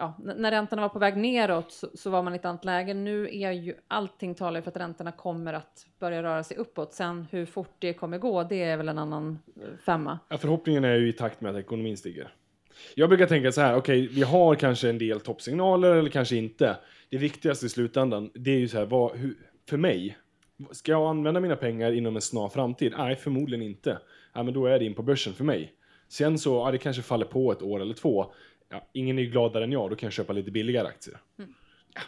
Ja, 0.00 0.14
när 0.18 0.50
räntorna 0.50 0.82
var 0.82 0.88
på 0.88 0.98
väg 0.98 1.16
neråt 1.16 1.72
så, 1.72 1.88
så 1.94 2.10
var 2.10 2.22
man 2.22 2.32
i 2.32 2.36
ett 2.36 2.44
annat 2.44 2.64
läge. 2.64 2.94
Nu 2.94 3.28
är 3.32 3.52
ju 3.52 3.74
allting 3.88 4.34
talar 4.34 4.60
för 4.60 4.70
att 4.70 4.76
räntorna 4.76 5.12
kommer 5.12 5.52
att 5.52 5.86
börja 5.98 6.22
röra 6.22 6.44
sig 6.44 6.56
uppåt. 6.56 6.94
Sen 6.94 7.26
hur 7.30 7.46
fort 7.46 7.74
det 7.78 7.92
kommer 7.92 8.18
gå, 8.18 8.42
det 8.42 8.62
är 8.62 8.76
väl 8.76 8.88
en 8.88 8.98
annan 8.98 9.38
eh, 9.56 9.78
femma. 9.86 10.18
Ja, 10.28 10.38
förhoppningen 10.38 10.84
är 10.84 10.94
ju 10.94 11.08
i 11.08 11.12
takt 11.12 11.40
med 11.40 11.50
att 11.50 11.60
ekonomin 11.60 11.96
stiger. 11.96 12.34
Jag 12.94 13.08
brukar 13.08 13.26
tänka 13.26 13.52
så 13.52 13.60
här, 13.60 13.76
okej, 13.76 14.06
vi 14.06 14.22
har 14.22 14.54
kanske 14.54 14.88
en 14.88 14.98
del 14.98 15.20
toppsignaler 15.20 15.94
eller 15.94 16.10
kanske 16.10 16.36
inte. 16.36 16.76
Det 17.10 17.18
viktigaste 17.18 17.66
i 17.66 17.68
slutändan, 17.68 18.30
det 18.34 18.50
är 18.50 18.58
ju 18.58 18.68
så 18.68 18.78
här, 18.78 18.86
vad, 18.86 19.16
hur, 19.16 19.34
för 19.68 19.76
mig, 19.76 20.18
ska 20.70 20.92
jag 20.92 21.10
använda 21.10 21.40
mina 21.40 21.56
pengar 21.56 21.92
inom 21.92 22.16
en 22.16 22.22
snar 22.22 22.48
framtid? 22.48 22.94
Nej, 22.98 23.16
förmodligen 23.16 23.62
inte. 23.62 23.98
Ja, 24.32 24.42
men 24.42 24.54
då 24.54 24.66
är 24.66 24.78
det 24.78 24.84
in 24.84 24.94
på 24.94 25.02
börsen 25.02 25.32
för 25.32 25.44
mig. 25.44 25.74
Sen 26.08 26.38
så, 26.38 26.54
ja, 26.54 26.70
det 26.70 26.78
kanske 26.78 27.02
faller 27.02 27.26
på 27.26 27.52
ett 27.52 27.62
år 27.62 27.80
eller 27.80 27.94
två. 27.94 28.32
Ja, 28.70 28.86
ingen 28.92 29.18
är 29.18 29.22
ju 29.22 29.30
gladare 29.30 29.64
än 29.64 29.72
jag, 29.72 29.90
då 29.90 29.96
kan 29.96 30.06
jag 30.06 30.12
köpa 30.12 30.32
lite 30.32 30.50
billigare 30.50 30.88
aktier. 30.88 31.16
Ja, 31.94 32.00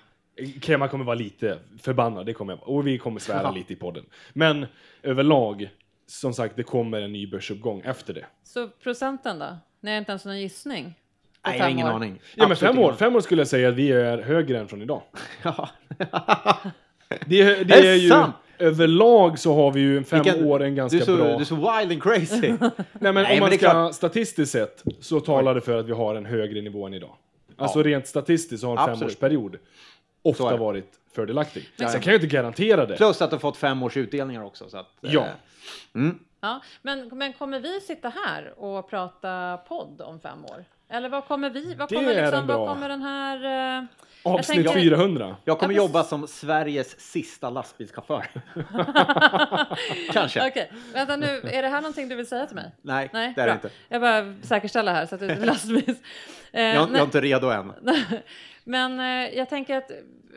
Krema 0.60 0.88
kommer 0.88 1.04
vara 1.04 1.14
lite 1.16 1.58
förbannad, 1.82 2.26
det 2.26 2.32
kommer 2.32 2.52
jag. 2.52 2.68
Och 2.68 2.86
vi 2.86 2.98
kommer 2.98 3.20
svära 3.20 3.42
Ja. 3.42 3.50
lite 3.50 3.72
i 3.72 3.76
podden. 3.76 4.04
Men 4.32 4.66
överlag, 5.02 5.70
som 6.06 6.34
sagt, 6.34 6.56
det 6.56 6.62
kommer 6.62 7.00
en 7.00 7.12
ny 7.12 7.26
börsuppgång 7.26 7.80
efter 7.84 8.14
det. 8.14 8.26
Så 8.44 8.68
procenten 8.68 9.38
då? 9.38 9.58
Ni 9.80 9.90
har 9.90 9.98
inte 9.98 10.12
ens 10.12 10.24
någon 10.24 10.40
gissning? 10.40 10.94
Nej, 11.46 11.56
jag 11.58 11.64
har 11.64 11.70
ingen 11.70 11.86
år. 11.86 11.92
aning. 11.92 12.20
Ja, 12.34 12.48
men 12.48 12.56
fem 12.56 12.78
år, 12.78 12.92
fem 12.92 13.16
år 13.16 13.20
skulle 13.20 13.40
jag 13.40 13.48
säga 13.48 13.68
att 13.68 13.74
vi 13.74 13.92
är 13.92 14.18
högre 14.22 14.58
än 14.58 14.68
från 14.68 14.82
idag. 14.82 15.02
Ja. 15.42 15.68
Det, 17.08 17.44
det, 17.44 17.64
Det 17.64 17.74
är 17.74 17.84
är 17.92 17.94
ju, 17.94 18.08
sant! 18.08 18.34
Överlag 18.62 19.38
så 19.38 19.54
har 19.54 19.70
vi 19.72 19.80
ju 19.80 19.96
en 19.98 20.04
fem 20.04 20.22
Vilken- 20.22 20.44
år 20.44 20.62
en 20.62 20.74
ganska 20.74 20.96
du, 20.96 21.02
är 21.02 21.06
så, 21.06 21.16
bra... 21.16 21.26
du 21.26 21.32
är 21.40 21.44
så 21.44 21.54
wild 21.54 21.92
and 21.92 22.02
crazy. 22.02 22.48
Nej 22.58 22.72
men 23.00 23.14
Nej, 23.14 23.24
om 23.24 23.28
men 23.30 23.40
man 23.40 23.50
ska 23.50 23.58
klart. 23.58 23.94
statistiskt 23.94 24.52
sett 24.52 24.82
så 25.00 25.20
talar 25.20 25.54
det 25.54 25.60
för 25.60 25.78
att 25.80 25.86
vi 25.86 25.92
har 25.92 26.14
en 26.14 26.26
högre 26.26 26.60
nivå 26.60 26.86
än 26.86 26.94
idag. 26.94 27.14
Alltså 27.56 27.78
Ja. 27.78 27.84
rent 27.86 28.06
statistiskt 28.06 28.60
så 28.60 28.66
har 28.66 28.72
en 28.72 28.78
Absolut. 28.78 28.98
femårsperiod 28.98 29.56
ofta 30.22 30.56
varit 30.56 30.90
fördelaktig. 31.14 31.68
Ja. 31.76 31.88
Sen 31.88 32.00
kan 32.00 32.12
jag 32.12 32.22
inte 32.22 32.36
garantera 32.36 32.86
det. 32.86 32.96
Plus 32.96 33.22
att 33.22 33.30
du 33.30 33.34
har 33.34 33.40
fått 33.40 33.56
fem 33.56 33.82
års 33.82 33.96
utdelningar 33.96 34.42
också. 34.44 34.68
Så 34.68 34.76
att, 34.78 35.04
eh, 35.04 35.12
Ja. 35.14 35.26
Mm. 35.94 36.18
Ja, 36.40 36.60
men, 36.82 37.08
men 37.12 37.32
kommer 37.32 37.60
vi 37.60 37.80
sitta 37.80 38.12
här 38.26 38.52
och 38.56 38.90
prata 38.90 39.56
podd 39.68 40.00
om 40.04 40.20
fem 40.20 40.44
år? 40.44 40.64
Eller 40.92 41.08
vad 41.08 41.24
kommer 41.24 41.50
vi, 41.50 41.74
vad 41.74 41.88
Det 41.88 41.94
kommer, 41.94 42.14
är 42.14 42.22
liksom, 42.22 42.46
vad 42.46 42.68
kommer 42.68 42.88
den 42.88 43.02
här... 43.02 43.78
eh, 43.78 43.84
Avsnitt 44.24 44.66
tänker- 44.66 44.80
400. 44.80 45.36
Jag 45.44 45.58
kommer 45.58 45.74
jobba 45.74 46.04
som 46.04 46.26
Sveriges 46.28 47.00
sista 47.00 47.50
lastbilschaufför. 47.50 48.26
Kanske. 50.12 50.48
Okej, 50.48 50.72
vänta 50.92 51.16
nu, 51.16 51.26
är 51.26 51.62
det 51.62 51.68
här 51.68 51.80
någonting 51.80 52.08
du 52.08 52.16
vill 52.16 52.26
säga 52.26 52.46
till 52.46 52.56
mig? 52.56 52.70
Nej, 52.82 53.10
Nej, 53.12 53.32
det 53.36 53.40
är 53.42 53.46
bra. 53.46 53.54
det 53.54 53.58
inte. 53.64 53.70
Jag 53.88 54.00
bara 54.00 54.34
säkerställa 54.42 54.92
här 54.92 55.06
så 55.06 55.14
att 55.14 55.20
det 55.20 55.26
är 55.32 55.36
lastbils. 55.46 55.98
Eh, 56.54 56.62
Jag, 56.62 56.74
jag 56.90 56.96
är 56.98 57.02
inte 57.02 57.20
redo 57.20 57.46
än. 57.50 57.72
Men 58.64 59.00
eh, 59.00 59.36
jag 59.38 59.48
tänker 59.48 59.76
att, 59.76 59.90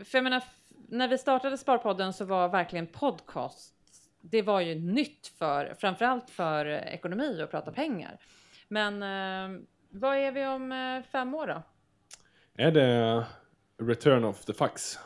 för 0.05 0.17
jag 0.17 0.23
menar, 0.23 0.41
när 0.89 1.07
vi 1.07 1.17
startade 1.17 1.57
Sparpodden 1.57 2.13
så 2.13 2.25
var 2.25 2.49
verkligen 2.49 2.87
podcast, 2.87 3.73
det 4.21 4.41
var 4.41 4.61
ju 4.61 4.75
nytt 4.75 5.31
för, 5.39 5.75
framförallt 5.79 6.29
för 6.29 6.65
eh, 6.65 6.93
ekonomi 6.93 7.41
och 7.43 7.51
prata 7.51 7.71
pengar. 7.71 8.17
Men 8.67 9.03
eh, 9.03 9.59
vad 9.99 10.17
är 10.17 10.31
vi 10.31 10.45
om 10.45 10.71
eh, 10.71 11.11
fem 11.11 11.33
år 11.33 11.47
då? 11.47 11.63
Är 12.57 12.71
det 12.71 13.25
Return 13.81 14.23
of 14.23 14.45
the 14.45 14.53
Fax? 14.53 14.99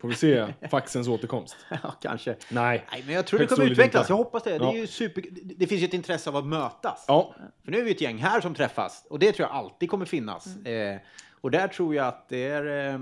Får 0.00 0.08
vi 0.08 0.14
se 0.14 0.46
faxens 0.70 1.08
återkomst? 1.08 1.56
Ja, 1.82 1.94
kanske. 2.00 2.36
Nej. 2.50 2.84
Nej, 2.92 3.02
men 3.06 3.14
jag 3.14 3.26
tror 3.26 3.38
det 3.40 3.46
kommer 3.46 3.70
utvecklas. 3.70 4.02
inte. 4.04 4.12
Jag 4.12 4.16
hoppas 4.16 4.42
det. 4.42 4.50
Det, 4.58 4.64
Ja. 4.64 4.72
är 4.72 4.76
ju 4.78 4.86
super... 4.86 5.22
det- 5.30 5.54
det 5.56 5.66
finns 5.66 5.80
ju 5.82 5.84
ett 5.86 5.94
intresse 5.94 6.30
av 6.30 6.36
att 6.36 6.46
mötas. 6.46 7.04
Ja, 7.08 7.34
För 7.64 7.70
nu 7.72 7.78
är 7.78 7.84
vi 7.84 7.90
ett 7.90 8.00
gäng 8.00 8.18
här 8.18 8.40
som 8.40 8.54
träffas 8.54 9.06
och 9.10 9.18
det 9.18 9.32
tror 9.32 9.48
jag 9.48 9.56
alltid 9.56 9.90
kommer 9.90 10.06
finnas. 10.06 10.46
Mm. 10.46 10.94
Eh, 10.94 11.00
och 11.40 11.50
där 11.50 11.68
tror 11.68 11.94
jag 11.94 12.06
att 12.06 12.28
det 12.28 12.46
är... 12.48 12.94
Eh, 12.94 13.00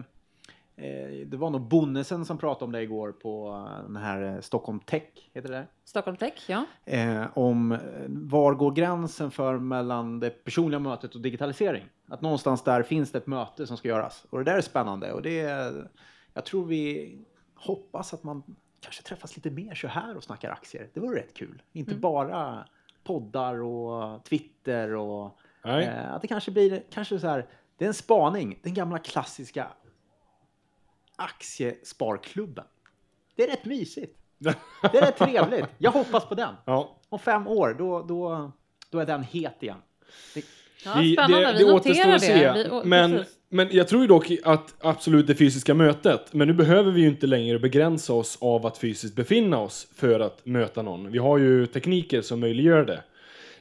det 1.26 1.36
var 1.36 1.50
nog 1.50 1.60
Bonnesen 1.60 2.24
som 2.24 2.38
pratade 2.38 2.64
om 2.64 2.72
det 2.72 2.82
igår 2.82 3.12
på 3.12 3.48
eh, 3.48 3.82
den 3.86 3.96
här 3.96 4.22
eh, 4.22 4.40
Stockholm 4.40 4.80
Tech, 4.80 5.02
heter 5.32 5.48
det 5.48 5.54
där? 5.54 5.66
Stockholm 5.84 6.16
Tech, 6.16 6.44
ja. 6.46 6.64
eh, 6.84 7.24
om 7.34 7.72
eh, 7.72 7.78
var 8.08 8.54
går 8.54 8.72
gränsen 8.72 9.30
för 9.30 9.58
mellan 9.58 10.20
det 10.20 10.30
personliga 10.30 10.78
mötet 10.78 11.14
och 11.14 11.20
digitalisering. 11.20 11.84
Att 12.08 12.20
någonstans 12.20 12.64
där 12.64 12.82
finns 12.82 13.12
det 13.12 13.18
ett 13.18 13.26
möte 13.26 13.66
som 13.66 13.76
ska 13.76 13.88
göras. 13.88 14.26
Och 14.30 14.38
det 14.38 14.44
där 14.44 14.56
är 14.56 14.60
spännande. 14.60 15.12
Och 15.12 15.22
det 15.22 15.40
är, 15.40 15.90
jag 16.34 16.44
tror 16.44 16.66
vi 16.66 17.18
hoppas 17.54 18.14
att 18.14 18.22
man 18.22 18.42
kanske 18.80 19.02
träffas 19.02 19.36
lite 19.36 19.50
mer 19.50 19.74
så 19.74 19.88
här 19.88 20.16
och 20.16 20.24
snackar 20.24 20.50
aktier. 20.50 20.88
Det 20.94 21.00
vore 21.00 21.20
rätt 21.20 21.34
kul. 21.34 21.62
Inte 21.72 21.94
bara 21.94 22.64
poddar 23.04 23.62
och 23.62 24.24
Twitter 24.24 24.94
och 24.94 25.38
eh, 25.64 26.12
att 26.12 26.22
det 26.22 26.28
kanske 26.28 26.50
blir 26.50 26.82
kanske 26.90 27.18
så 27.18 27.26
här. 27.26 27.46
Det 27.76 27.84
är 27.84 27.88
en 27.88 27.94
spaning. 27.94 28.58
Den 28.62 28.74
gamla 28.74 28.98
klassiska 28.98 29.66
aktiesparklubben. 31.20 32.64
Det 33.36 33.42
är 33.42 33.48
rätt 33.48 33.64
mysigt. 33.64 34.16
Det 34.38 34.98
är 34.98 35.00
rätt 35.00 35.16
trevligt. 35.16 35.66
Jag 35.78 35.90
hoppas 35.90 36.24
på 36.24 36.34
den. 36.34 36.54
Ja. 36.64 36.98
Om 37.08 37.18
fem 37.18 37.46
år, 37.46 37.76
då, 37.78 38.02
då, 38.02 38.52
då 38.90 38.98
är 38.98 39.06
den 39.06 39.22
het 39.22 39.62
igen. 39.62 39.78
Det, 40.34 40.44
Ja, 40.84 40.90
spännande, 40.92 41.58
vi 41.58 41.66
noterar 41.66 42.18
det. 42.18 42.52
Vi, 42.54 42.70
och, 42.70 42.86
men, 42.86 43.12
precis. 43.12 43.34
men 43.48 43.68
jag 43.70 43.88
tror 43.88 44.02
ju 44.02 44.08
dock 44.08 44.30
att 44.44 44.74
absolut 44.80 45.26
det 45.26 45.34
fysiska 45.34 45.74
mötet, 45.74 46.32
men 46.32 46.48
nu 46.48 46.54
behöver 46.54 46.92
vi 46.92 47.00
ju 47.00 47.08
inte 47.08 47.26
längre 47.26 47.58
begränsa 47.58 48.12
oss 48.12 48.38
av 48.40 48.66
att 48.66 48.78
fysiskt 48.78 49.16
befinna 49.16 49.58
oss 49.58 49.88
för 49.94 50.20
att 50.20 50.46
möta 50.46 50.82
någon. 50.82 51.12
Vi 51.12 51.18
har 51.18 51.38
ju 51.38 51.66
tekniker 51.66 52.22
som 52.22 52.40
möjliggör 52.40 52.84
det. 52.84 53.02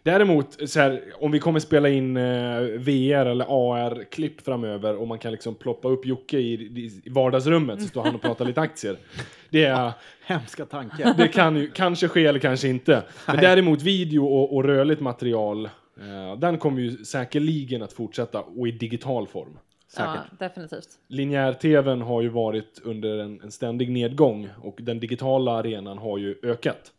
Däremot, 0.04 0.70
så 0.70 0.80
här, 0.80 1.02
om 1.20 1.32
vi 1.32 1.40
kommer 1.40 1.60
spela 1.60 1.90
in 1.90 2.18
eh, 2.18 2.62
VR 2.62 3.26
eller 3.26 3.46
AR-klipp 3.50 4.42
framöver 4.42 4.96
och 4.96 5.08
man 5.08 5.20
kan 5.20 5.32
liksom 5.32 5.56
ploppa 5.56 5.88
upp 5.88 6.06
Jocke 6.06 6.38
i, 6.38 7.02
vardagsrummet 7.06 7.82
så 7.82 7.88
står 7.88 8.04
han 8.04 8.16
och 8.16 8.22
pratar 8.22 8.46
lite 8.46 8.62
aktier. 8.62 8.98
Det 9.50 9.66
är... 9.66 9.92
hemska 10.26 10.66
tanke. 10.66 11.14
Det 11.18 11.28
kan 11.28 11.56
ju 11.56 11.70
kanske 11.70 12.08
ske 12.08 12.26
eller 12.26 12.40
kanske 12.40 12.68
inte. 12.68 13.04
Men 13.28 13.38
däremot 13.38 13.82
video 13.82 14.26
och, 14.26 14.56
och 14.56 14.64
rörligt 14.64 15.02
material, 15.02 15.66
eh, 15.66 16.40
den 16.40 16.58
kommer 16.58 16.82
ju 16.82 17.06
säkerligen 17.06 17.82
att 17.82 17.94
fortsätta 17.94 18.42
och 18.42 18.68
i 18.68 18.72
digital 18.72 19.28
form. 19.28 19.58
Ja, 19.98 20.16
Säkert. 20.16 20.40
definitivt. 20.40 20.88
Linjär-tvn 21.08 22.02
har 22.02 22.22
ju 22.22 22.30
varit 22.30 22.82
under 22.84 23.18
en, 23.18 23.42
en 23.42 23.52
ständig 23.52 23.92
nedgång 23.92 24.50
och 24.62 24.78
den 24.82 25.00
digitala 25.00 25.52
arenan 25.52 25.98
har 25.98 26.18
ju 26.18 26.36
ökat. 26.44 26.92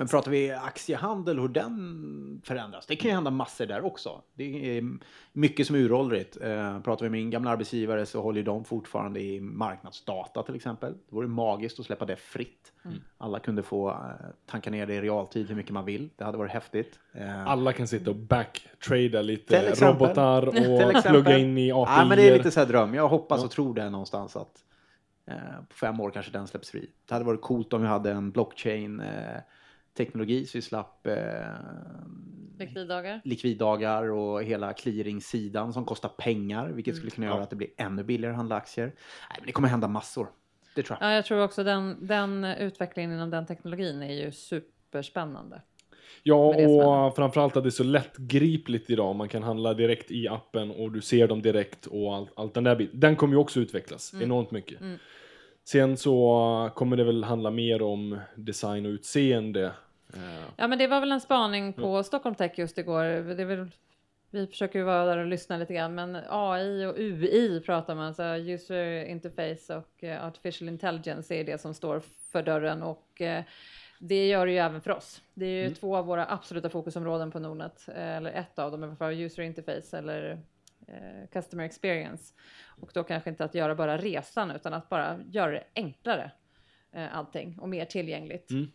Men 0.00 0.08
pratar 0.08 0.30
vi 0.30 0.50
aktiehandel, 0.50 1.38
hur 1.38 1.48
den 1.48 2.40
förändras? 2.44 2.86
Det 2.86 2.96
kan 2.96 3.08
ju 3.08 3.14
hända 3.14 3.30
massor 3.30 3.66
där 3.66 3.84
också. 3.84 4.22
Det 4.34 4.78
är 4.78 4.84
mycket 5.32 5.66
som 5.66 5.76
är 5.76 5.80
uråldrigt. 5.80 6.36
Eh, 6.40 6.80
pratar 6.80 7.04
vi 7.04 7.10
med 7.10 7.20
min 7.20 7.30
gamla 7.30 7.50
arbetsgivare 7.50 8.06
så 8.06 8.22
håller 8.22 8.42
de 8.42 8.64
fortfarande 8.64 9.20
i 9.20 9.40
marknadsdata 9.40 10.42
till 10.42 10.54
exempel. 10.54 10.92
Det 10.92 11.14
vore 11.14 11.28
magiskt 11.28 11.80
att 11.80 11.86
släppa 11.86 12.04
det 12.04 12.16
fritt. 12.16 12.72
Alla 13.18 13.38
kunde 13.38 13.62
få 13.62 13.90
eh, 13.90 13.96
tanka 14.46 14.70
ner 14.70 14.86
det 14.86 14.94
i 14.94 15.00
realtid 15.00 15.48
hur 15.48 15.54
mycket 15.56 15.72
man 15.72 15.84
vill. 15.84 16.10
Det 16.16 16.24
hade 16.24 16.38
varit 16.38 16.52
häftigt. 16.52 16.98
Eh, 17.12 17.46
Alla 17.46 17.72
kan 17.72 17.86
sitta 17.88 18.10
och 18.10 18.16
backtrada 18.16 19.22
lite 19.22 19.74
robotar 19.74 20.46
och 20.96 21.02
plugga 21.04 21.38
in 21.38 21.58
i 21.58 21.72
API. 21.72 21.92
Ja, 21.96 22.04
men 22.04 22.18
det 22.18 22.28
är 22.28 22.36
lite 22.36 22.50
så 22.50 22.60
här 22.60 22.66
dröm. 22.66 22.94
Jag 22.94 23.08
hoppas 23.08 23.40
Ja. 23.40 23.44
och 23.44 23.50
tror 23.50 23.74
det 23.74 23.90
någonstans 23.90 24.36
att 24.36 24.64
på 25.68 25.74
fem 25.74 26.00
år 26.00 26.10
kanske 26.10 26.32
den 26.32 26.46
släpps 26.46 26.70
fri. 26.70 26.90
Det 27.08 27.14
hade 27.14 27.24
varit 27.24 27.42
coolt 27.42 27.72
om 27.72 27.82
vi 27.82 27.88
hade 27.88 28.10
en 28.10 28.30
blockchain 28.30 29.02
teknologi 29.96 30.46
så 30.46 30.58
vi 30.58 30.62
slapp 30.62 31.06
eh, 31.06 31.14
Likviddagar. 32.58 33.20
likviddagar 33.24 34.10
och 34.10 34.42
hela 34.42 34.72
clearingsidan 34.72 35.72
som 35.72 35.84
kostar 35.84 36.08
pengar, 36.08 36.68
vilket 36.68 36.96
skulle 36.96 37.10
kunna 37.10 37.26
göra 37.26 37.36
Ja. 37.36 37.42
att 37.42 37.50
det 37.50 37.56
blir 37.56 37.70
ännu 37.76 38.04
billigare 38.04 38.32
att 38.32 38.36
handla 38.36 38.56
aktier. 38.56 38.86
Nej, 38.86 38.94
men 39.38 39.46
det 39.46 39.52
kommer 39.52 39.68
hända 39.68 39.88
massor. 39.88 40.28
Det 40.74 40.82
tror 40.82 40.98
jag. 41.00 41.10
Ja, 41.10 41.14
jag 41.14 41.24
tror 41.24 41.42
också 41.42 41.64
den, 41.64 42.06
den 42.06 42.44
utvecklingen 42.44 43.12
inom 43.12 43.30
den 43.30 43.46
teknologin 43.46 44.02
är 44.02 44.24
ju 44.24 44.32
superspännande. 44.32 45.62
Ja, 46.22 46.36
och 46.66 47.16
framförallt 47.16 47.56
att 47.56 47.62
det 47.64 47.68
är 47.68 47.70
så 47.70 47.84
lättgripligt 47.84 48.90
idag. 48.90 49.16
Man 49.16 49.28
kan 49.28 49.42
handla 49.42 49.74
direkt 49.74 50.10
i 50.10 50.28
appen 50.28 50.70
och 50.70 50.92
du 50.92 51.00
ser 51.00 51.28
dem 51.28 51.42
direkt 51.42 51.86
och 51.86 52.14
allt, 52.14 52.30
allt 52.36 52.54
den 52.54 52.64
där 52.64 52.76
biten. 52.76 53.00
Den 53.00 53.16
kommer 53.16 53.34
ju 53.34 53.38
också 53.40 53.60
utvecklas 53.60 54.14
enormt 54.22 54.50
mycket. 54.50 54.80
Mm. 54.80 54.98
Sen 55.64 55.96
så 55.96 56.70
kommer 56.74 56.96
det 56.96 57.04
väl 57.04 57.24
handla 57.24 57.50
mer 57.50 57.82
om 57.82 58.18
design 58.36 58.86
och 58.86 58.90
utseende. 58.90 59.64
Eh, 60.14 60.44
Ja, 60.56 60.66
men 60.66 60.78
det 60.78 60.86
var 60.86 61.00
väl 61.00 61.12
en 61.12 61.20
spaning 61.20 61.72
på 61.72 62.02
Stockholm 62.02 62.34
Tech 62.34 62.58
just 62.58 62.78
igår. 62.78 63.04
Det 63.34 63.42
är 63.42 63.46
väl, 63.46 63.70
vi 64.30 64.46
försöker 64.46 64.78
ju 64.78 64.84
vara 64.84 65.04
där 65.04 65.18
och 65.18 65.26
lyssna 65.26 65.56
lite 65.56 65.74
grann, 65.74 65.94
men 65.94 66.18
AI 66.28 66.86
och 66.86 66.94
UI 66.98 67.60
pratar 67.66 67.94
man, 67.94 68.14
så 68.14 68.22
user 68.36 69.04
interface 69.04 69.76
och 69.76 70.04
eh, 70.04 70.26
artificial 70.26 70.68
intelligence 70.68 71.34
är 71.34 71.44
det 71.44 71.60
som 71.60 71.74
står 71.74 72.02
för 72.32 72.42
dörren 72.42 72.82
och 72.82 73.20
eh, 73.20 73.44
det 73.98 74.28
gör 74.28 74.46
det 74.46 74.52
ju 74.52 74.58
även 74.58 74.80
för 74.80 74.90
oss. 74.90 75.22
Det 75.34 75.46
är 75.46 75.68
ju 75.68 75.74
två 75.74 75.96
av 75.96 76.06
våra 76.06 76.26
absoluta 76.32 76.68
fokusområden 76.68 77.30
på 77.30 77.38
Nordnet, 77.38 77.88
eller 77.94 78.30
ett 78.30 78.58
av 78.58 78.70
dem 78.70 78.96
user 79.12 79.42
interface 79.42 79.98
eller 79.98 80.40
customer 81.32 81.64
experience. 81.64 82.34
Och 82.80 82.90
då 82.94 83.04
kanske 83.04 83.30
inte 83.30 83.44
att 83.44 83.54
göra 83.54 83.74
bara 83.74 83.98
resan 83.98 84.50
utan 84.50 84.74
att 84.74 84.88
bara 84.88 85.18
göra 85.30 85.50
det 85.50 85.64
enklare 85.74 86.30
eh, 86.92 87.16
allting 87.16 87.58
och 87.58 87.68
mer 87.68 87.84
tillgängligt. 87.84 88.50
Mm. 88.50 88.66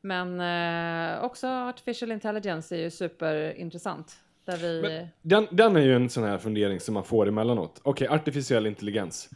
Men 0.00 0.40
eh, 0.40 1.24
också 1.24 1.46
artificial 1.46 2.12
intelligence 2.12 2.76
är 2.76 2.80
ju 2.80 2.90
superintressant. 2.90 4.16
Där 4.44 4.56
vi... 4.56 4.82
Men 4.82 5.08
den, 5.22 5.46
den 5.50 5.76
är 5.76 5.80
ju 5.80 5.96
en 5.96 6.08
sån 6.08 6.24
här 6.24 6.38
fundering 6.38 6.80
som 6.80 6.94
man 6.94 7.04
får 7.04 7.28
emellanåt. 7.28 7.80
Okej, 7.82 8.08
artificiell 8.08 8.66
intelligens. 8.66 9.30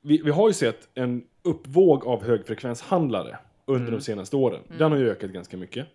Vi, 0.00 0.22
vi 0.22 0.30
har 0.30 0.48
ju 0.48 0.52
sett 0.52 0.88
en 0.94 1.24
uppvåg 1.42 2.06
av 2.06 2.24
högfrekvenshandlare 2.24 3.38
under 3.64 3.92
de 3.92 4.00
senaste 4.00 4.36
åren. 4.36 4.60
Den 4.78 4.92
har 4.92 4.98
ju 4.98 5.10
ökat 5.10 5.30
ganska 5.30 5.56
mycket. 5.56 5.86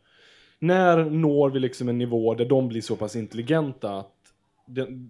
När 0.59 1.05
når 1.05 1.49
vi 1.49 1.59
liksom 1.59 1.89
en 1.89 1.97
nivå 1.97 2.33
där 2.33 2.45
de 2.45 2.67
blir 2.67 2.81
så 2.81 2.95
pass 2.95 3.15
intelligenta 3.15 3.97
att 3.97 4.13
de, 4.67 5.09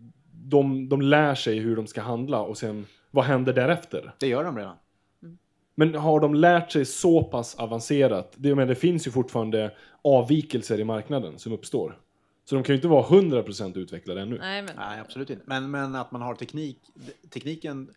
de, 0.49 0.89
de 0.89 1.01
lär 1.01 1.35
sig 1.35 1.59
hur 1.59 1.75
de 1.75 1.87
ska 1.87 2.01
handla 2.01 2.41
och 2.41 2.57
sen 2.57 2.85
vad 3.11 3.25
händer 3.25 3.53
därefter? 3.53 4.13
Det 4.19 4.27
gör 4.27 4.43
de 4.43 4.57
redan. 4.57 4.75
Men 5.75 5.95
har 5.95 6.19
de 6.19 6.35
lärt 6.35 6.71
sig 6.71 6.85
så 6.85 7.23
pass 7.23 7.55
avancerat? 7.55 8.33
Det, 8.35 8.55
men 8.55 8.67
det 8.67 8.75
finns 8.75 9.07
ju 9.07 9.11
fortfarande 9.11 9.71
avvikelser 10.01 10.79
i 10.79 10.83
marknaden 10.83 11.39
som 11.39 11.53
uppstår. 11.53 11.99
Så 12.45 12.55
de 12.55 12.63
kan 12.63 12.73
ju 12.73 12.77
inte 12.77 12.87
vara 12.87 13.03
100% 13.03 13.77
utvecklade 13.77 14.21
ännu. 14.21 14.37
Nej, 14.37 14.61
men... 14.61 14.75
Nej, 14.75 14.99
absolut 14.99 15.29
inte. 15.29 15.43
Men, 15.45 15.71
men 15.71 15.95
att 15.95 16.11
man 16.11 16.21
har 16.21 16.35
teknik, 16.35 16.79
tekniken 17.29 17.89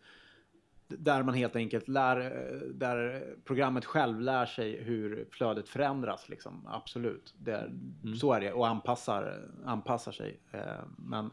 där 0.88 1.22
man 1.22 1.34
helt 1.34 1.56
enkelt 1.56 1.88
lär, 1.88 2.16
där 2.74 3.24
programmet 3.44 3.84
själv 3.84 4.20
lär 4.20 4.46
sig 4.46 4.82
hur 4.82 5.28
flödet 5.30 5.68
förändras. 5.68 6.28
Liksom. 6.28 6.66
Absolut, 6.70 7.34
det, 7.38 7.70
så 8.20 8.32
är 8.32 8.40
det 8.40 8.52
och 8.52 8.68
anpassar, 8.68 9.48
anpassar 9.64 10.12
sig. 10.12 10.40
Eh, 10.52 10.60
Men 10.96 11.30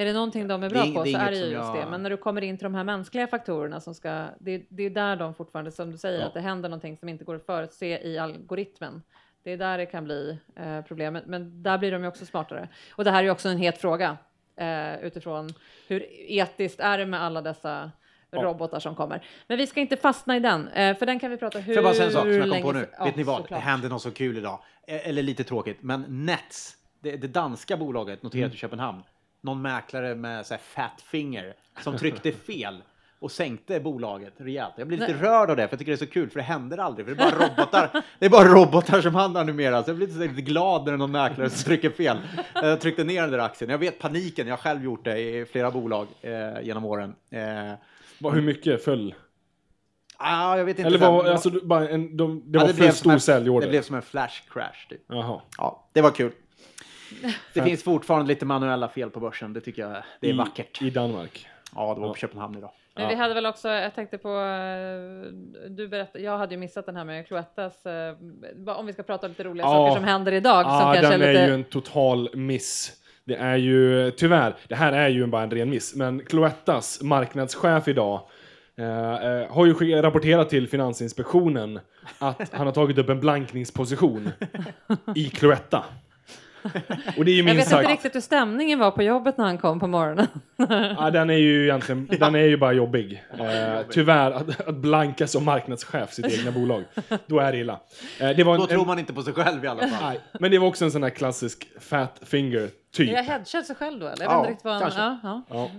Är 0.00 0.04
det 0.04 0.12
någonting 0.12 0.48
de 0.48 0.62
är 0.62 0.68
Det 0.68 0.74
bra 0.74 0.84
är- 0.84 0.92
på 0.94 1.04
det 1.04 1.10
är 1.10 1.12
så 1.12 1.18
är 1.18 1.30
det 1.30 1.36
ju 1.36 1.42
som 1.42 1.52
just 1.52 1.64
jag- 1.74 1.76
det. 1.76 1.90
Men 1.90 2.02
när 2.02 2.10
du 2.10 2.16
kommer 2.16 2.42
in 2.42 2.56
till 2.56 2.64
de 2.64 2.74
här 2.74 2.84
mänskliga 2.84 3.26
faktorerna 3.26 3.80
som 3.80 3.94
ska, 3.94 4.26
det, 4.38 4.62
det 4.68 4.82
är 4.82 4.90
där 4.90 5.16
de 5.16 5.34
fortfarande, 5.34 5.70
som 5.72 5.90
du 5.90 5.98
säger, 5.98 6.20
Ja. 6.20 6.26
att 6.26 6.34
det 6.34 6.40
händer 6.40 6.68
någonting 6.68 6.96
som 6.96 7.08
inte 7.08 7.24
går 7.24 7.34
att 7.36 7.46
förutse 7.46 8.08
i 8.08 8.18
algoritmen. 8.18 9.02
Det 9.42 9.52
är 9.52 9.56
där 9.56 9.78
det 9.78 9.86
kan 9.86 10.04
bli 10.04 10.38
eh, 10.56 10.80
problemet, 10.82 11.26
men 11.26 11.62
där 11.62 11.78
blir 11.78 11.92
de 11.92 12.02
ju 12.02 12.08
också 12.08 12.26
smartare. 12.26 12.68
Och 12.90 13.04
det 13.04 13.10
här 13.10 13.18
är 13.18 13.22
ju 13.22 13.30
också 13.30 13.48
en 13.48 13.58
het 13.58 13.78
fråga 13.78 14.16
eh, 14.56 14.94
utifrån 15.00 15.48
hur 15.88 16.06
etiskt 16.30 16.80
är 16.80 16.98
det 16.98 17.06
med 17.06 17.22
alla 17.22 17.42
dessa 17.42 17.90
Ja. 18.30 18.42
robotar 18.42 18.80
som 18.80 18.94
kommer. 18.94 19.26
Men 19.46 19.58
vi 19.58 19.66
ska 19.66 19.80
inte 19.80 19.96
fastna 19.96 20.36
i 20.36 20.40
den, 20.40 20.68
eh, 20.68 20.96
för 20.96 21.06
den 21.06 21.18
kan 21.20 21.30
vi 21.30 21.36
prata 21.36 21.58
hur 21.58 21.64
Får 21.64 21.74
jag 21.74 21.84
bara 21.84 21.94
säga 21.94 22.06
en 22.06 22.12
sak 22.12 22.22
som 22.22 22.30
jag 22.32 22.40
kom 22.40 22.50
länge 22.50 22.62
på 22.62 22.72
nu? 22.72 22.80
som- 22.80 22.88
ja, 22.98 23.04
Vet 23.04 23.16
ni 23.16 23.22
vad? 23.22 23.40
såklart. 23.40 23.60
Det 23.60 23.64
hände 23.64 23.88
något 23.88 24.02
så 24.02 24.10
kul 24.10 24.38
idag. 24.38 24.58
Eh, 24.86 25.08
Eller 25.08 25.22
lite 25.22 25.44
tråkigt, 25.44 25.82
men 25.82 26.04
Nets, 26.26 26.76
det, 27.00 27.16
det 27.16 27.26
danska 27.28 27.76
bolaget 27.76 28.22
noterat 28.22 28.44
Mm. 28.44 28.54
i 28.54 28.56
Köpenhamn. 28.56 29.02
Någon 29.40 29.62
mäklare 29.62 30.14
med 30.14 30.46
så 30.46 30.54
här 30.54 30.60
fat 30.60 31.02
finger 31.02 31.54
som 31.82 31.98
tryckte 31.98 32.32
fel 32.32 32.82
och 33.18 33.32
sänkte 33.32 33.80
bolaget 33.80 34.32
rejält. 34.36 34.74
Jag 34.76 34.88
blir 34.88 34.98
lite 34.98 35.12
Nej. 35.12 35.22
rörd 35.22 35.50
av 35.50 35.56
det, 35.56 35.68
för 35.68 35.72
jag 35.72 35.78
tycker 35.78 35.92
det 35.92 35.96
är 35.96 36.06
så 36.06 36.12
kul, 36.12 36.30
för 36.30 36.36
det 36.38 36.42
händer 36.44 36.78
aldrig. 36.78 37.06
För 37.06 37.14
det 37.14 37.22
är 37.22 37.30
bara 37.30 37.48
robotar, 37.48 38.02
det 38.18 38.26
är 38.26 38.30
bara 38.30 38.48
robotar 38.48 39.00
som 39.00 39.14
handlar 39.14 39.44
numera. 39.44 39.82
Så 39.82 39.90
jag 39.90 39.96
blir 39.96 40.06
lite, 40.06 40.18
lite 40.18 40.42
glad 40.42 40.84
när 40.84 40.92
det 40.92 40.96
är 40.96 40.98
någon 40.98 41.10
mäklare 41.10 41.50
som 41.50 41.64
trycker 41.64 41.90
fel. 41.90 42.18
Jag 42.54 42.80
tryckte 42.80 43.04
ner 43.04 43.22
den 43.22 43.30
där 43.30 43.38
aktien. 43.38 43.70
Jag 43.70 43.78
vet 43.78 43.98
paniken, 43.98 44.46
jag 44.46 44.52
har 44.52 44.62
själv 44.62 44.84
gjort 44.84 45.04
det 45.04 45.18
i 45.18 45.44
flera 45.44 45.70
bolag 45.70 46.06
eh, 46.20 46.60
genom 46.62 46.84
åren. 46.84 47.14
Eh, 47.30 48.30
Hur 48.32 48.42
mycket 48.42 48.84
föll? 48.84 49.14
ah, 50.16 50.56
jag 50.56 50.64
vet 50.64 50.78
inte. 50.78 50.86
Eller 50.86 50.98
var, 50.98 51.24
alltså, 51.24 51.50
bara 51.50 51.88
en, 51.88 52.16
de, 52.16 52.42
det 52.46 52.58
Ja, 52.58 52.66
var 52.66 52.72
blev 52.72 52.86
för 52.86 52.96
stor 52.96 53.18
säljorder? 53.18 53.66
Det 53.66 53.70
blev 53.70 53.82
som 53.82 53.96
en 53.96 54.02
flash 54.02 54.42
crash. 54.52 54.88
Typ. 54.88 55.00
Jaha. 55.06 55.40
Ja, 55.58 55.88
det 55.92 56.00
var 56.00 56.10
kul. 56.10 56.32
Det 57.54 57.62
finns 57.62 57.82
fortfarande 57.84 58.28
lite 58.28 58.46
manuella 58.46 58.88
fel 58.88 59.10
på 59.10 59.20
börsen. 59.20 59.52
Det 59.52 59.60
tycker 59.60 59.82
jag 59.82 60.02
det 60.20 60.26
är 60.28 60.32
I, 60.34 60.36
vackert. 60.36 60.82
I 60.82 60.90
Danmark. 60.90 61.46
Ja, 61.74 61.94
det 61.94 62.00
var 62.00 62.06
Ja. 62.08 62.12
på 62.12 62.18
Köpenhamn 62.18 62.58
idag. 62.58 62.70
Men 62.94 63.08
vi 63.08 63.14
hade 63.14 63.34
väl 63.34 63.46
också, 63.46 63.68
jag 63.68 63.94
tänkte 63.94 64.18
på, 64.18 64.28
eh, 64.28 65.32
du 65.70 65.88
berättade, 65.88 66.24
jag 66.24 66.38
hade 66.38 66.54
ju 66.54 66.58
missat 66.60 66.86
den 66.86 66.96
här 66.96 67.04
med 67.04 67.26
Cloettas, 67.26 67.86
eh, 67.86 68.14
om 68.78 68.86
vi 68.86 68.92
ska 68.92 69.02
prata 69.02 69.26
om 69.26 69.30
lite 69.30 69.44
roliga 69.44 69.66
Ja. 69.66 69.70
saker 69.72 69.94
som 69.94 70.04
händer 70.04 70.32
idag. 70.32 70.64
som 70.64 70.72
Ja, 70.72 70.80
kanske 70.94 71.12
den 71.12 71.22
är 71.22 71.28
lite... 71.32 71.40
är 71.40 71.46
ju 71.48 71.54
en 71.54 71.64
total 71.64 72.30
miss. 72.34 72.92
Det 73.24 73.36
är 73.36 73.56
ju, 73.56 74.10
tyvärr, 74.10 74.54
det 74.68 74.74
här 74.74 74.92
är 74.92 75.08
ju 75.08 75.26
bara 75.26 75.42
en 75.42 75.50
ren 75.50 75.70
miss, 75.70 75.94
men 75.94 76.24
Cloettas 76.24 77.02
marknadschef 77.02 77.88
idag 77.88 78.20
eh, 78.78 79.14
eh, 79.14 79.52
har 79.52 79.66
ju 79.66 80.02
rapporterat 80.02 80.50
till 80.50 80.68
Finansinspektionen 80.68 81.80
att 82.18 82.52
han 82.54 82.66
har 82.66 82.74
tagit 82.74 82.98
upp 82.98 83.08
en 83.08 83.20
blankningsposition 83.20 84.28
i 85.14 85.24
Cloetta. 85.30 85.84
Och 87.16 87.24
det 87.24 87.30
är 87.30 87.34
ju 87.34 87.42
Jag 87.42 87.54
vet 87.54 87.68
sagt... 87.68 87.80
inte 87.82 87.92
riktigt 87.92 88.14
hur 88.14 88.20
stämningen 88.20 88.78
var 88.78 88.90
på 88.90 89.02
jobbet 89.02 89.38
när 89.38 89.44
han 89.44 89.58
kom 89.58 89.80
på 89.80 89.86
morgonen. 89.86 90.26
Ja, 90.98 91.10
den 91.10 91.30
är 91.30 91.34
ju 91.34 91.62
egentligen, 91.64 92.06
den 92.20 92.34
är 92.34 92.38
ju 92.38 92.56
bara 92.56 92.72
jobbig. 92.72 93.24
Eh, 93.38 93.80
tyvärr, 93.90 94.30
att, 94.30 94.68
att 94.68 94.74
blanka 94.76 95.26
som 95.26 95.44
marknadschef 95.44 96.12
sitt 96.12 96.38
egna 96.38 96.50
bolag, 96.52 96.84
då 97.26 97.38
är 97.38 97.52
det 97.52 97.58
illa. 97.58 97.80
Eh, 98.20 98.30
det 98.30 98.44
var 98.44 98.54
en, 98.54 98.60
Då 98.60 98.66
tror 98.66 98.86
man 98.86 98.98
inte 98.98 99.12
på 99.12 99.22
sig 99.22 99.32
själv 99.32 99.64
i 99.64 99.68
alla 99.68 99.80
fall. 99.88 99.98
nej, 100.02 100.20
men 100.40 100.50
det 100.50 100.58
var 100.58 100.66
också 100.68 100.84
en 100.84 100.90
sån 100.90 101.02
här 101.02 101.10
klassisk 101.10 101.68
fat 101.80 102.20
finger 102.22 102.68
typ. 102.94 103.10
Är 103.10 103.14
jag 103.14 103.22
hedgad 103.22 103.66
sig 103.66 103.76
själv 103.76 104.00
då 104.00 104.06
eller? 104.06 104.24
Jag 104.24 104.32
Ja, 104.32 104.42
vet 104.42 104.50
inte 104.50 104.50
riktigt 104.50 104.64
vad 104.64 104.74
han... 104.74 104.82
kanske. 104.82 105.00
Ja, 105.00 105.18
ja. 105.22 105.42
Ja. 105.50 105.70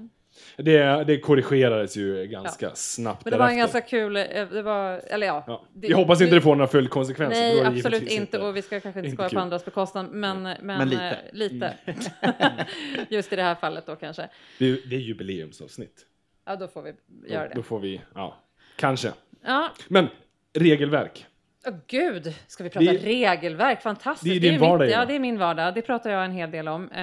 Det, 0.61 1.03
det 1.03 1.19
korrigerades 1.19 1.97
ju 1.97 2.25
ganska 2.27 2.71
snabbt 2.75 3.25
Men 3.25 3.31
det 3.31 3.37
var 3.39 3.45
en 3.49 3.57
därefter. 3.57 3.79
ganska 3.79 3.89
kul, 3.89 4.15
eh, 4.17 4.23
det 4.51 4.61
var, 4.61 5.01
eller 5.07 5.27
ja. 5.27 5.43
Ja. 5.47 5.65
det- 5.73 5.87
Jag 5.87 5.97
hoppas 5.97 6.21
inte 6.21 6.35
det 6.35 6.41
får 6.41 6.55
några 6.55 6.67
följdkonsekvenser. 6.67 7.41
då 7.41 7.47
Nej, 7.47 7.59
är 7.59 7.63
det 7.63 7.77
absolut 7.77 8.11
inte. 8.11 8.39
Och 8.39 8.55
vi 8.55 8.61
ska 8.61 8.79
kanske 8.79 8.99
inte 8.99 9.11
skoja 9.11 9.29
på 9.29 9.39
andras 9.39 9.65
bekostnad, 9.65 10.09
men, 10.11 10.41
men, 10.43 10.57
Men 10.61 10.89
lite. 10.89 11.03
eh, 11.03 11.15
lite. 11.31 11.73
Just 13.09 13.33
i 13.33 13.35
det 13.35 13.43
här 13.43 13.55
fallet 13.55 13.85
då 13.85 13.95
kanske. 13.95 14.29
Det 14.59 14.65
är, 14.65 14.77
det 14.89 14.95
är 14.95 14.99
jubileumsavsnitt. 14.99 16.05
Ja, 16.45 16.55
då 16.55 16.67
får 16.67 16.81
vi 16.81 16.91
Då, 17.07 17.27
göra 17.33 17.47
då 17.47 17.53
det. 17.55 17.63
får 17.63 17.79
vi, 17.79 18.01
ja, 18.15 18.37
kanske. 18.75 19.11
Ja, 19.45 19.69
Men 19.87 20.07
regelverk. 20.53 21.25
Åh 21.67 21.73
gud, 21.87 22.33
ska 22.47 22.63
vi 22.63 22.69
prata 22.69 22.91
Det- 22.91 22.97
regelverk? 22.97 23.81
Fantastiskt. 23.81 24.23
det 24.31 24.35
är 24.35 24.39
din 24.39 24.51
mitt- 24.51 24.61
vardag, 24.61 24.87
Ja, 24.89 24.93
Eva. 24.93 25.05
det 25.05 25.15
är 25.15 25.19
min 25.19 25.37
vardag. 25.37 25.73
Det 25.73 25.81
pratar 25.81 26.09
jag 26.09 26.25
en 26.25 26.31
hel 26.31 26.51
del 26.51 26.67
om. 26.67 26.91
Eh, 26.91 27.01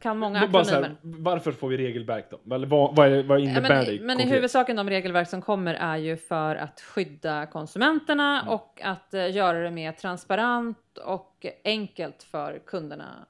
kan 0.00 0.18
många 0.18 0.40
akronymer. 0.40 0.96
varför 1.02 1.52
får 1.52 1.68
vi 1.68 1.76
regelverk 1.76 2.26
då? 2.30 2.54
Eller 2.54 2.66
vad, 2.66 2.96
vad, 2.96 3.12
är, 3.12 3.22
vad 3.22 3.40
innebär 3.40 3.68
men, 3.68 3.84
det 3.84 4.00
men 4.00 4.16
i 4.16 4.22
konkret? 4.22 4.36
huvudsaken 4.36 4.76
de 4.76 4.90
regelverk 4.90 5.28
som 5.28 5.42
kommer 5.42 5.74
är 5.74 5.96
ju 5.96 6.16
för 6.16 6.56
att 6.56 6.80
skydda 6.80 7.46
konsumenterna 7.46 8.40
Mm. 8.40 8.54
och 8.54 8.80
att 8.84 9.14
eh, 9.14 9.30
göra 9.30 9.58
det 9.58 9.70
mer 9.70 9.92
transparent 9.92 10.98
och 11.04 11.46
enkelt 11.64 12.22
för 12.22 12.58
kunderna 12.66 13.26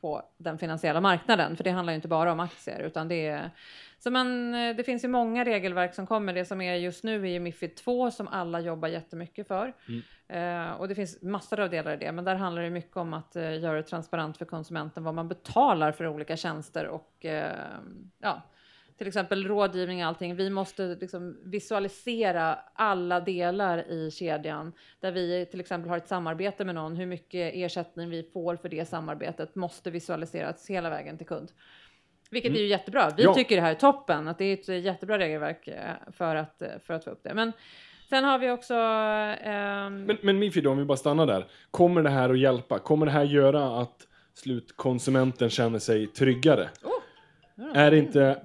på 0.00 0.22
den 0.38 0.58
finansiella 0.58 1.00
marknaden. 1.00 1.56
För 1.56 1.64
det 1.64 1.70
handlar 1.70 1.92
ju 1.92 1.94
inte 1.94 2.08
bara 2.08 2.32
om 2.32 2.40
aktier 2.40 2.80
utan 2.80 3.08
det 3.08 3.26
är 3.26 3.50
så 3.98 4.10
man, 4.10 4.54
eh, 4.54 4.76
det 4.76 4.84
finns 4.84 5.04
ju 5.04 5.08
många 5.08 5.44
regelverk 5.44 5.94
som 5.94 6.06
kommer. 6.06 6.32
Det 6.32 6.44
som 6.44 6.60
är 6.60 6.74
just 6.74 7.04
nu 7.04 7.22
är 7.22 7.30
ju 7.30 7.40
Mifid 7.40 7.76
2 7.76 8.10
som 8.10 8.28
alla 8.28 8.60
jobbar 8.60 8.88
jättemycket 8.88 9.48
för. 9.48 9.72
Mm. 9.88 10.02
Eh, 10.28 10.72
och 10.72 10.88
det 10.88 10.94
finns 10.94 11.22
massor 11.22 11.60
av 11.60 11.70
delar 11.70 11.92
i 11.92 11.96
det, 11.96 12.12
men 12.12 12.24
där 12.24 12.34
handlar 12.34 12.62
det 12.62 12.70
mycket 12.70 12.96
om 12.96 13.14
att 13.14 13.36
eh, 13.36 13.60
göra 13.60 13.76
det 13.76 13.82
transparent 13.82 14.36
för 14.36 14.44
konsumenten 14.44 15.04
vad 15.04 15.14
man 15.14 15.28
betalar 15.28 15.92
för 15.92 16.06
olika 16.06 16.36
tjänster 16.36 16.86
och 16.86 17.24
eh, 17.24 17.56
ja, 18.18 18.42
till 18.98 19.06
exempel 19.06 19.46
rådgivning 19.48 20.02
och 20.02 20.08
allting. 20.08 20.36
Vi 20.36 20.50
måste 20.50 20.96
liksom 21.00 21.36
visualisera 21.44 22.58
alla 22.74 23.20
delar 23.20 23.90
i 23.90 24.10
kedjan 24.10 24.72
där 25.00 25.12
vi 25.12 25.46
till 25.50 25.60
exempel 25.60 25.90
har 25.90 25.96
ett 25.96 26.08
samarbete 26.08 26.64
med 26.64 26.74
någon. 26.74 26.96
Hur 26.96 27.06
mycket 27.06 27.52
ersättning 27.54 28.10
vi 28.10 28.22
får 28.22 28.56
för 28.56 28.68
det 28.68 28.88
samarbetet 28.88 29.54
måste 29.54 29.90
visualiseras 29.90 30.70
hela 30.70 30.90
vägen 30.90 31.18
till 31.18 31.26
kund. 31.26 31.52
Vilket 32.30 32.52
är 32.52 32.56
ju 32.58 32.66
jättebra. 32.66 33.10
Vi 33.16 33.22
Ja. 33.22 33.34
tycker 33.34 33.56
det 33.56 33.62
här 33.62 33.70
är 33.70 33.74
toppen, 33.74 34.28
att 34.28 34.38
det 34.38 34.44
är 34.44 34.52
ett 34.54 34.84
jättebra 34.84 35.18
regelverk 35.18 35.68
eh, 35.68 35.76
för 36.12 36.36
att, 36.36 36.62
eh, 36.62 36.68
för 36.86 36.94
att 36.94 37.04
få 37.04 37.10
upp 37.10 37.20
det. 37.22 37.34
Men 37.34 37.52
sen 38.08 38.24
har 38.24 38.38
vi 38.38 38.50
också... 38.50 38.74
ehm, 38.74 40.04
Men, 40.04 40.16
men 40.22 40.38
Mifid, 40.38 40.66
om 40.66 40.78
vi 40.78 40.84
bara 40.84 40.96
stannar 40.96 41.26
där. 41.26 41.46
Kommer 41.70 42.02
det 42.02 42.10
här 42.10 42.30
att 42.30 42.38
hjälpa? 42.38 42.78
Kommer 42.78 43.06
det 43.06 43.12
här 43.12 43.24
göra 43.24 43.80
att 43.80 44.06
slutkonsumenten 44.34 45.50
känner 45.50 45.78
sig 45.78 46.06
tryggare? 46.06 46.68
Är 47.74 47.90
det 47.90 47.98
inte, 47.98 48.40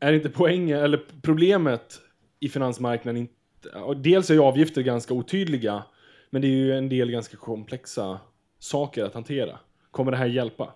är 0.00 0.10
det 0.10 0.16
inte 0.16 0.30
poängen, 0.30 0.78
eller 0.78 1.00
problemet 1.22 2.00
i 2.40 2.48
finansmarknaden 2.48 3.16
inte... 3.20 3.34
Dels 3.96 4.30
är 4.30 4.34
ju 4.34 4.40
avgifter 4.40 4.82
ganska 4.82 5.14
otydliga, 5.14 5.82
men 6.30 6.42
det 6.42 6.48
är 6.48 6.56
ju 6.56 6.72
en 6.72 6.88
del 6.88 7.10
ganska 7.10 7.36
komplexa 7.36 8.20
saker 8.58 9.04
att 9.04 9.14
hantera. 9.14 9.58
Kommer 9.90 10.10
det 10.10 10.16
här 10.18 10.26
hjälpa? 10.26 10.72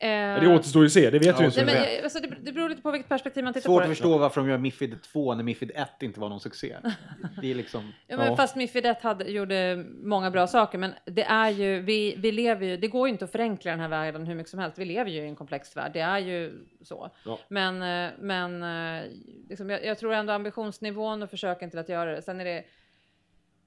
Eh, 0.00 0.40
Det 0.40 0.54
återstår 0.54 0.82
ju 0.82 0.86
att 0.86 0.92
se, 0.92 1.10
det 1.10 1.18
vet 1.18 1.26
Ja, 1.26 1.36
vi 1.38 1.44
inte. 1.44 1.64
Nej, 1.64 1.74
men, 1.96 2.04
alltså, 2.04 2.20
det, 2.20 2.28
det 2.42 2.52
beror 2.52 2.68
lite 2.68 2.82
på 2.82 2.90
vilket 2.90 3.08
perspektiv 3.08 3.44
man 3.44 3.52
tittar 3.52 3.64
Svårt 3.68 3.74
på 3.78 3.82
att 3.82 3.88
det. 3.88 3.94
förstå 3.94 4.18
varför 4.18 4.40
de 4.40 4.50
gör 4.50 4.58
Mifid 4.58 5.02
2 5.02 5.34
när 5.34 5.42
Mifid 5.42 5.70
1 5.74 5.88
inte 6.02 6.20
var 6.20 6.28
någon 6.28 6.40
succé. 6.40 6.76
Det 7.42 7.50
är 7.50 7.54
liksom... 7.54 7.92
Ja, 8.06 8.16
men 8.16 8.26
Ja. 8.26 8.36
Fast 8.36 8.56
Mifid 8.56 8.86
1 8.86 9.02
hade, 9.02 9.24
gjorde 9.24 9.84
många 10.02 10.30
bra 10.30 10.46
saker, 10.46 10.78
men 10.78 10.92
det 11.04 11.22
är 11.24 11.50
ju, 11.50 11.80
vi, 11.80 12.14
vi 12.18 12.32
lever 12.32 12.66
ju, 12.66 12.76
det 12.76 12.88
går 12.88 13.08
ju 13.08 13.12
inte 13.12 13.24
att 13.24 13.32
förenkla 13.32 13.70
den 13.70 13.80
här 13.80 13.88
världen 13.88 14.26
hur 14.26 14.34
mycket 14.34 14.50
som 14.50 14.58
helst. 14.58 14.78
Vi 14.78 14.84
lever 14.84 15.10
ju 15.10 15.20
i 15.20 15.26
en 15.26 15.36
komplex 15.36 15.76
värld, 15.76 15.90
det 15.94 16.00
är 16.00 16.18
ju 16.18 16.52
så. 16.82 17.10
Ja. 17.24 17.38
Men, 17.48 17.82
eh, 18.06 18.12
men 18.20 18.62
eh, 18.62 19.02
liksom, 19.48 19.70
jag, 19.70 19.84
jag 19.84 19.98
tror 19.98 20.12
ändå 20.14 20.32
ambitionsnivån 20.32 21.22
och 21.22 21.30
försöken 21.30 21.70
till 21.70 21.78
att 21.78 21.88
göra 21.88 22.12
det. 22.12 22.22
Sen 22.22 22.40
är 22.40 22.44
det, 22.44 22.64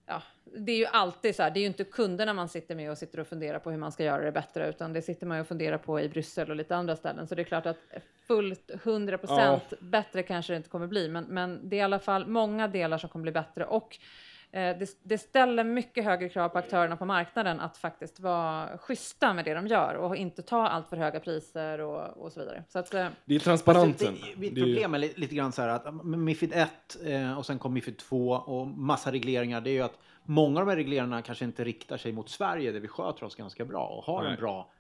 ja, 0.10 0.22
det 0.58 0.72
är 0.72 0.78
ju 0.78 0.86
alltid 0.86 1.36
så 1.36 1.44
här, 1.44 1.52
det 1.52 1.60
är 1.60 1.62
ju 1.62 1.68
inte 1.68 1.84
kunderna 1.84 2.34
man 2.34 2.50
sitter 2.50 2.76
med 2.76 2.92
och 2.92 2.98
sitter 2.98 3.20
och 3.20 3.28
funderar 3.28 3.60
på 3.60 3.72
hur 3.72 3.78
man 3.78 3.92
ska 3.92 4.04
göra 4.04 4.24
det 4.24 4.32
bättre, 4.32 4.70
utan 4.70 4.94
det 4.94 5.02
sitter 5.02 5.26
man 5.26 5.38
ju 5.38 5.42
och 5.42 5.48
funderar 5.48 5.78
på 5.78 6.00
i 6.00 6.10
Bryssel 6.10 6.50
och 6.50 6.56
lite 6.56 6.76
andra 6.76 6.96
ställen. 6.96 7.28
Så 7.28 7.36
det 7.36 7.42
är 7.42 7.44
klart 7.44 7.66
att 7.66 7.78
fullt 8.28 8.72
100 8.72 9.18
procent 9.18 9.74
bättre 9.80 10.24
kanske 10.24 10.54
det 10.54 10.58
inte 10.58 10.70
kommer 10.70 10.88
bli, 10.88 11.10
men, 11.10 11.24
men 11.24 11.70
det 11.70 11.76
är 11.76 11.80
i 11.80 11.82
alla 11.82 12.00
fall 12.00 12.28
många 12.28 12.68
delar 12.68 12.98
som 12.98 13.10
kommer 13.10 13.24
bli 13.24 13.32
bättre 13.32 13.66
och 13.66 13.98
det, 14.52 15.00
det 15.04 15.18
ställer 15.18 15.64
mycket 15.64 16.04
högre 16.04 16.30
krav 16.30 16.50
på 16.50 16.58
aktörerna 16.58 16.98
på 16.98 17.06
marknaden 17.06 17.60
att 17.60 17.78
faktiskt 17.78 18.20
vara 18.20 18.78
schyssta 18.78 19.34
med 19.34 19.46
det 19.46 19.54
de 19.54 19.68
gör 19.68 19.96
och 19.96 20.16
inte 20.16 20.42
ta 20.42 20.68
allt 20.68 20.90
för 20.90 20.98
höga 20.98 21.20
priser 21.20 21.80
och, 21.82 22.18
och 22.26 22.32
så 22.32 22.40
vidare. 22.40 22.64
Så 22.70 22.80
att, 22.80 22.94
eh, 22.94 23.08
Det 23.26 23.36
är 23.36 23.40
transparensen. 23.40 24.08
Alltså, 24.08 24.26
det, 24.26 24.50
Det 24.50 24.62
är 24.62 24.66
ju- 24.66 24.74
problem 24.76 24.94
är 24.94 25.00
li- 25.00 25.14
lite 25.16 25.36
grann 25.36 25.52
så 25.52 25.62
här 25.62 25.70
att 25.70 26.06
Mifid 26.06 26.54
1 26.54 26.98
eh, 27.06 27.38
och 27.38 27.46
sen 27.46 27.60
kom 27.60 27.74
Mifid 27.74 27.98
2 27.98 28.30
och 28.32 28.68
massa 28.68 29.12
regleringar. 29.12 29.62
Det 29.62 29.70
är 29.70 29.74
ju 29.74 29.82
att 29.82 30.00
många 30.24 30.60
av 30.60 30.66
de 30.66 30.70
här 30.72 30.78
regleringarna 30.78 31.22
kanske 31.22 31.46
inte 31.46 31.64
riktar 31.64 31.98
sig 31.98 32.12
mot 32.12 32.30
Sverige 32.30 32.72
där 32.72 32.80
vi 32.80 32.88
sköter 32.88 33.24
oss 33.24 33.36
ganska 33.36 33.66
bra 33.66 33.86
och 33.88 34.04
har 34.04 34.24
Nej. 34.24 34.32
en 34.32 34.40
bra 34.40 34.72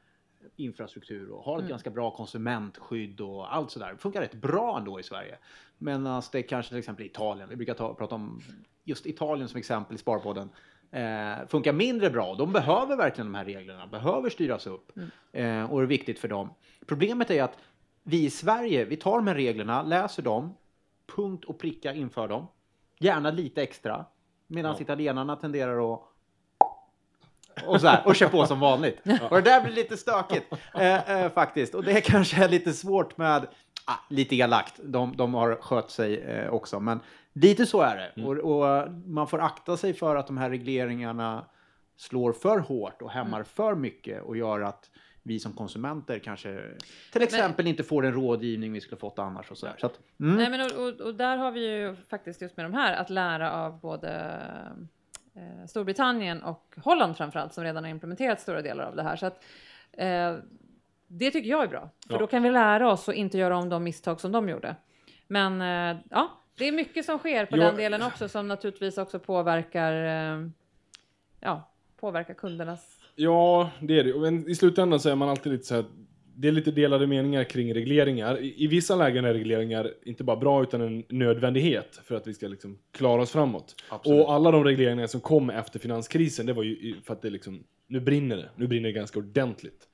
infrastruktur 0.55 1.31
och 1.31 1.43
har 1.43 1.59
ett 1.59 1.67
ganska 1.69 1.89
bra 1.89 2.11
konsumentskydd 2.11 3.21
och 3.21 3.55
allt 3.55 3.71
sådär. 3.71 3.95
Funkar 3.97 4.21
rätt 4.21 4.33
bra 4.33 4.77
ändå 4.77 4.99
i 4.99 5.03
Sverige. 5.03 5.37
Medan 5.77 6.21
det 6.31 6.43
kanske 6.43 6.69
till 6.69 6.77
exempel 6.79 7.05
i 7.05 7.09
Italien, 7.09 7.49
vi 7.49 7.55
brukar 7.55 7.73
ta, 7.73 7.93
prata 7.93 8.15
om 8.15 8.41
just 8.83 9.05
Italien 9.05 9.47
som 9.49 9.57
exempel 9.59 9.95
i 9.95 9.97
Sparpodden, 9.99 10.49
eh, 10.91 11.47
funkar 11.47 11.73
mindre 11.73 12.09
bra. 12.09 12.35
De 12.35 12.53
behöver 12.53 12.97
verkligen 12.97 13.27
de 13.27 13.35
här 13.35 13.45
reglerna, 13.45 13.87
behöver 13.87 14.29
styras 14.29 14.67
upp 14.67 14.91
eh, 15.31 15.71
och 15.71 15.79
det 15.79 15.85
är 15.85 15.87
viktigt 15.87 16.19
för 16.19 16.27
dem. 16.27 16.49
Problemet 16.85 17.31
är 17.31 17.43
att 17.43 17.57
vi 18.03 18.25
i 18.25 18.29
Sverige, 18.29 18.85
vi 18.85 18.97
tar 18.97 19.15
de 19.15 19.27
här 19.27 19.35
reglerna, 19.35 19.83
läser 19.83 20.23
dem, 20.23 20.55
punkt 21.15 21.45
och 21.45 21.59
pricka 21.59 21.93
inför 21.93 22.27
dem. 22.27 22.47
Gärna 22.99 23.31
lite 23.31 23.63
extra. 23.63 24.05
Medan 24.47 24.75
Ja. 24.75 24.81
italienarna 24.81 25.35
tenderar 25.35 25.93
att 25.93 26.01
och, 27.66 27.82
så 27.82 27.88
här, 27.88 28.02
och 28.06 28.16
kör 28.16 28.30
på 28.30 28.45
som 28.47 28.60
vanligt. 28.60 29.00
Och 29.30 29.36
det 29.36 29.41
där 29.41 29.64
blir 29.64 29.74
lite 29.74 29.97
stökigt 29.97 30.54
eh, 30.74 31.24
eh, 31.24 31.32
faktiskt. 31.32 31.76
Och 31.76 31.84
det 31.84 32.02
kanske 32.02 32.43
är 32.43 32.50
lite 32.50 32.74
svårt 32.74 33.18
med, 33.18 33.47
ah, 33.86 33.97
lite 34.10 34.36
elakt, 34.36 34.80
de, 34.84 35.18
de 35.18 35.34
har 35.34 35.56
skött 35.56 35.91
sig 35.91 36.22
eh, 36.22 36.50
också. 36.50 36.80
Men 36.80 37.00
lite 37.34 37.66
så 37.66 37.82
är 37.82 37.95
det. 37.95 38.24
Och, 38.24 38.38
och 38.38 38.91
man 39.06 39.28
får 39.28 39.39
akta 39.41 39.78
sig 39.78 39.93
för 39.93 40.16
att 40.16 40.28
de 40.28 40.38
här 40.38 40.50
regleringarna 40.50 41.45
slår 41.97 42.34
för 42.34 42.60
hårt 42.60 43.02
och 43.02 43.12
hämmar 43.12 43.43
för 43.43 43.76
mycket 43.76 44.24
och 44.24 44.38
gör 44.38 44.62
att 44.62 44.89
vi 45.24 45.39
som 45.39 45.54
konsumenter 45.54 46.20
kanske 46.20 46.62
till 47.12 47.22
exempel 47.22 47.68
inte 47.68 47.84
får 47.84 48.02
den 48.02 48.14
rådgivning 48.14 48.74
vi 48.74 48.82
skulle 48.82 49.00
fått 49.00 49.20
annars. 49.20 49.52
Och 49.52 49.58
så 49.58 49.66
där. 49.66 49.76
Så 49.78 49.86
att, 49.86 50.00
mm, 50.20 50.36
Nej, 50.36 50.50
men 50.50 50.62
och, 50.62 50.88
och, 50.88 51.02
och 51.02 51.16
där 51.16 51.38
har 51.38 51.52
vi 51.52 51.78
ju 51.78 51.95
faktiskt 52.10 52.41
just 52.41 52.58
med 52.58 52.66
de 52.66 52.74
här 52.74 52.93
att 52.93 53.10
lära 53.10 53.52
av 53.52 53.80
både 53.80 54.32
Storbritannien 55.67 56.43
och 56.43 56.75
Holland 56.83 57.17
framförallt 57.17 57.53
som 57.53 57.63
redan 57.63 57.83
har 57.83 57.91
implementerat 57.91 58.41
stora 58.41 58.61
delar 58.61 58.83
av 58.83 58.95
det 58.95 59.03
här. 59.03 59.15
Så 59.15 59.25
att, 59.25 59.43
eh, 59.91 60.35
det 61.07 61.31
tycker 61.31 61.49
jag 61.49 61.63
är 61.63 61.67
bra, 61.67 61.89
för 62.07 62.13
Ja. 62.13 62.19
då 62.19 62.27
kan 62.27 62.43
vi 62.43 62.49
lära 62.49 62.91
oss 62.91 63.07
och 63.07 63.13
inte 63.13 63.37
göra 63.37 63.57
om 63.57 63.69
de 63.69 63.83
misstag 63.83 64.21
som 64.21 64.31
de 64.31 64.49
gjorde. 64.49 64.75
Men 65.27 65.61
eh, 65.61 66.01
ja, 66.09 66.29
det 66.57 66.67
är 66.67 66.71
mycket 66.71 67.05
som 67.05 67.17
sker 67.17 67.45
på 67.45 67.57
Ja. 67.57 67.63
den 67.65 67.75
delen 67.75 68.01
också 68.03 68.29
som 68.29 68.47
naturligtvis 68.47 68.97
också 68.97 69.19
påverkar, 69.19 69.93
eh, 69.93 70.47
ja, 71.39 71.71
påverkar 71.99 72.33
kundernas 72.33 72.95
Ja, 73.15 73.69
det 73.79 73.99
är 73.99 74.03
det. 74.03 74.19
Men 74.19 74.49
i 74.49 74.55
slutändan 74.55 74.99
så 74.99 75.09
är 75.09 75.15
man 75.15 75.29
alltid 75.29 75.51
lite 75.51 75.63
så 75.63 75.75
här. 75.75 75.85
Det 76.41 76.47
är 76.47 76.51
lite 76.51 76.71
delade 76.71 77.07
meningar 77.07 77.43
kring 77.43 77.73
regleringar. 77.73 78.41
I, 78.41 78.63
I 78.63 78.67
vissa 78.67 78.95
lägen 78.95 79.25
är 79.25 79.33
regleringar 79.33 79.93
inte 80.03 80.23
bara 80.23 80.37
bra 80.37 80.63
utan 80.63 80.81
en 80.81 81.03
nödvändighet 81.09 82.01
för 82.03 82.15
att 82.15 82.27
vi 82.27 82.33
ska 82.33 82.47
liksom 82.47 82.77
klara 82.91 83.21
oss 83.21 83.31
framåt. 83.31 83.75
Absolut. 83.89 84.25
Och 84.25 84.33
alla 84.33 84.51
de 84.51 84.63
regleringar 84.63 85.07
som 85.07 85.21
kom 85.21 85.49
efter 85.49 85.79
finanskrisen, 85.79 86.45
det 86.45 86.53
var 86.53 86.63
ju 86.63 86.95
för 87.03 87.13
att 87.13 87.21
det 87.21 87.29
liksom, 87.29 87.63
nu 87.87 87.99
brinner 87.99 88.37
det. 88.37 88.49
Nu 88.55 88.67
brinner 88.67 88.89
det 88.89 88.93
ganska 88.93 89.19
ordentligt. 89.19 89.87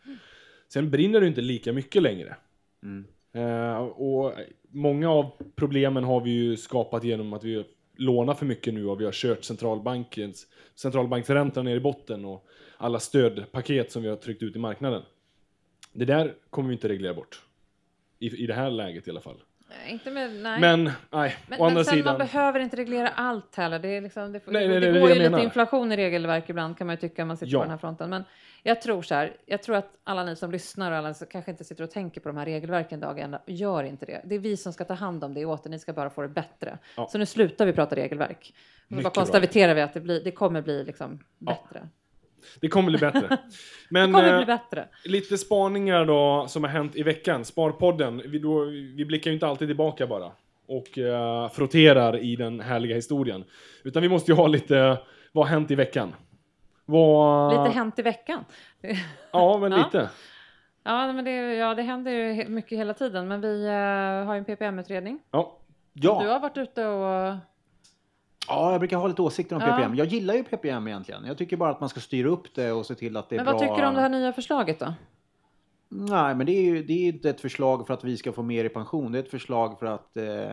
Sen 0.74 0.92
brinner 0.92 1.22
det 1.22 1.28
inte 1.28 1.42
lika 1.42 1.74
mycket 1.74 2.02
längre. 2.02 2.36
Mm. 2.84 3.06
Eh, 3.34 3.78
och 3.78 4.34
många 4.70 5.10
av 5.10 5.32
problemen 5.56 6.04
har 6.04 6.22
vi 6.22 6.32
ju 6.32 6.58
skapat 6.58 7.04
genom 7.04 7.34
att 7.34 7.44
vi 7.44 7.64
lånar 7.98 8.34
för 8.34 8.46
mycket 8.46 8.74
nu 8.74 8.88
och 8.88 9.02
vi 9.02 9.06
har 9.06 9.12
kört 9.12 9.44
centralbankens 9.44 10.48
centralbanksräntan 10.76 11.66
ner 11.66 11.76
i 11.76 11.80
botten 11.80 12.26
och 12.26 12.48
alla 12.78 13.00
stödpaket 13.00 13.92
som 13.92 14.04
vi 14.04 14.10
har 14.10 14.16
tryckt 14.16 14.44
ut 14.44 14.56
i 14.56 14.60
marknaden. 14.60 15.02
Det 15.96 16.06
där 16.06 16.34
kommer 16.50 16.70
vi 16.70 16.74
inte 16.74 16.88
reglera 16.90 17.14
bort. 17.14 17.42
I, 18.20 18.44
I 18.44 18.48
det 18.48 18.54
här 18.54 18.70
läget 18.70 19.08
i 19.08 19.12
alla 19.12 19.22
fall. 19.22 19.44
Nej, 19.70 19.92
inte 19.94 20.12
med, 20.12 20.32
nej. 20.32 20.60
Men, 20.62 20.92
nej, 21.12 21.36
Men, 21.48 21.60
å 21.60 21.64
andra 21.64 21.76
men 21.76 21.86
sen 21.86 21.94
sidan. 21.94 22.06
man 22.12 22.28
behöver 22.28 22.60
inte 22.60 22.78
reglera 22.78 23.08
allt 23.08 23.56
heller. 23.56 23.80
Det, 23.80 23.88
är 23.88 24.02
liksom, 24.02 24.32
det, 24.32 24.40
får, 24.40 24.52
Nej, 24.52 24.68
nej, 24.68 24.80
det, 24.80 24.92
det 24.92 25.00
går 25.00 25.10
ju 25.10 25.30
lite 25.30 25.42
inflation 25.44 25.92
i 25.92 25.98
regelverk 25.98 26.50
ibland 26.50 26.78
kan 26.78 26.88
man 26.88 26.96
ju 26.96 27.00
tycka 27.00 27.22
om 27.22 27.28
man 27.28 27.38
sitter 27.38 27.54
Ja. 27.54 27.60
på 27.60 27.64
den 27.64 27.72
här 27.72 27.78
fronten. 27.78 28.10
Men 28.10 28.24
jag 28.64 28.82
tror 28.82 29.02
så 29.02 29.16
här, 29.16 29.38
jag 29.46 29.64
tror 29.64 29.76
att 29.76 29.98
alla 30.04 30.24
ni 30.24 30.36
som 30.36 30.52
lyssnar 30.52 30.92
och 30.92 30.98
alla 30.98 31.14
som 31.14 31.28
kanske 31.28 31.52
inte 31.52 31.64
sitter 31.64 31.84
och 31.84 31.92
tänker 31.92 32.22
på 32.22 32.30
de 32.30 32.38
här 32.38 32.46
regelverken 32.46 33.00
dag 33.00 33.20
ända, 33.20 33.42
gör 33.48 33.84
inte 33.84 34.06
det. 34.06 34.22
Det 34.26 34.36
är 34.36 34.40
vi 34.40 34.58
som 34.58 34.74
ska 34.74 34.84
ta 34.86 34.94
hand 34.94 35.24
om 35.24 35.34
det 35.34 35.46
åt 35.46 35.66
er, 35.66 35.70
ni 35.70 35.80
ska 35.80 35.94
bara 35.94 36.10
få 36.10 36.22
det 36.22 36.28
bättre. 36.28 36.78
Ja. 36.98 37.08
Så 37.12 37.18
nu 37.18 37.26
slutar 37.26 37.66
vi 37.66 37.74
prata 37.74 37.96
regelverk. 37.96 38.54
Och 38.90 38.96
så 38.98 39.02
bara 39.02 39.10
konstaterar 39.10 39.74
vi 39.76 39.82
att 39.82 39.94
det, 39.94 40.00
blir, 40.02 40.24
det 40.24 40.32
kommer 40.32 40.62
bli 40.62 40.84
liksom 40.84 41.20
bättre. 41.38 41.90
Det 42.62 42.68
kommer 42.68 42.90
bli 42.90 42.98
bättre. 43.00 43.28
Det 43.30 43.38
Men 43.90 44.14
kommer 44.14 44.30
eh, 44.32 44.38
bli 44.38 44.46
bättre. 44.46 44.88
lite 45.06 45.38
spaningar 45.38 46.06
då 46.06 46.46
som 46.48 46.64
har 46.64 46.72
hänt 46.72 46.96
i 46.96 47.04
veckan. 47.04 47.46
Sparpodden. 47.46 48.22
Vi, 48.26 48.40
då, 48.40 48.66
vi 48.96 49.06
blickar 49.06 49.32
ju 49.32 49.34
inte 49.34 49.48
alltid 49.48 49.68
tillbaka 49.68 50.08
bara. 50.08 50.32
Och 50.68 50.98
eh, 50.98 51.50
frotterar 51.50 52.18
i 52.18 52.36
den 52.36 52.60
härliga 52.60 52.96
historien. 52.96 53.44
Utan 53.84 54.02
vi 54.02 54.10
måste 54.10 54.32
ju 54.32 54.36
ha 54.36 54.48
lite, 54.48 54.98
vad 55.32 55.46
har 55.46 55.52
hänt 55.54 55.72
i 55.72 55.76
veckan? 55.76 56.16
Vad... 56.86 57.52
Lite 57.66 57.76
hänt 57.78 58.00
i 58.00 58.02
veckan. 58.02 58.46
Ja, 59.32 59.58
men 59.58 59.72
Ja. 59.72 59.78
lite. 59.78 60.10
Ja, 60.84 61.14
men 61.14 61.26
det, 61.26 61.32
ja, 61.56 61.76
det 61.76 61.82
händer 61.82 62.12
ju 62.12 62.48
mycket 62.48 62.78
hela 62.78 62.94
tiden. 62.94 63.28
Men 63.28 63.42
vi 63.42 63.66
eh, 63.66 64.28
har 64.28 64.34
ju 64.34 64.38
en 64.38 64.46
PPM-utredning. 64.46 65.20
Ja. 65.32 65.58
Du 65.94 66.08
Ja, 66.08 66.14
har 66.24 66.40
varit 66.40 66.58
ute 66.58 66.86
och... 66.88 67.36
ja, 68.48 68.72
jag 68.72 68.80
brukar 68.80 68.98
ha 68.98 69.08
lite 69.08 69.22
åsikter 69.22 69.56
om 69.56 69.62
Ja. 69.62 69.68
PPM. 69.78 69.96
Jag 69.96 70.08
gillar 70.08 70.34
ju 70.34 70.44
PPM 70.44 70.88
egentligen. 70.88 71.26
Jag 71.26 71.38
tycker 71.38 71.58
bara 71.58 71.72
att 71.72 71.80
man 71.80 71.90
ska 71.90 72.00
styra 72.00 72.30
upp 72.30 72.56
det 72.56 72.72
och 72.72 72.86
se 72.86 72.96
till 72.96 73.18
att 73.18 73.30
det 73.30 73.36
är 73.36 73.38
Men 73.38 73.46
bra. 73.46 73.54
vad 73.54 73.62
tycker 73.62 73.82
du 73.82 73.88
om 73.88 73.94
det 73.96 74.02
här 74.02 74.10
nya 74.10 74.34
förslaget 74.34 74.80
då? 74.80 74.94
Nej, 75.90 76.36
men 76.36 76.46
det 76.46 76.52
är 76.52 76.62
ju 76.62 76.84
det 76.84 76.94
är 76.94 77.08
inte 77.08 77.30
ett 77.30 77.42
förslag 77.42 77.88
för 77.88 77.94
att 77.94 78.04
vi 78.04 78.18
ska 78.18 78.32
få 78.32 78.44
mer 78.44 78.66
i 78.66 78.70
pension. 78.70 79.12
Det 79.12 79.18
är 79.20 79.24
ett 79.24 79.32
förslag 79.32 79.80
för 79.80 79.86
att 79.86 80.18
eh, 80.18 80.50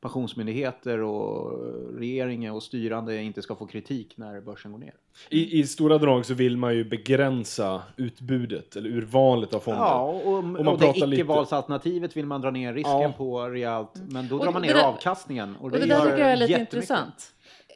pensionsmyndigheter 0.00 0.98
och 1.00 1.52
regeringen 1.98 2.52
och 2.52 2.62
styrande 2.62 3.22
inte 3.22 3.42
ska 3.42 3.54
få 3.54 3.66
kritik 3.66 4.16
när 4.16 4.40
börsen 4.40 4.72
går 4.72 4.78
ner. 4.78 4.94
I, 5.28 5.60
I 5.60 5.66
stora 5.66 5.98
drag 5.98 6.26
så 6.26 6.34
vill 6.34 6.56
man 6.56 6.74
ju 6.74 6.84
begränsa 6.84 7.82
utbudet, 7.96 8.76
eller 8.76 8.90
urvalet 8.90 9.54
av 9.54 9.60
fonder. 9.60 9.80
Ja, 9.80 10.02
och, 10.02 10.34
och, 10.34 10.44
man 10.44 10.54
det 10.54 10.64
pratar 10.64 11.06
lite- 11.06 11.22
icke-valsalternativet 11.22 12.16
vill 12.16 12.26
man 12.26 12.40
dra 12.40 12.50
ner 12.50 12.74
risken 12.74 13.00
Ja. 13.00 13.12
på 13.16 13.48
rejält. 13.48 13.90
Men 14.08 14.28
då 14.28 14.36
Och 14.38 14.44
drar 14.44 14.52
man 14.52 14.62
det 14.62 14.68
ner 14.68 14.74
där- 14.74 14.84
avkastningen. 14.84 15.56
Och 15.56 15.64
Och 15.64 15.70
det 15.70 15.78
där 15.86 16.00
tycker 16.04 16.18
jag 16.18 16.32
är 16.32 16.36
lite 16.36 16.60
intressant. 16.60 17.32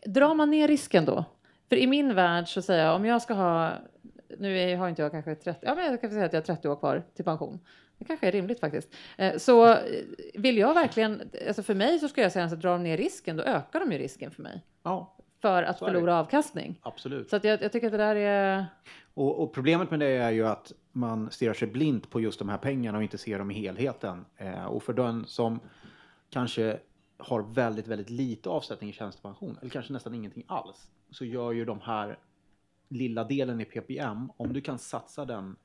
Drar 0.06 0.34
man 0.34 0.50
ner 0.50 0.68
risken 0.68 1.04
då? 1.04 1.24
För 1.68 1.76
i 1.76 1.86
min 1.86 2.14
värld 2.14 2.48
så 2.48 2.62
säger 2.62 2.84
jag 2.86 2.96
om 2.96 3.04
jag 3.04 3.22
ska 3.22 3.34
ha, 3.34 3.72
nu 4.38 4.76
har 4.76 4.88
inte 4.88 5.02
jag 5.02 5.10
kanske 5.10 5.34
30, 5.34 5.58
ja 5.66 5.74
men 5.74 5.84
jag 5.90 6.00
kan 6.00 6.10
säga 6.10 6.24
att 6.26 6.32
jag 6.32 6.40
har 6.40 6.44
30 6.46 6.68
år 6.68 6.76
kvar 6.76 7.02
till 7.16 7.24
pension. 7.24 7.58
Det 7.98 8.04
kanske 8.04 8.26
är 8.28 8.32
rimligt 8.32 8.60
faktiskt. 8.60 8.94
Eh, 9.18 9.36
Så 9.36 9.66
eh, 9.72 9.78
vill 10.34 10.58
jag 10.58 10.74
verkligen, 10.74 11.30
alltså 11.46 11.62
för 11.62 11.74
mig 11.74 11.98
så 11.98 12.08
ska 12.08 12.22
jag 12.22 12.32
säga 12.32 12.44
att 12.44 12.60
drar 12.60 12.72
de 12.72 12.82
ner 12.82 12.96
risken, 12.96 13.36
då 13.36 13.42
ökar 13.42 13.80
de 13.80 13.92
ju 13.92 13.98
risken 13.98 14.30
för 14.30 14.42
mig. 14.42 14.62
Ja, 14.82 15.16
För 15.40 15.62
att 15.62 15.78
förlora 15.78 16.18
avkastning. 16.18 16.78
absolut. 16.82 17.30
Så 17.30 17.40
jag, 17.42 17.62
jag 17.62 17.72
tycker 17.72 17.86
att 17.86 17.92
det 17.92 17.98
där 17.98 18.16
är, 18.16 18.66
Och, 19.14 19.42
och 19.42 19.52
problemet 19.52 19.90
med 19.90 20.00
det 20.00 20.06
är 20.06 20.30
ju 20.30 20.46
att 20.46 20.72
man 20.92 21.30
stirrar 21.30 21.54
sig 21.54 21.68
blint 21.68 22.10
på 22.10 22.20
just 22.20 22.38
de 22.38 22.48
här 22.48 22.58
pengarna 22.58 22.98
och 22.98 23.02
inte 23.02 23.18
ser 23.18 23.38
dem 23.38 23.50
i 23.50 23.54
helheten. 23.54 24.24
Eh, 24.36 24.64
och 24.64 24.82
för 24.82 24.92
den 24.92 25.24
som 25.26 25.60
kanske 26.30 26.78
har 27.18 27.42
väldigt, 27.42 27.86
väldigt 27.88 28.10
lite 28.10 28.48
avsättning 28.48 28.90
i 28.90 28.92
tjänstepension, 28.92 29.58
eller 29.60 29.70
kanske 29.70 29.92
nästan 29.92 30.14
ingenting 30.14 30.44
alls, 30.46 30.90
så 31.10 31.24
gör 31.24 31.52
ju 31.52 31.64
de 31.64 31.80
här 31.80 32.18
lilla 32.88 33.24
delen 33.24 33.60
i 33.60 33.64
PPM, 33.64 34.32
om 34.36 34.52
du 34.52 34.60
kan 34.60 34.78
satsa 34.78 35.24
den 35.24 35.56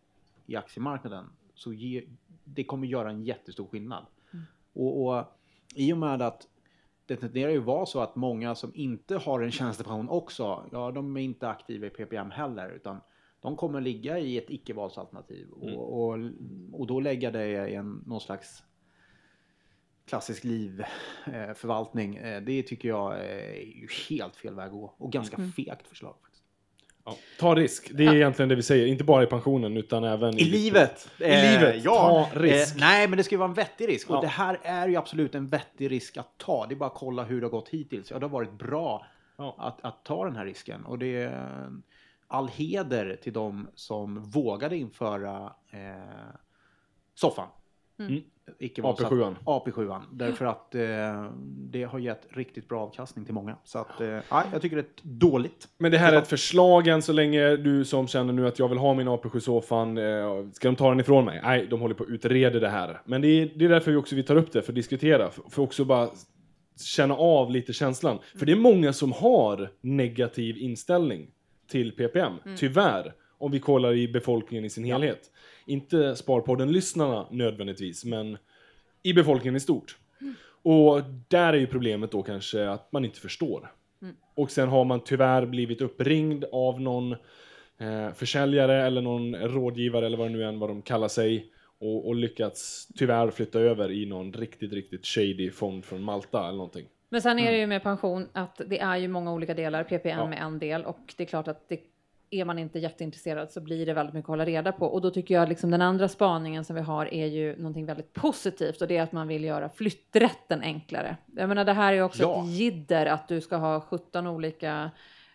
i 0.45 0.55
aktiemarknaden, 0.55 1.25
så 1.59 1.73
ge, 1.73 2.03
det 2.43 2.63
kommer 2.63 2.87
göra 2.87 3.09
en 3.09 3.23
jättestor 3.23 3.67
skillnad. 3.67 4.05
Och, 4.73 5.05
och 5.05 5.25
i 5.75 5.93
och 5.93 5.97
med 5.97 6.21
att 6.21 6.47
det 7.05 7.15
tenderar 7.15 7.51
ju 7.51 7.59
vara 7.59 7.85
så 7.85 7.99
att 7.99 8.15
många 8.15 8.55
som 8.55 8.71
inte 8.75 9.15
har 9.15 9.41
en 9.41 9.51
tjänstepension 9.51 10.09
också, 10.09 10.69
ja 10.71 10.91
de 10.91 11.17
är 11.17 11.21
inte 11.21 11.49
aktiva 11.49 11.87
i 11.87 11.89
PPM 11.89 12.31
heller, 12.31 12.69
utan 12.69 12.97
de 13.41 13.55
kommer 13.55 13.81
ligga 13.81 14.19
i 14.19 14.37
ett 14.37 14.49
icke-valsalternativ 14.49 15.49
och, 15.49 16.03
och, 16.03 16.19
och 16.71 16.87
då 16.87 16.99
lägga 16.99 17.31
det 17.31 17.69
i 17.69 17.75
en, 17.75 18.03
någon 18.05 18.21
slags 18.21 18.63
klassisk 20.05 20.43
livförvaltning. 20.43 22.15
Eh, 22.15 22.41
det 22.41 22.63
tycker 22.63 22.89
jag 22.89 23.25
är 23.25 23.55
ju 23.55 23.87
helt 24.09 24.35
fel 24.35 24.55
väg 24.55 24.65
att 24.65 24.71
gå 24.71 24.93
och 24.97 25.11
ganska 25.11 25.37
fegt 25.55 25.87
förslag. 25.87 26.15
Ja. 27.09 27.17
Ta 27.39 27.55
risk, 27.55 27.91
det 27.93 28.05
är 28.05 28.15
egentligen 28.15 28.49
det 28.49 28.55
vi 28.55 28.63
säger. 28.63 28.85
Inte 28.87 29.03
bara 29.03 29.23
i 29.23 29.25
pensionen 29.25 29.77
utan 29.77 30.03
även 30.03 30.39
I 30.39 30.43
livet! 30.43 31.09
I 31.17 31.23
livet, 31.23 31.83
ja. 31.83 32.27
ta 32.33 32.39
risk. 32.39 32.75
Eh, 32.75 32.79
nej, 32.81 33.07
men 33.07 33.17
det 33.17 33.23
ska 33.23 33.35
ju 33.35 33.39
vara 33.39 33.49
en 33.49 33.53
vettig 33.53 33.87
risk. 33.89 34.09
Ja. 34.09 34.15
Och 34.15 34.21
det 34.21 34.27
här 34.27 34.59
är 34.63 34.87
ju 34.87 34.95
absolut 34.95 35.35
en 35.35 35.47
vettig 35.47 35.91
risk 35.91 36.17
att 36.17 36.37
ta. 36.37 36.65
Det 36.65 36.73
är 36.73 36.75
bara 36.75 36.89
att 36.89 36.95
kolla 36.95 37.23
hur 37.23 37.41
det 37.41 37.47
har 37.47 37.51
gått 37.51 37.69
hittills. 37.69 38.11
Ja, 38.11 38.19
det 38.19 38.25
har 38.25 38.31
varit 38.31 38.51
bra 38.51 39.05
Ja. 39.37 39.55
att, 39.57 39.85
att 39.85 40.05
ta 40.05 40.25
den 40.25 40.35
här 40.35 40.45
risken. 40.45 40.85
Och 40.85 40.99
det 40.99 41.23
är 41.23 41.69
all 42.27 42.47
heder 42.47 43.17
till 43.23 43.33
de 43.33 43.67
som 43.75 44.23
vågade 44.23 44.77
införa 44.77 45.53
eh, 45.71 46.35
soffan. 47.15 47.47
Mm. 47.99 48.21
Icke 48.59 48.81
AP7. 48.81 49.35
AP7. 49.45 50.01
Därför 50.11 50.45
att 50.45 50.75
eh, 50.75 50.81
det 51.71 51.83
har 51.83 51.99
gett 51.99 52.27
riktigt 52.29 52.67
bra 52.67 52.81
avkastning 52.81 53.25
till 53.25 53.33
många. 53.33 53.55
Så 53.63 53.79
att, 53.79 54.01
eh, 54.01 54.07
nej, 54.07 54.45
jag 54.51 54.61
tycker 54.61 54.75
det 54.75 54.81
är 54.81 54.85
ett 54.85 55.03
dåligt. 55.03 55.67
Men 55.77 55.91
det 55.91 55.97
här 55.97 56.13
är 56.13 56.17
ett 56.17 56.27
förslag 56.27 56.87
än 56.87 57.01
så 57.01 57.13
länge. 57.13 57.55
Du 57.55 57.85
som 57.85 58.07
känner 58.07 58.33
nu 58.33 58.47
att 58.47 58.59
jag 58.59 58.67
vill 58.67 58.77
ha 58.77 58.93
min 58.93 59.07
AP7-soffan, 59.07 59.97
eh, 59.97 60.51
ska 60.51 60.67
de 60.67 60.75
ta 60.75 60.89
den 60.89 60.99
ifrån 60.99 61.25
mig? 61.25 61.39
Nej, 61.43 61.67
de 61.69 61.81
håller 61.81 61.95
på 61.95 62.03
att 62.03 62.09
utreda 62.09 62.59
det 62.59 62.69
här. 62.69 63.01
Men 63.05 63.21
det 63.21 63.27
är, 63.27 63.51
det 63.55 63.65
är 63.65 63.69
därför 63.69 63.91
vi 63.91 63.97
också 63.97 64.15
vi 64.15 64.23
tar 64.23 64.35
upp 64.35 64.51
det, 64.51 64.61
för 64.61 64.71
att 64.71 64.75
diskutera. 64.75 65.29
För, 65.29 65.43
för 65.49 65.61
också 65.61 65.85
bara 65.85 66.09
känna 66.81 67.15
av 67.15 67.51
lite 67.51 67.73
känslan. 67.73 68.19
För 68.39 68.45
det 68.45 68.51
är 68.51 68.55
många 68.55 68.93
som 68.93 69.11
har 69.11 69.69
negativ 69.81 70.57
inställning 70.57 71.27
till 71.71 71.91
PPM, 71.91 72.33
tyvärr. 72.57 73.13
Om 73.39 73.51
vi 73.51 73.59
kollar 73.59 73.93
i 73.93 74.07
befolkningen 74.07 74.65
i 74.65 74.69
sin 74.69 74.83
helhet. 74.83 75.31
Inte 75.65 76.15
Sparpodden-lyssnarna 76.15 77.27
nödvändigtvis, 77.31 78.05
men 78.05 78.37
i 79.03 79.13
befolkningen 79.13 79.55
i 79.55 79.59
stort. 79.59 79.97
Och 80.61 81.01
där 81.27 81.53
är 81.53 81.57
ju 81.57 81.67
problemet 81.67 82.11
då 82.11 82.23
kanske 82.23 82.69
att 82.69 82.91
man 82.91 83.05
inte 83.05 83.19
förstår. 83.19 83.71
Och 84.35 84.51
sen 84.51 84.69
har 84.69 84.85
man 84.85 85.03
tyvärr 85.03 85.45
blivit 85.45 85.81
uppringd 85.81 86.45
av 86.51 86.81
någon 86.81 87.11
eh, 87.79 88.11
försäljare 88.15 88.83
eller 88.85 89.01
någon 89.01 89.35
rådgivare 89.35 90.05
eller 90.05 90.17
vad 90.17 90.27
det 90.27 90.31
nu 90.37 90.43
än 90.43 90.59
vad 90.59 90.69
de 90.69 90.81
kallar 90.81 91.07
sig. 91.07 91.51
och, 91.81 92.07
och 92.07 92.15
lyckats 92.15 92.87
tyvärr 92.97 93.29
flytta 93.31 93.59
över 93.59 93.91
i 93.91 94.05
någon 94.05 94.33
riktigt, 94.33 94.73
riktigt 94.73 95.05
shady 95.05 95.51
fond 95.51 95.85
från 95.85 96.01
Malta 96.03 96.39
eller 96.43 96.57
någonting. 96.57 96.85
Men 97.09 97.21
sen 97.21 97.39
är 97.39 97.43
det 97.43 97.47
Mm. 97.49 97.59
ju 97.59 97.67
med 97.67 97.83
pension 97.83 98.27
att 98.33 98.61
det 98.67 98.79
är 98.79 98.97
ju 98.97 99.07
många 99.07 99.33
olika 99.33 99.53
delar. 99.53 99.83
PPM 99.83 100.19
Ja. 100.31 100.33
är 100.33 100.41
en 100.45 100.59
del 100.59 100.85
och 100.85 101.13
det 101.17 101.23
är 101.23 101.27
klart 101.27 101.47
att 101.47 101.69
det, 101.69 101.79
är 102.31 102.45
man 102.45 102.59
inte 102.59 102.79
jätteintresserad 102.79 103.51
så 103.51 103.61
blir 103.61 103.85
det 103.85 103.93
väldigt 103.93 104.13
mycket 104.13 104.25
att 104.25 104.31
hålla 104.33 104.45
reda 104.45 104.71
på. 104.71 104.85
Och 104.85 105.01
då 105.01 105.11
tycker 105.11 105.33
jag 105.35 105.49
liksom 105.49 105.71
den 105.71 105.81
andra 105.81 106.07
spaningen 106.07 106.65
som 106.65 106.75
vi 106.75 106.81
har 106.81 107.13
är 107.13 107.25
ju 107.25 107.55
någonting 107.57 107.85
väldigt 107.85 108.13
positivt 108.13 108.81
och 108.81 108.87
det 108.87 108.97
är 108.97 109.03
att 109.03 109.11
man 109.11 109.27
vill 109.27 109.43
göra 109.43 109.69
flytträtten 109.69 110.61
enklare. 110.61 111.17
Jag 111.35 111.49
menar 111.49 111.65
det 111.65 111.73
här 111.73 111.93
är 111.93 112.01
också 112.01 112.21
Ja. 112.23 112.43
ett 112.43 112.49
jidder 112.49 113.05
att 113.05 113.27
du 113.27 113.41
ska 113.41 113.55
ha 113.55 113.81
17 113.81 114.27
olika 114.27 114.91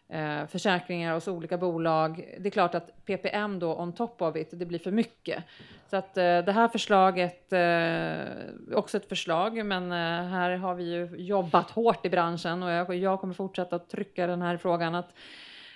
eh, 0.09 0.47
försäkringar 0.47 1.15
hos 1.15 1.29
olika 1.29 1.59
bolag. 1.59 2.35
Det 2.39 2.49
är 2.49 2.51
klart 2.51 2.75
att 2.75 3.05
PPM 3.07 3.59
då 3.59 3.75
on 3.77 3.93
top 3.93 4.23
of 4.23 4.37
it, 4.37 4.49
det 4.53 4.67
blir 4.67 4.79
för 4.79 4.91
mycket. 4.91 5.45
Så 5.91 5.97
att 5.97 6.17
eh, 6.17 6.23
det 6.39 6.53
här 6.53 6.69
förslaget, 6.69 7.53
eh, 7.53 8.77
också 8.79 8.97
ett 8.97 9.09
förslag, 9.09 9.67
men 9.67 9.93
eh, 9.93 10.29
här 10.31 10.57
har 10.57 10.75
vi 10.75 10.85
ju 10.85 11.17
jobbat 11.17 11.71
hårt 11.71 12.07
i 12.07 12.11
branschen 12.11 12.63
och 12.63 12.71
jag, 12.71 12.95
jag 12.95 13.21
kommer 13.21 13.35
fortsätta 13.35 13.77
att 13.77 13.91
trycka 13.91 14.27
den 14.27 14.43
här 14.43 14.57
frågan 14.57 14.95
att 14.95 15.15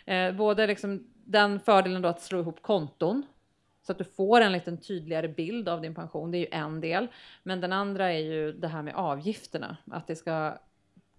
eh, 0.09 0.33
både 0.33 0.67
liksom 0.67 1.07
den 1.25 1.61
fördelen 1.61 2.03
då 2.03 2.09
att 2.09 2.23
slå 2.23 2.41
ihop 2.41 2.63
konton 2.63 3.27
så 3.83 3.93
att 3.93 3.99
du 3.99 4.05
får 4.05 4.41
en 4.41 4.53
liten 4.53 4.79
tydligare 4.79 5.29
bild 5.29 5.69
av 5.69 5.81
din 5.81 5.95
pension, 5.95 6.31
det 6.31 6.39
är 6.39 6.41
ju 6.41 6.49
en 6.51 6.81
del. 6.81 7.09
Men 7.43 7.61
den 7.61 7.73
andra 7.73 8.13
är 8.13 8.19
ju 8.19 8.53
det 8.53 8.69
här 8.69 8.83
med 8.83 8.95
avgifterna, 8.95 9.77
att 9.91 10.07
det 10.07 10.17
ska 10.17 10.59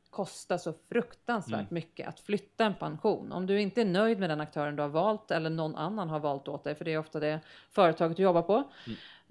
kosta 0.09 0.57
så 0.57 0.73
fruktansvärt 0.89 1.69
mycket 1.69 2.07
att 2.07 2.19
flytta 2.19 2.65
en 2.65 2.75
pension. 2.75 3.31
Om 3.31 3.45
du 3.45 3.61
inte 3.61 3.81
är 3.81 3.85
nöjd 3.85 4.19
med 4.19 4.29
den 4.29 4.41
aktören 4.41 4.75
du 4.75 4.81
har 4.81 4.89
valt 4.89 5.31
eller 5.31 5.49
någon 5.49 5.75
annan 5.75 6.09
har 6.09 6.19
valt 6.19 6.47
åt 6.47 6.63
dig, 6.63 6.75
för 6.75 6.85
det 6.85 6.93
är 6.93 6.97
ofta 6.97 7.19
det 7.19 7.39
företaget 7.71 8.17
du 8.17 8.23
jobbar 8.23 8.41
på, 8.41 8.63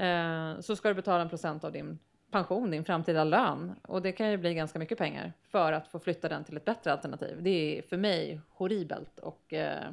eh, 0.03 0.61
så 0.61 0.77
ska 0.77 0.89
du 0.89 0.95
betala 0.95 1.23
en 1.23 1.29
procent 1.29 1.65
av 1.65 1.73
din 1.73 1.99
pension, 2.31 2.71
din 2.71 2.85
framtida 2.85 3.25
lön. 3.25 3.75
Och 3.83 4.03
det 4.03 4.13
kan 4.13 4.31
ju 4.31 4.37
bli 4.37 4.55
ganska 4.55 4.79
mycket 4.79 4.99
pengar 4.99 5.33
för 5.51 5.73
att 5.73 5.89
få 5.89 5.99
flytta 5.99 6.29
den 6.29 6.45
till 6.45 6.57
ett 6.57 6.65
bättre 6.65 6.93
alternativ. 6.93 7.43
Det 7.43 7.79
är 7.79 7.83
för 7.83 7.97
mig 7.97 8.41
horribelt 8.51 9.19
och 9.19 9.53
eh, 9.53 9.91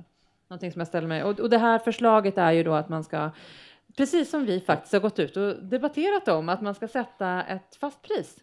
någonting 0.47 0.71
som 0.71 0.79
jag 0.79 0.87
ställer 0.87 1.07
mig... 1.07 1.23
Och, 1.23 1.39
och 1.39 1.49
det 1.49 1.57
här 1.57 1.79
förslaget 1.79 2.37
är 2.37 2.51
ju 2.51 2.63
då 2.63 2.73
att 2.73 2.89
man 2.89 3.03
ska, 3.03 3.29
precis 3.97 4.29
som 4.29 4.45
vi 4.45 4.59
faktiskt 4.59 4.93
har 4.93 4.99
gått 4.99 5.19
ut 5.19 5.37
och 5.37 5.63
debatterat 5.63 6.27
om, 6.27 6.49
att 6.49 6.61
man 6.61 6.75
ska 6.75 6.87
sätta 6.87 7.43
ett 7.43 7.75
fast 7.75 8.01
pris. 8.01 8.37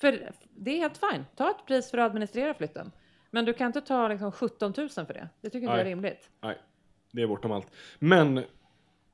För 0.00 0.30
det 0.50 0.70
är 0.70 0.78
helt 0.78 0.98
fine. 0.98 1.24
Ta 1.36 1.50
ett 1.50 1.66
pris 1.66 1.90
för 1.90 1.98
att 1.98 2.10
administrera 2.10 2.54
flytten. 2.54 2.92
Men 3.30 3.44
du 3.44 3.52
kan 3.52 3.66
inte 3.66 3.80
ta 3.80 4.08
liksom 4.08 4.32
17 4.32 4.74
000 4.76 4.88
för 4.88 5.14
det. 5.14 5.28
Det 5.40 5.50
tycker 5.50 5.58
inte 5.58 5.72
jag 5.72 5.80
är 5.80 5.84
rimligt. 5.84 6.30
Nej, 6.40 6.58
det 7.12 7.22
är 7.22 7.26
bortom 7.26 7.52
allt. 7.52 7.70
Men 7.98 8.44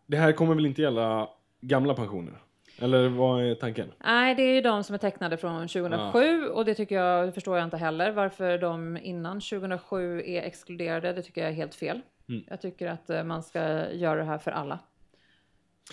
det 0.07 0.17
här 0.17 0.33
kommer 0.33 0.55
väl 0.55 0.67
inte 0.67 0.83
gälla 0.83 1.29
gamla 1.61 1.95
pensioner? 1.95 2.39
Eller 2.79 3.09
vad 3.09 3.45
är 3.45 3.55
tanken? 3.55 3.93
Nej, 4.05 4.35
det 4.35 4.43
är 4.43 4.55
ju 4.55 4.61
de 4.61 4.85
som 4.85 4.95
är 4.95 4.99
tecknade 4.99 5.37
från 5.37 5.69
2007 5.69 6.47
och 6.49 6.65
det 6.65 6.75
tycker 6.75 6.95
jag, 6.95 7.29
det 7.29 7.33
förstår 7.33 7.57
jag 7.57 7.65
inte 7.65 7.77
heller. 7.77 8.13
Varför 8.13 8.59
de 8.59 8.99
innan 9.03 9.41
2007 9.41 10.23
är 10.27 10.43
exkluderade, 10.43 11.13
det 11.13 11.23
tycker 11.23 11.41
jag 11.41 11.51
är 11.51 11.55
helt 11.55 11.75
fel. 11.75 12.01
Mm. 12.29 12.45
Jag 12.49 12.61
tycker 12.61 12.87
att 12.87 13.11
eh, 13.11 13.25
man 13.25 13.43
ska 13.43 13.91
göra 13.93 14.19
det 14.19 14.25
här 14.25 14.39
för 14.39 14.51
alla. 14.51 14.79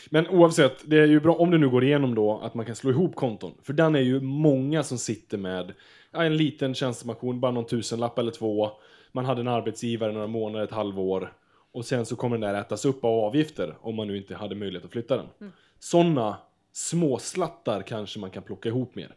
Men 0.09 0.27
oavsett, 0.27 0.89
det 0.89 0.97
är 0.97 1.05
ju 1.05 1.19
bra 1.19 1.35
om 1.35 1.51
det 1.51 1.57
nu 1.57 1.69
går 1.69 1.83
igenom 1.83 2.15
då 2.15 2.39
att 2.43 2.53
man 2.53 2.65
kan 2.65 2.75
slå 2.75 2.91
ihop 2.91 3.15
konton. 3.15 3.53
För 3.63 3.73
den 3.73 3.95
är 3.95 3.99
ju 3.99 4.19
många 4.19 4.83
som 4.83 4.97
sitter 4.97 5.37
med 5.37 5.73
ja, 6.11 6.23
en 6.23 6.37
liten 6.37 6.75
tjänstepension, 6.75 7.39
bara 7.39 7.51
någon 7.51 7.65
tusenlapp 7.65 8.19
eller 8.19 8.31
två. 8.31 8.71
Man 9.11 9.25
hade 9.25 9.41
en 9.41 9.47
arbetsgivare 9.47 10.11
några 10.11 10.27
månader, 10.27 10.65
ett 10.65 10.71
halvår. 10.71 11.33
Och 11.71 11.85
sen 11.85 12.05
så 12.05 12.15
kommer 12.15 12.37
den 12.37 12.53
där 12.53 12.61
ätas 12.61 12.85
upp 12.85 13.03
av 13.03 13.11
avgifter 13.11 13.75
om 13.81 13.95
man 13.95 14.07
nu 14.07 14.17
inte 14.17 14.35
hade 14.35 14.55
möjlighet 14.55 14.85
att 14.85 14.91
flytta 14.91 15.17
den. 15.17 15.27
Mm. 15.41 15.53
Sådana 15.79 16.37
småslattar 16.71 17.81
kanske 17.81 18.19
man 18.19 18.31
kan 18.31 18.43
plocka 18.43 18.69
ihop 18.69 18.95
mer. 18.95 19.15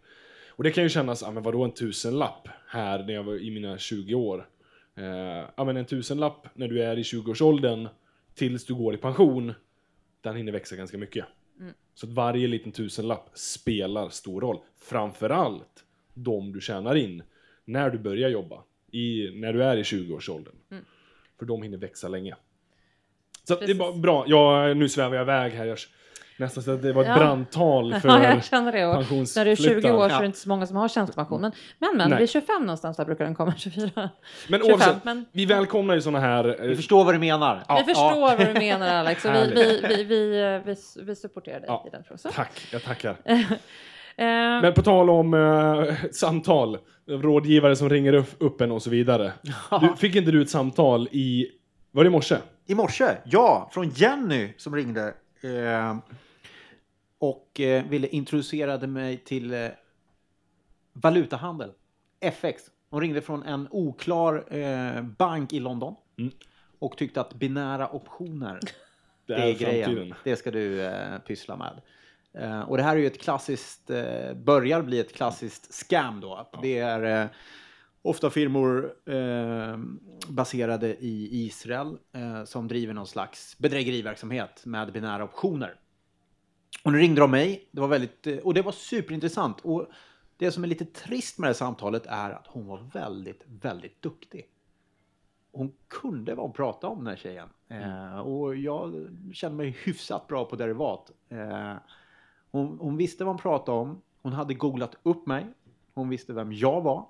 Och 0.48 0.64
det 0.64 0.70
kan 0.70 0.82
ju 0.84 0.88
kännas, 0.88 1.22
ja 1.22 1.30
men 1.30 1.42
vadå 1.42 1.64
en 1.64 1.72
tusenlapp 1.72 2.48
här 2.66 3.04
när 3.04 3.14
jag 3.14 3.22
var 3.22 3.34
i 3.34 3.50
mina 3.50 3.78
20 3.78 4.14
år. 4.14 4.48
Eh, 4.94 5.04
ja 5.56 5.64
men 5.64 5.76
en 5.76 5.84
tusenlapp 5.84 6.46
när 6.54 6.68
du 6.68 6.82
är 6.82 6.98
i 6.98 7.02
20-årsåldern 7.02 7.88
tills 8.34 8.64
du 8.64 8.74
går 8.74 8.94
i 8.94 8.96
pension, 8.96 9.52
den 10.20 10.36
hinner 10.36 10.52
växa 10.52 10.76
ganska 10.76 10.98
mycket. 10.98 11.24
Så 11.94 12.06
att 12.06 12.12
varje 12.12 12.48
liten 12.48 12.72
tusenlapp 12.72 13.30
spelar 13.34 14.08
stor 14.08 14.40
roll. 14.40 14.58
Framförallt 14.76 15.84
de 16.14 16.52
du 16.52 16.60
tjänar 16.60 16.94
in 16.94 17.22
när 17.64 17.90
du 17.90 17.98
börjar 17.98 18.28
jobba, 18.28 18.62
i, 18.90 19.30
när 19.34 19.52
du 19.52 19.64
är 19.64 19.76
i 19.76 19.82
20-årsåldern. 19.82 20.54
För 21.38 21.46
de 21.46 21.62
hinner 21.62 21.78
växa 21.78 22.08
länge. 22.08 22.34
Så 23.44 23.54
det 23.54 23.70
är 23.70 23.74
bara 23.74 23.92
bra. 23.92 24.24
Ja, 24.26 24.74
nu 24.74 24.88
svävar 24.88 25.16
jag 25.16 25.22
iväg 25.22 25.52
här. 25.52 25.64
Jag 25.64 25.78
nästan 26.42 26.62
så 26.62 26.70
att 26.70 26.82
det 26.82 26.92
var 26.92 27.02
ett 27.02 27.08
Ja. 27.08 27.14
brandtal 27.18 27.94
för 28.00 28.08
Ja, 28.08 28.24
jag 28.24 28.44
känner 28.44 28.72
det. 28.72 28.86
Och 28.86 28.94
när 29.36 29.44
du 29.44 29.50
är 29.50 29.56
20 29.56 29.90
år 29.92 29.98
så 29.98 30.04
är 30.04 30.08
Ja. 30.10 30.20
det 30.20 30.26
inte 30.26 30.38
så 30.38 30.48
många 30.48 30.66
som 30.66 30.76
har 30.76 30.88
tjänstepension. 30.88 31.40
Men, 31.40 31.52
men, 31.78 31.96
men 31.96 32.10
Nej. 32.10 32.18
vid 32.18 32.30
25 32.30 32.60
någonstans 32.62 32.96
där 32.96 33.04
brukar 33.04 33.24
den 33.24 33.34
komma, 33.34 33.54
24. 33.56 33.90
Men 33.94 34.60
25, 34.60 34.72
oavsett, 34.72 35.04
men- 35.04 35.24
vi 35.32 35.46
välkomnar 35.46 35.94
ju 35.94 36.00
sådana 36.00 36.20
här... 36.20 36.48
eh, 36.62 36.68
Vi 36.68 36.76
förstår 36.76 37.04
vad 37.04 37.14
du 37.14 37.18
menar. 37.18 37.62
vi 37.78 37.84
förstår 37.94 38.20
vad 38.20 38.38
du 38.38 38.52
menar 38.52 38.94
Alex 38.94 39.24
och 39.24 39.34
vi, 39.34 39.52
vi, 39.54 39.80
vi, 39.88 40.04
vi, 40.04 40.40
eh, 40.42 40.66
vi, 40.66 40.76
vi 41.06 41.16
supporterar 41.16 41.60
dig 41.60 41.66
Ja. 41.68 41.84
i 41.86 41.90
den. 41.90 42.18
Så. 42.18 42.28
Tack, 42.30 42.68
jag 42.72 42.82
tackar. 42.82 43.16
Eh, 44.16 44.26
Men 44.26 44.72
på 44.74 44.82
tal 44.82 45.10
om 45.10 45.34
eh, 45.34 45.94
samtal, 46.12 46.78
rådgivare 47.08 47.76
som 47.76 47.90
ringer 47.90 48.12
upp, 48.12 48.30
upp 48.38 48.60
en 48.60 48.72
och 48.72 48.82
så 48.82 48.90
vidare. 48.90 49.32
Du, 49.80 49.96
fick 49.96 50.16
inte 50.16 50.30
du 50.30 50.42
ett 50.42 50.50
samtal 50.50 51.08
i, 51.12 51.46
var 51.90 52.04
det 52.04 52.08
i 52.08 52.10
morse? 52.10 52.36
I 52.66 52.74
morse, 52.74 53.04
ja, 53.24 53.70
från 53.72 53.88
Jenny 53.88 54.52
som 54.56 54.76
ringde. 54.76 55.02
Eh, 55.42 55.96
och 57.22 57.60
eh, 57.60 57.84
ville 57.84 58.08
introducera 58.08 58.86
mig 58.86 59.16
till 59.16 59.54
eh, 59.54 59.68
valutahandel, 60.92 61.72
FX. 62.20 62.62
Hon 62.90 63.00
ringde 63.00 63.20
från 63.20 63.42
en 63.42 63.68
oklar 63.70 64.56
eh, 64.56 65.02
bank 65.02 65.52
i 65.52 65.60
London. 65.60 65.94
Mm. 66.18 66.32
Och 66.78 66.96
tyckte 66.96 67.20
att 67.20 67.34
binära 67.34 67.88
optioner, 67.88 68.60
Det 69.26 69.34
det 69.34 69.34
är 69.34 69.46
är 69.46 69.54
grejen. 69.54 69.84
framtiden. 69.84 70.14
Det 70.24 70.36
ska 70.36 70.50
du 70.50 70.82
eh, 70.82 71.18
pyssla 71.18 71.56
med. 71.56 71.80
Eh, 72.44 72.60
och 72.60 72.76
det 72.76 72.82
här 72.82 72.96
är 72.96 73.00
ju 73.00 73.06
ett 73.06 73.20
klassiskt, 73.20 73.90
eh, 73.90 74.34
börjar 74.34 74.82
bli 74.82 74.98
ett 75.00 75.14
klassiskt 75.14 75.74
scam 75.74 76.20
då. 76.20 76.50
Det 76.62 76.78
är 76.78 77.22
eh, 77.22 77.28
ofta 78.02 78.30
firmor 78.30 78.94
eh, 79.06 79.78
baserade 80.28 80.96
i 80.96 81.28
Israel 81.46 81.98
eh, 82.14 82.44
som 82.44 82.68
driver 82.68 82.94
någon 82.94 83.06
slags 83.06 83.58
bedrägeriverksamhet 83.58 84.66
med 84.66 84.92
binära 84.92 85.24
optioner. 85.24 85.74
Och 86.84 86.92
nu 86.92 86.98
ringde 86.98 87.20
de 87.20 87.30
mig, 87.30 87.68
det 87.70 87.80
var 87.80 87.88
väldigt, 87.88 88.26
eh, 88.26 88.36
och 88.36 88.54
det 88.54 88.62
var 88.62 88.72
superintressant. 88.72 89.60
Och 89.60 89.86
det 90.36 90.52
som 90.52 90.64
är 90.64 90.68
lite 90.68 90.84
trist 90.84 91.38
med 91.38 91.46
det 91.46 91.48
här 91.48 91.54
samtalet 91.54 92.06
är 92.06 92.30
att 92.30 92.46
hon 92.46 92.66
var 92.66 92.78
väldigt, 92.92 93.44
väldigt 93.46 94.02
duktig. 94.02 94.48
Hon 95.52 95.72
kunde 95.88 96.34
vad 96.34 96.44
hon 96.44 96.52
pratade 96.52 96.92
om 96.92 96.98
den 96.98 97.06
här 97.06 97.16
tjejen. 97.16 97.48
Eh, 97.68 98.18
och 98.18 98.56
jag 98.56 99.08
kände 99.32 99.56
mig 99.56 99.70
hyfsat 99.84 100.26
bra 100.26 100.44
på 100.44 100.56
derivat. 100.56 101.10
Eh, 101.28 101.74
hon, 102.50 102.78
hon 102.80 102.96
visste 102.96 103.24
vad 103.24 103.34
hon 103.34 103.42
pratade 103.42 103.78
om. 103.78 104.02
Hon 104.22 104.32
hade 104.32 104.54
googlat 104.54 104.96
upp 105.02 105.26
mig. 105.26 105.46
Hon 105.94 106.08
visste 106.08 106.32
vem 106.32 106.52
jag 106.52 106.80
var. 106.80 107.06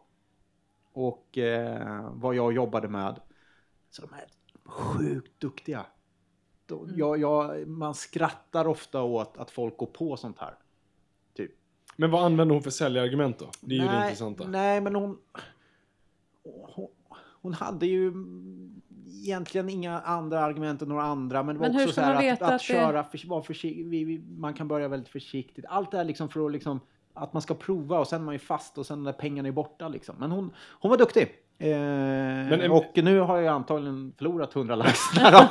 Och 0.93 1.39
eh, 1.39 2.11
vad 2.13 2.35
jag 2.35 2.53
jobbade 2.53 2.89
med. 2.89 3.21
Så 3.91 4.03
de 4.03 4.15
är 4.15 4.25
sjukt 4.65 5.41
duktiga. 5.41 5.87
De, 6.73 6.93
jag, 6.97 7.19
jag, 7.21 7.69
man 7.69 7.95
skrattar 7.95 8.67
ofta 8.67 9.03
åt 9.03 9.37
att 9.37 9.51
folk 9.51 9.77
går 9.77 9.87
på 9.87 10.17
sånt 10.17 10.39
här. 10.39 10.55
Typ. 11.37 11.51
Men 11.97 12.11
vad 12.11 12.25
använder 12.25 12.55
hon 12.55 12.63
för 12.63 12.71
säljargument 12.71 13.39
då? 13.39 13.51
Det 13.61 13.75
är 13.75 13.83
ju 13.83 13.89
det 13.89 14.03
intressanta. 14.03 14.45
Nej, 14.49 14.81
men 14.81 14.95
hon, 14.95 15.19
hon... 16.45 16.89
Hon 17.43 17.55
hade 17.55 17.87
ju 17.87 18.13
egentligen 19.25 19.69
inga 19.69 20.01
andra 20.01 20.41
argument 20.41 20.83
än 20.83 20.89
några 20.89 21.03
andra. 21.03 21.43
Men 21.43 21.55
det 21.55 21.61
var 21.61 21.69
Men 21.69 21.77
hur 21.77 21.83
också 21.83 21.93
ska 21.93 22.01
så 22.01 22.07
här 22.07 22.15
man 22.15 22.19
att, 22.19 22.25
veta 22.25 22.47
att, 22.47 22.53
att 22.53 22.61
det- 22.61 22.65
köra, 22.65 23.05
för, 23.05 23.29
vara 23.29 23.43
försiktig, 23.43 23.87
vi, 23.87 24.05
vi, 24.05 24.19
man 24.19 24.55
kan 24.55 24.69
börja 24.69 24.89
väldigt 24.89 25.09
försiktigt. 25.09 25.65
Allt 25.69 25.91
det 25.91 25.97
här 25.97 26.05
liksom 26.05 26.29
för 26.29 26.47
att 26.47 26.53
liksom, 26.53 26.81
att 27.15 27.33
man 27.33 27.43
ska 27.43 27.55
prova 27.55 27.99
och 27.99 28.09
sen 28.09 28.21
är 28.21 28.25
man 28.25 28.35
ju 28.35 28.39
fast 28.39 28.79
och 28.79 28.87
sen 28.87 29.07
är 29.07 29.13
pengarna 29.13 29.49
är 29.49 29.53
borta 29.53 29.89
liksom. 29.89 30.17
Men 30.19 30.31
hon, 30.31 30.51
hon 30.81 30.91
var 30.91 30.99
duktig. 30.99 31.35
Eh, 31.63 32.73
och 32.73 32.93
nu 32.95 33.21
har 33.21 33.39
jag 33.39 33.55
antagligen 33.55 34.13
förlorat 34.19 34.57
100 34.57 34.75
lax. 34.75 34.99
nej 35.21 35.41
då. 35.41 35.49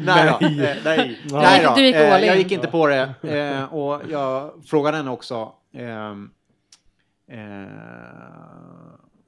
nej, 0.00 0.38
då. 0.40 0.46
Eh, 0.46 0.76
nej. 0.84 1.18
nej 1.32 1.64
då. 1.64 1.74
Du 1.74 1.86
gick 1.86 1.96
Eh, 1.96 2.26
jag 2.26 2.36
gick 2.36 2.52
inte 2.52 2.68
på 2.68 2.86
det. 2.86 3.14
Eh, 3.22 3.74
och 3.74 4.02
jag 4.10 4.52
frågade 4.66 4.96
henne 4.96 5.10
också 5.10 5.52
ehm, 5.72 6.30
eh, 7.26 7.38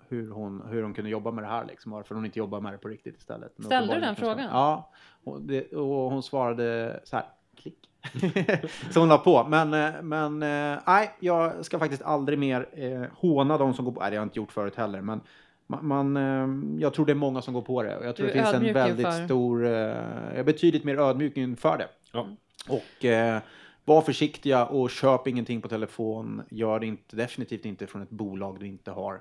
hur, 0.09 0.31
hon, 0.31 0.63
hur 0.69 0.83
hon 0.83 0.95
kunde 0.95 1.11
jobba 1.11 1.31
med 1.31 1.45
det 1.45 1.49
här. 1.49 1.65
Liksom, 1.65 1.93
varför 1.93 2.15
hon 2.15 2.25
inte 2.25 2.39
jobbar 2.39 2.61
med 2.61 2.73
det 2.73 2.79
på 2.79 2.89
riktigt 2.89 3.17
istället. 3.19 3.53
Men 3.57 3.67
Ställde 3.67 3.95
du 3.95 4.01
den 4.01 4.17
frågan? 4.17 4.49
Ja. 4.53 4.93
Och, 5.25 5.43
det, 5.43 5.73
och 5.73 6.11
hon 6.11 6.23
svarade 6.23 7.01
så 7.05 7.17
här. 7.17 7.27
Klick. 7.57 7.79
så 8.91 9.01
hon 9.01 9.09
la 9.09 9.19
på. 9.19 9.45
Men, 9.49 9.75
eh, 9.75 10.03
men 10.03 10.43
eh, 10.43 10.79
nej, 10.87 11.11
jag 11.21 11.65
ska 11.65 11.79
faktiskt 11.79 12.03
aldrig 12.03 12.39
mer 12.39 12.69
eh, 12.73 13.03
håna 13.19 13.59
de 13.59 13.75
som 13.75 13.85
går 13.85 13.93
på. 13.93 14.01
Nej, 14.01 14.11
det 14.11 14.17
har 14.17 14.21
jag 14.21 14.27
inte 14.27 14.39
gjort 14.39 14.53
förut 14.53 14.77
heller. 14.77 15.01
Men 15.01 15.21
man, 15.67 15.87
man, 15.87 16.17
eh, 16.17 16.81
jag 16.83 16.95
tror 16.95 17.07
det 17.07 17.13
är 17.13 17.17
många 17.17 17.43
som 17.43 17.55
går 17.55 17.63
på 17.63 17.83
det. 17.83 17.97
Och 17.97 18.07
jag 18.07 18.17
tror 18.17 18.27
Du 18.27 18.33
det 18.33 18.39
är 18.39 18.43
finns 18.53 18.55
en 18.69 18.75
väldigt 18.75 19.07
inför- 19.07 19.25
stor... 19.25 19.67
Eh, 19.67 19.73
jag 19.73 20.37
är 20.39 20.45
betydligt 20.45 20.85
mer 20.85 20.99
ödmjuk 20.99 21.37
inför 21.37 21.79
det. 21.79 21.89
Ja. 22.13 22.27
Och 22.69 23.05
eh, 23.05 23.39
var 23.85 24.01
försiktiga 24.03 24.67
och 24.67 24.91
köp 24.91 25.27
ingenting 25.29 25.61
på 25.61 25.69
telefon. 25.69 26.43
Gör 26.51 26.81
det 26.81 26.87
inte, 26.87 27.17
definitivt 27.17 27.65
inte 27.65 27.87
från 27.87 28.03
ett 28.03 28.11
bolag 28.11 28.57
du 28.61 28.67
inte 28.67 28.91
har 28.91 29.21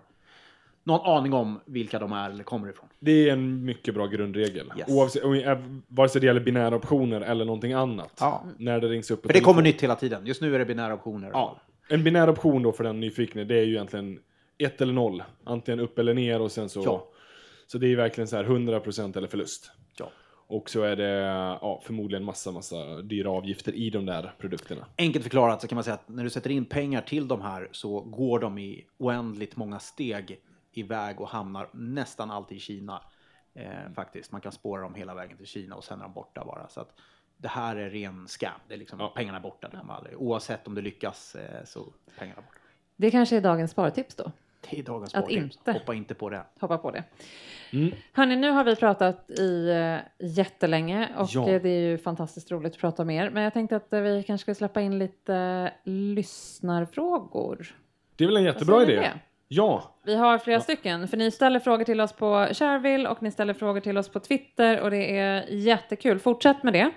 någon 0.83 1.17
aning 1.17 1.33
om 1.33 1.59
vilka 1.65 1.99
de 1.99 2.11
är 2.11 2.29
eller 2.29 2.43
kommer 2.43 2.69
ifrån. 2.69 2.89
Det 2.99 3.29
är 3.29 3.33
en 3.33 3.65
mycket 3.65 3.93
bra 3.93 4.07
grundregel. 4.07 4.71
Yes. 4.77 4.87
Oavsett, 4.89 5.23
eh, 5.23 5.59
vare 5.87 6.09
sig 6.09 6.21
det 6.21 6.27
gäller 6.27 6.41
binära 6.41 6.75
optioner 6.75 7.21
eller 7.21 7.45
någonting 7.45 7.73
annat. 7.73 8.17
Ja. 8.19 8.43
När 8.57 8.79
det 8.79 8.87
rings 8.87 9.11
upp 9.11 9.21
För 9.21 9.27
det 9.27 9.33
telefon. 9.33 9.53
kommer 9.53 9.63
nytt 9.63 9.83
hela 9.83 9.95
tiden. 9.95 10.25
Just 10.25 10.41
nu 10.41 10.55
är 10.55 10.59
det 10.59 10.65
binära 10.65 10.93
optioner. 10.93 11.29
Ja. 11.33 11.57
En 11.89 12.03
binär 12.03 12.29
option 12.29 12.63
då 12.63 12.71
för 12.71 12.83
den 12.83 12.99
nyfikne, 12.99 13.43
det 13.43 13.55
är 13.55 13.63
ju 13.63 13.71
egentligen 13.71 14.19
ett 14.57 14.81
eller 14.81 14.93
noll. 14.93 15.23
Antingen 15.43 15.79
upp 15.79 15.99
eller 15.99 16.13
ner 16.13 16.41
och 16.41 16.51
sen 16.51 16.69
så... 16.69 16.83
Ja. 16.83 17.07
Så 17.67 17.77
det 17.77 17.87
är 17.87 17.95
verkligen 17.95 18.27
så 18.27 18.35
här 18.35 18.43
100% 18.43 19.17
eller 19.17 19.27
förlust. 19.27 19.71
Ja. 19.99 20.09
Och 20.47 20.69
så 20.69 20.81
är 20.81 20.95
det 20.95 21.09
ja, 21.61 21.81
förmodligen 21.85 22.23
massa, 22.23 22.51
massa 22.51 23.01
dyra 23.01 23.29
avgifter 23.29 23.75
i 23.75 23.89
de 23.89 24.05
där 24.05 24.33
produkterna. 24.39 24.85
Enkelt 24.97 25.23
förklarat 25.23 25.61
så 25.61 25.67
kan 25.67 25.75
man 25.75 25.83
säga 25.83 25.93
att 25.93 26.09
när 26.09 26.23
du 26.23 26.29
sätter 26.29 26.49
in 26.49 26.65
pengar 26.65 27.01
till 27.01 27.27
de 27.27 27.41
här 27.41 27.69
så 27.71 27.99
går 27.99 28.39
de 28.39 28.57
i 28.57 28.85
oändligt 28.97 29.55
många 29.55 29.79
steg 29.79 30.39
iväg 30.77 31.21
och 31.21 31.29
hamnar 31.29 31.69
nästan 31.73 32.31
alltid 32.31 32.57
i 32.57 32.59
Kina. 32.59 33.01
Eh, 33.55 33.69
faktiskt. 33.95 34.31
Man 34.31 34.41
kan 34.41 34.51
spåra 34.51 34.81
dem 34.81 34.95
hela 34.95 35.13
vägen 35.15 35.37
till 35.37 35.47
Kina 35.47 35.75
och 35.75 35.83
sen 35.83 35.99
är 35.99 36.03
de 36.03 36.13
borta 36.13 36.43
bara. 36.45 36.67
Så 36.67 36.81
att 36.81 36.93
det 37.37 37.47
här 37.47 37.75
är 37.75 37.89
ren 37.89 38.27
scam. 38.27 38.51
Det 38.67 38.73
är 38.73 38.77
liksom 38.77 38.99
Ja. 38.99 39.13
pengarna 39.15 39.37
är 39.37 39.41
borta. 39.41 39.69
Aldrig. 39.89 40.17
Oavsett 40.21 40.67
om 40.67 40.75
du 40.75 40.81
lyckas 40.81 41.35
eh, 41.35 41.63
så 41.65 41.85
pengarna 42.19 42.41
borta. 42.41 42.59
Det 42.95 43.11
kanske 43.11 43.37
är 43.37 43.41
dagens 43.41 43.71
spartips 43.71 44.15
då. 44.15 44.31
Det 44.69 44.79
är 44.79 44.83
dagens 44.83 45.15
Att 45.15 45.23
spartips. 45.25 45.55
inte. 45.57 45.71
Hoppa 45.71 45.93
inte 45.93 46.13
på 46.13 46.29
det. 46.29 46.43
Hoppa 46.59 46.77
på 46.77 46.91
det. 46.91 47.03
Mm. 47.73 47.91
Hörni, 48.13 48.35
nu 48.35 48.49
har 48.51 48.63
vi 48.63 48.75
pratat 48.75 49.29
i 49.29 49.69
uh, 49.71 49.99
jättelänge 50.19 51.09
och 51.17 51.27
Ja. 51.31 51.45
det 51.45 51.69
är 51.69 51.89
ju 51.89 51.97
fantastiskt 51.97 52.51
roligt 52.51 52.73
att 52.73 52.79
prata 52.79 53.03
med 53.05 53.25
er. 53.25 53.29
Men 53.29 53.43
jag 53.43 53.53
tänkte 53.53 53.75
att 53.75 53.93
eh, 53.93 54.01
vi 54.01 54.23
kanske 54.23 54.43
ska 54.45 54.55
släppa 54.55 54.81
in 54.81 54.99
lite 54.99 55.35
eh, 55.35 55.91
lyssnarfrågor. 55.91 57.75
Det 58.15 58.23
är 58.23 58.27
väl 58.27 58.37
en 58.37 58.43
jättebra 58.43 58.83
idé? 58.83 58.95
det? 58.95 59.19
Ja, 59.47 59.95
Vi 60.05 60.15
har 60.15 60.37
flera 60.37 60.59
stycken, 60.59 61.07
för 61.07 61.17
ni 61.17 61.31
ställer 61.31 61.59
frågor 61.59 61.83
till 61.83 62.01
oss 62.01 62.13
på 62.13 62.47
Shareville 62.51 63.09
och 63.09 63.23
ni 63.23 63.31
ställer 63.31 63.53
frågor 63.53 63.79
till 63.79 63.97
oss 63.97 64.09
på 64.09 64.19
Twitter 64.19 64.81
och 64.81 64.91
det 64.91 65.17
är 65.17 65.45
jättekul. 65.49 66.19
Fortsätt 66.19 66.63
med 66.63 66.73
det. 66.73 66.91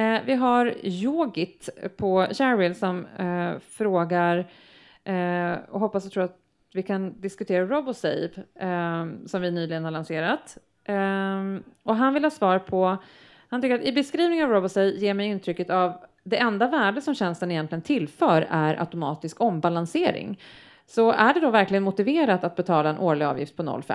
Eh, 0.00 0.20
vi 0.26 0.34
har 0.34 0.74
Yogit 0.82 1.68
på 1.96 2.26
Shareville 2.32 2.74
som 2.74 3.06
eh, 3.06 3.52
frågar 3.60 4.38
eh, 5.04 5.52
och 5.70 5.80
hoppas 5.80 6.06
och 6.06 6.12
tror 6.12 6.24
att 6.24 6.38
vi 6.74 6.82
kan 6.82 7.20
diskutera 7.20 7.66
RoboSave 7.66 8.30
eh, 8.60 9.06
som 9.26 9.42
vi 9.42 9.50
nyligen 9.50 9.84
har 9.84 9.90
lanserat. 9.90 10.58
Eh, 10.84 11.40
och 11.82 11.96
han 11.96 12.14
vill 12.14 12.24
ha 12.24 12.30
svar 12.30 12.58
på, 12.58 12.96
han 13.48 13.62
tycker 13.62 13.74
att 13.74 13.84
i 13.84 13.92
beskrivningen 13.92 14.44
av 14.44 14.50
RoboSave 14.50 14.90
ger 14.90 15.14
mig 15.14 15.26
intrycket 15.26 15.70
av 15.70 15.92
det 16.24 16.36
enda 16.36 16.68
värde 16.68 17.00
som 17.00 17.14
tjänsten 17.14 17.50
egentligen 17.50 17.82
tillför 17.82 18.46
är 18.50 18.80
automatisk 18.80 19.40
ombalansering. 19.40 20.40
Så 20.86 21.12
är 21.12 21.34
det 21.34 21.40
då 21.40 21.50
verkligen 21.50 21.82
motiverat 21.82 22.44
att 22.44 22.56
betala 22.56 22.90
en 22.90 22.98
årlig 22.98 23.24
avgift 23.26 23.56
på 23.56 23.62
0,5? 23.62 23.94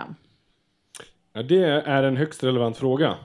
Ja, 1.34 1.44
det 1.44 1.64
är 1.64 2.04
en 2.04 2.18
högst 2.18 2.44
relevant 2.44 2.78
fråga. 2.78 3.16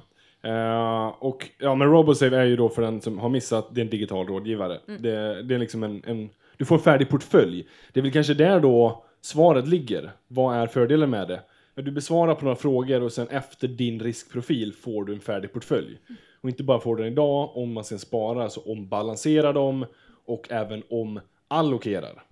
Eh, 0.42 1.06
och 1.06 1.48
ja, 1.58 1.74
men 1.74 1.88
RoboSave 1.88 2.36
är 2.36 2.44
ju 2.44 2.56
då 2.56 2.68
för 2.68 2.82
den 2.82 3.00
som 3.00 3.18
har 3.18 3.28
missat, 3.28 3.74
det 3.74 3.80
är 3.80 3.84
en 3.84 3.90
digital 3.90 4.26
rådgivare. 4.26 4.78
Det, 4.86 5.42
det 5.42 5.54
är 5.54 5.58
liksom 5.58 5.82
en, 5.82 6.02
en, 6.06 6.30
du 6.56 6.64
får 6.64 6.74
en 6.74 6.82
färdig 6.82 7.08
portfölj. 7.08 7.68
Det 7.92 8.00
är 8.00 8.02
väl 8.02 8.12
kanske 8.12 8.34
där 8.34 8.60
då 8.60 9.04
svaret 9.20 9.68
ligger. 9.68 10.10
Vad 10.28 10.56
är 10.56 10.66
fördelen 10.66 11.10
med 11.10 11.28
det? 11.28 11.40
Du 11.82 11.90
besvarar 11.90 12.34
på 12.34 12.44
några 12.44 12.56
frågor 12.56 13.02
och 13.02 13.12
sen 13.12 13.28
efter 13.28 13.68
din 13.68 14.00
riskprofil 14.00 14.72
får 14.72 15.04
du 15.04 15.14
en 15.14 15.20
färdig 15.20 15.52
portfölj. 15.52 15.98
Och 16.40 16.48
inte 16.48 16.62
bara 16.62 16.80
får 16.80 16.96
den 16.96 17.06
idag, 17.06 17.56
om 17.56 17.72
man 17.72 17.84
sen 17.84 17.98
sparar 17.98 18.48
så 18.48 18.60
ombalanserar 18.60 19.52
dem 19.52 19.86
och 20.26 20.46
även 20.50 20.82
omallokerar. 20.88 22.22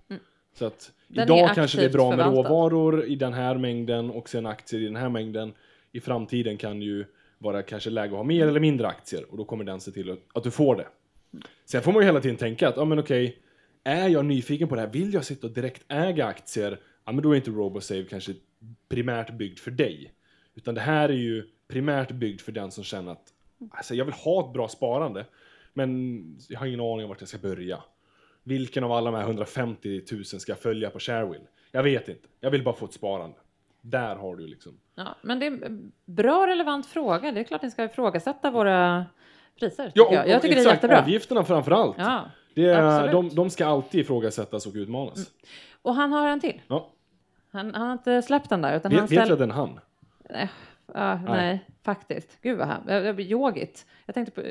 Så 0.59 0.65
att 0.65 0.91
Den 1.13 1.23
idag 1.23 1.55
kanske 1.55 1.77
det 1.77 1.85
är 1.85 1.89
bra 1.89 2.09
med 2.09 2.19
förvaltad. 2.19 2.49
råvaror 2.49 3.05
i 3.05 3.15
den 3.15 3.33
här 3.33 3.57
mängden 3.57 4.09
och 4.09 4.29
sen 4.29 4.45
aktier 4.45 4.81
i 4.81 4.85
den 4.85 4.95
här 4.95 5.09
mängden. 5.09 5.53
I 5.91 5.99
framtiden 5.99 6.57
kan 6.57 6.81
ju 6.81 7.05
vara 7.37 7.61
kanske 7.63 7.89
läge 7.89 8.11
att 8.11 8.17
ha 8.17 8.23
mer 8.23 8.47
eller 8.47 8.59
mindre 8.59 8.87
aktier 8.87 9.31
och 9.31 9.37
då 9.37 9.45
kommer 9.45 9.63
den 9.63 9.79
se 9.79 9.91
till 9.91 10.11
att, 10.11 10.19
att 10.33 10.43
du 10.43 10.51
får 10.51 10.75
det. 10.75 10.87
Sen 11.65 11.81
får 11.81 11.91
man 11.91 12.01
ju 12.01 12.05
hela 12.05 12.21
tiden 12.21 12.37
tänka 12.37 12.67
att, 12.67 12.77
ja 12.77 12.85
men 12.85 12.99
okej, 12.99 13.37
är 13.83 14.09
jag 14.09 14.25
nyfiken 14.25 14.67
på 14.67 14.75
det 14.75 14.81
här, 14.81 14.89
vill 14.89 15.13
jag 15.13 15.25
sitta 15.25 15.47
och 15.47 15.53
direkt 15.53 15.83
äga 15.87 16.25
aktier, 16.25 16.79
ja 17.05 17.11
men 17.11 17.23
då 17.23 17.31
är 17.31 17.35
inte 17.35 17.51
RoboSave 17.51 18.03
kanske 18.03 18.33
primärt 18.89 19.33
byggd 19.33 19.59
för 19.59 19.71
dig. 19.71 20.11
Utan 20.55 20.75
det 20.75 20.81
här 20.81 21.09
är 21.09 21.13
ju 21.13 21.43
primärt 21.67 22.11
byggd 22.11 22.41
för 22.41 22.51
den 22.51 22.71
som 22.71 22.83
känner 22.83 23.11
att, 23.11 23.33
alltså 23.71 23.95
jag 23.95 24.05
vill 24.05 24.13
ha 24.13 24.47
ett 24.47 24.53
bra 24.53 24.67
sparande, 24.67 25.25
men 25.73 26.23
jag 26.49 26.59
har 26.59 26.67
ingen 26.67 26.79
aning 26.79 27.03
om 27.03 27.09
vart 27.09 27.21
jag 27.21 27.29
ska 27.29 27.37
börja. 27.37 27.83
Vilken 28.43 28.83
av 28.83 28.91
alla 28.91 29.11
de 29.11 29.17
här 29.17 29.23
150 29.23 30.01
000 30.11 30.25
ska 30.25 30.51
jag 30.51 30.59
följa 30.59 30.89
på 30.89 30.99
Sharewill? 30.99 31.41
Jag 31.71 31.83
vet 31.83 32.09
inte. 32.09 32.27
Jag 32.39 32.51
vill 32.51 32.63
bara 32.63 32.75
få 32.75 32.85
ett 32.85 32.93
sparande. 32.93 33.37
Där 33.81 34.15
har 34.15 34.35
du 34.35 34.47
liksom. 34.47 34.79
Ja, 34.95 35.15
men 35.21 35.39
det 35.39 35.45
är 35.45 35.65
en 35.65 35.91
bra 36.05 36.47
relevant 36.47 36.85
fråga. 36.85 37.31
Det 37.31 37.39
är 37.39 37.43
klart 37.43 37.61
ni 37.61 37.71
ska 37.71 37.83
ifrågasätta 37.83 38.51
våra 38.51 39.05
priser. 39.59 39.91
Ja, 39.95 40.03
tycker 40.05 40.15
jag. 40.15 40.29
jag 40.29 40.41
tycker 40.41 40.55
det 40.55 40.61
är 40.61 40.63
exakt, 40.63 40.75
jättebra. 40.75 41.01
Avgifterna 41.01 41.43
framför 41.43 41.71
allt. 41.71 41.95
Ja, 41.97 42.25
det 42.55 42.65
är. 42.65 42.99
Mm. 43.01 43.11
de, 43.11 43.35
de 43.35 43.49
ska 43.49 43.65
alltid 43.65 44.01
ifrågasättas 44.01 44.65
och 44.65 44.73
utmanas. 44.75 45.31
och 45.81 45.95
han 45.95 46.11
har 46.11 46.27
en 46.27 46.39
till. 46.39 46.61
Ja. 46.67 46.89
Han, 47.51 47.73
han 47.73 47.85
har 47.85 47.93
inte 47.93 48.21
släppt 48.21 48.49
den 48.49 48.61
där. 48.61 48.77
Utan 48.77 48.91
Vet, 48.91 48.99
han 48.99 49.07
ställ... 49.07 49.31
att 49.31 49.39
den 49.39 49.51
han? 49.51 49.79
nej, 50.29 50.49
ja, 50.93 51.15
nej, 51.15 51.65
faktiskt. 51.83 52.37
Gud 52.41 52.57
vad 52.57 52.67
han... 52.67 53.19
Yogigt. 53.19 53.85
Jag 54.05 54.15
tänkte 54.15 54.31
på, 54.31 54.41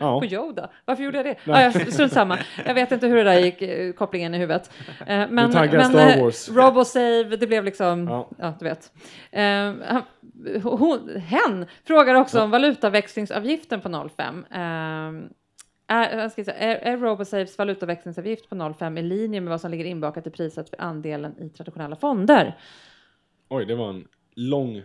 Ja. 0.00 0.20
på 0.20 0.26
Yoda. 0.26 0.70
Varför 0.84 1.02
gjorde 1.02 1.16
jag 1.18 1.26
det? 1.26 1.36
Ja, 1.44 1.62
jag, 1.62 1.92
strunt 1.92 2.12
samma. 2.12 2.38
Jag 2.66 2.74
vet 2.74 2.92
inte 2.92 3.06
hur 3.06 3.16
det 3.16 3.22
där 3.24 3.38
gick, 3.40 3.62
eh, 3.62 3.92
kopplingen 3.92 4.34
i 4.34 4.38
huvudet. 4.38 4.70
Eh, 5.00 5.06
Men, 5.06 5.30
men 5.30 5.52
Star 5.52 6.16
eh, 6.16 6.22
Wars. 6.24 6.48
Robosave, 6.48 7.36
det 7.36 7.46
blev 7.46 7.64
liksom... 7.64 8.08
Ja. 8.08 8.28
Ja, 8.38 8.54
du 8.58 8.64
vet. 8.64 8.92
Eh, 9.30 9.72
hon, 10.62 11.16
hen 11.16 11.66
frågar 11.84 12.14
också 12.14 12.40
om 12.40 12.50
valutaväxlingsavgiften 12.50 13.80
på 13.80 13.88
0,5. 13.88 14.44
Eh, 14.50 15.28
är, 15.86 16.28
ska 16.28 16.44
säga, 16.44 16.56
är, 16.56 16.76
är 16.76 16.96
Robosaves 16.96 17.58
valutaväxlingsavgift 17.58 18.48
på 18.48 18.54
0,5 18.54 18.98
i 18.98 19.02
linje 19.02 19.40
med 19.40 19.50
vad 19.50 19.60
som 19.60 19.70
ligger 19.70 19.84
inbakat 19.84 20.26
i 20.26 20.30
priset 20.30 20.70
för 20.70 20.80
andelen 20.80 21.34
i 21.42 21.48
traditionella 21.48 21.96
fonder? 21.96 22.56
Oj, 23.48 23.64
det 23.64 23.74
var 23.74 23.88
en 23.88 24.08
lång 24.34 24.82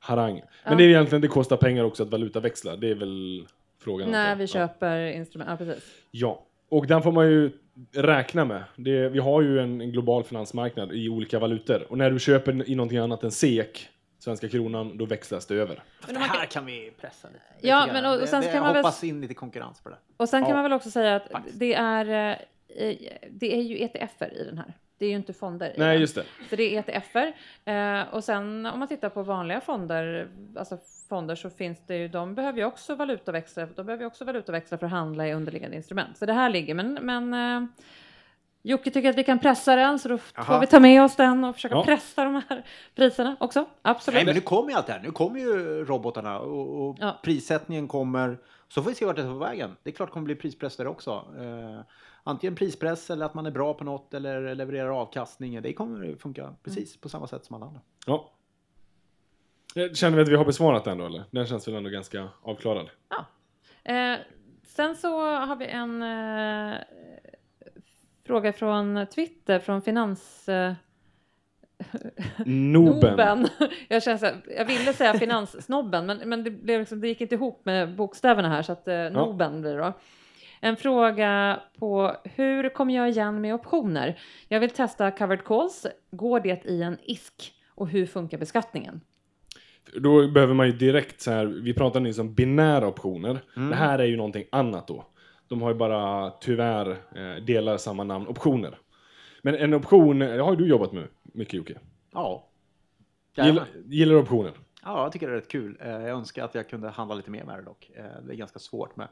harang. 0.00 0.42
Men 0.64 0.78
det 0.78 0.84
är 0.84 0.88
egentligen, 0.88 1.22
det 1.22 1.28
kostar 1.28 1.56
pengar 1.56 1.84
också 1.84 2.02
att 2.02 2.10
valutaväxla. 2.10 2.76
Det 2.76 2.90
är 2.90 2.94
väl 2.94 3.46
frågan. 3.88 4.10
När 4.10 4.36
vi 4.36 4.42
Ja. 4.42 4.46
köper 4.48 5.06
instrument. 5.06 5.50
Ja, 5.50 5.56
precis. 5.56 5.84
Ja, 6.10 6.46
och 6.70 6.86
den 6.86 7.02
får 7.02 7.12
man 7.12 7.26
ju 7.26 7.50
räkna 7.94 8.44
med. 8.44 8.64
Det, 8.76 9.08
vi 9.08 9.18
har 9.18 9.42
ju 9.42 9.58
en, 9.60 9.80
en 9.80 9.92
global 9.92 10.24
finansmarknad 10.24 10.92
i 10.92 11.08
olika 11.08 11.38
valutor. 11.38 11.86
Och 11.90 11.98
när 11.98 12.10
du 12.10 12.18
köper 12.18 12.70
i 12.70 12.74
någonting 12.74 12.98
annat 12.98 13.22
än 13.24 13.30
SEK, 13.30 13.88
svenska 14.18 14.48
kronan, 14.48 14.98
då 14.98 15.04
växlas 15.06 15.46
det 15.46 15.54
över. 15.54 15.82
Men 16.06 16.14
det 16.14 16.20
här 16.20 16.46
kan 16.46 16.66
vi 16.66 16.90
pressa 17.00 17.28
lite. 17.28 17.68
Ja, 17.68 17.88
men 17.92 18.04
och- 18.04 18.22
och 18.22 18.28
sen 18.28 18.40
det- 18.42 18.52
kan 18.52 18.62
man 18.62 18.72
väl- 18.74 18.82
hoppas 18.84 19.04
in 19.04 19.20
lite 19.20 19.34
konkurrens 19.34 19.80
på 19.82 19.88
det. 19.88 19.96
Och 20.16 20.28
sen 20.28 20.42
kan 20.42 20.50
Ja. 20.50 20.54
man 20.56 20.62
väl 20.62 20.72
också 20.72 20.90
säga 20.90 21.16
att 21.16 21.28
Faktiskt. 21.32 21.58
det 21.58 21.74
är, 21.74 22.30
eh, 22.30 22.96
det 23.30 23.54
är 23.56 23.62
ju 23.62 23.78
ETFer 23.84 24.32
i 24.40 24.44
den 24.44 24.58
här. 24.58 24.72
Det 24.98 25.06
är 25.06 25.10
ju 25.10 25.16
inte 25.16 25.32
fonder. 25.32 25.74
Nej, 25.78 25.98
just 25.98 26.14
det. 26.14 26.24
Så 26.50 26.56
det 26.56 26.76
är 26.76 26.84
ETFer. 26.88 27.32
Eh, 27.64 28.14
och 28.14 28.24
sen 28.24 28.66
om 28.66 28.78
man 28.78 28.88
tittar 28.88 29.08
på 29.08 29.22
vanliga 29.22 29.60
fonder, 29.60 30.28
alltså 30.56 30.78
fonder 31.08 31.34
så 31.34 31.50
finns 31.50 31.78
det 31.86 31.96
ju, 31.96 32.08
de 32.08 32.34
behöver 32.34 32.58
ju 32.58 32.64
också 32.64 32.94
valutaväxla, 32.94 33.66
de 33.66 33.86
behöver 33.86 34.02
ju 34.02 34.06
också 34.06 34.24
valutaväxla 34.24 34.78
för 34.78 34.86
att 34.86 34.92
handla 34.92 35.28
i 35.28 35.32
underliggande 35.34 35.76
instrument. 35.76 36.18
Så 36.18 36.26
det 36.26 36.32
här 36.32 36.50
ligger, 36.50 36.74
men, 36.74 36.94
men 37.02 37.34
eh, 37.34 37.68
Jocke 38.62 38.90
tycker 38.90 39.10
att 39.10 39.16
vi 39.18 39.24
kan 39.24 39.38
pressa 39.38 39.76
den, 39.76 39.98
så 39.98 40.08
då 40.08 40.18
får 40.18 40.44
Jaha. 40.46 40.60
vi 40.60 40.66
ta 40.66 40.80
med 40.80 41.02
oss 41.02 41.16
den 41.16 41.44
och 41.44 41.54
försöka 41.54 41.74
Ja. 41.74 41.84
pressa 41.84 42.24
de 42.24 42.42
här 42.48 42.64
priserna 42.94 43.36
också. 43.40 43.66
Absolut. 43.82 44.14
Nej, 44.14 44.24
men 44.24 44.34
nu 44.34 44.40
kommer 44.40 44.70
ju 44.70 44.76
allt 44.76 44.86
det 44.86 44.92
här. 44.92 45.00
Nu 45.00 45.10
kommer 45.10 45.40
ju 45.40 45.84
robotarna 45.84 46.38
och, 46.38 46.88
och 46.88 46.96
Ja. 47.00 47.20
prissättningen 47.22 47.88
kommer. 47.88 48.38
Så 48.68 48.82
får 48.82 48.90
vi 48.90 48.94
se 48.96 49.04
vart 49.04 49.16
det 49.16 49.22
tar 49.22 49.38
vägen. 49.38 49.76
Det 49.82 49.90
är 49.90 49.94
klart 49.94 50.08
det 50.08 50.12
kommer 50.12 50.24
bli 50.24 50.34
prispress 50.34 50.76
där 50.76 50.86
också. 50.86 51.10
Eh, 51.38 51.80
antingen 52.22 52.54
prispress 52.54 53.10
eller 53.10 53.26
att 53.26 53.34
man 53.34 53.46
är 53.46 53.50
bra 53.50 53.74
på 53.74 53.84
något 53.84 54.14
eller 54.14 54.54
levererar 54.54 54.88
avkastning. 54.88 55.62
Det 55.62 55.72
kommer 55.72 56.16
funka 56.16 56.54
precis 56.62 57.00
på 57.00 57.08
samma 57.08 57.26
sätt 57.26 57.44
som 57.44 57.56
alla 57.56 57.66
andra. 57.66 57.80
Ja. 58.06 58.32
Eh, 59.76 59.92
Känner 59.92 60.16
vi 60.16 60.22
att 60.22 60.28
vi 60.28 60.36
har 60.36 60.44
besvarat 60.44 60.84
den 60.84 60.98
då, 60.98 61.06
eller? 61.06 61.24
Den 61.30 61.46
känns 61.46 61.68
väl 61.68 61.74
ändå 61.74 61.90
ganska 61.90 62.28
avklarad. 62.42 62.90
Ja. 63.08 63.24
Eh, 63.92 64.18
sen 64.66 64.96
så 64.96 65.36
har 65.36 65.56
vi 65.56 65.66
en 65.66 66.02
eh, 66.02 66.78
fråga 68.26 68.52
från 68.52 69.06
Twitter, 69.14 69.58
från 69.58 69.82
Finans... 69.82 70.48
Eh, 70.48 70.72
Noben. 72.46 73.10
Noben. 73.10 73.48
Jag, 73.88 74.02
känner 74.02 74.18
så 74.18 74.26
här, 74.26 74.40
jag 74.56 74.64
ville 74.64 74.92
säga 74.92 75.14
finanssnobben, 75.14 76.06
men, 76.06 76.18
men 76.18 76.44
det, 76.44 76.50
blev 76.50 76.80
liksom, 76.80 77.00
det 77.00 77.08
gick 77.08 77.20
inte 77.20 77.34
ihop 77.34 77.64
med 77.64 77.96
bokstäverna 77.96 78.48
här, 78.48 78.62
så 78.62 78.72
att 78.72 78.88
eh, 78.88 79.10
Noben 79.10 79.60
blir 79.60 79.76
det 79.76 79.82
då. 79.82 79.92
En 80.60 80.76
fråga 80.76 81.60
på 81.78 82.16
hur 82.24 82.68
kommer 82.68 82.94
jag 82.94 83.08
igen 83.08 83.40
med 83.40 83.54
optioner? 83.54 84.20
Jag 84.48 84.60
vill 84.60 84.70
testa 84.70 85.10
covered 85.10 85.44
calls. 85.44 85.86
Går 86.10 86.40
det 86.40 86.66
i 86.66 86.82
en 86.82 86.98
ISK? 87.02 87.52
Och 87.74 87.88
hur 87.88 88.06
funkar 88.06 88.38
beskattningen? 88.38 89.00
Då 89.96 90.28
behöver 90.28 90.54
man 90.54 90.66
ju 90.66 90.72
direkt 90.72 91.20
så 91.20 91.30
här, 91.30 91.46
vi 91.46 91.74
pratade 91.74 92.02
nyss 92.02 92.18
om 92.18 92.34
binära 92.34 92.86
optioner. 92.88 93.38
Mm. 93.56 93.70
Det 93.70 93.76
här 93.76 93.98
är 93.98 94.04
ju 94.04 94.16
någonting 94.16 94.44
annat 94.52 94.88
då. 94.88 95.06
De 95.48 95.62
har 95.62 95.70
ju 95.70 95.76
bara 95.76 96.30
tyvärr 96.30 96.90
eh, 96.90 97.44
delar 97.44 97.76
samma 97.76 98.04
namn, 98.04 98.26
optioner. 98.28 98.78
Men 99.42 99.54
en 99.54 99.74
option, 99.74 100.18
det 100.18 100.42
har 100.42 100.50
ju 100.50 100.56
du 100.56 100.66
jobbat 100.68 100.92
med 100.92 101.04
mycket 101.22 101.54
Jocke. 101.54 101.78
Ja. 102.12 102.48
Gillar, 103.36 103.64
gillar 103.86 104.14
du 104.14 104.20
optioner? 104.20 104.52
Ja, 104.84 105.02
jag 105.02 105.12
tycker 105.12 105.26
det 105.26 105.32
är 105.32 105.36
rätt 105.36 105.48
kul. 105.48 105.78
Eh, 105.80 105.88
Jag 105.90 106.08
önskar 106.08 106.44
att 106.44 106.54
jag 106.54 106.68
kunde 106.68 106.88
handla 106.88 107.14
lite 107.14 107.30
mer 107.30 107.44
med 107.44 107.58
det 107.58 107.62
dock. 107.62 107.90
Eh, 107.94 108.04
Det 108.26 108.32
är 108.32 108.36
ganska 108.36 108.58
svårt 108.58 108.96
med, 108.96 109.08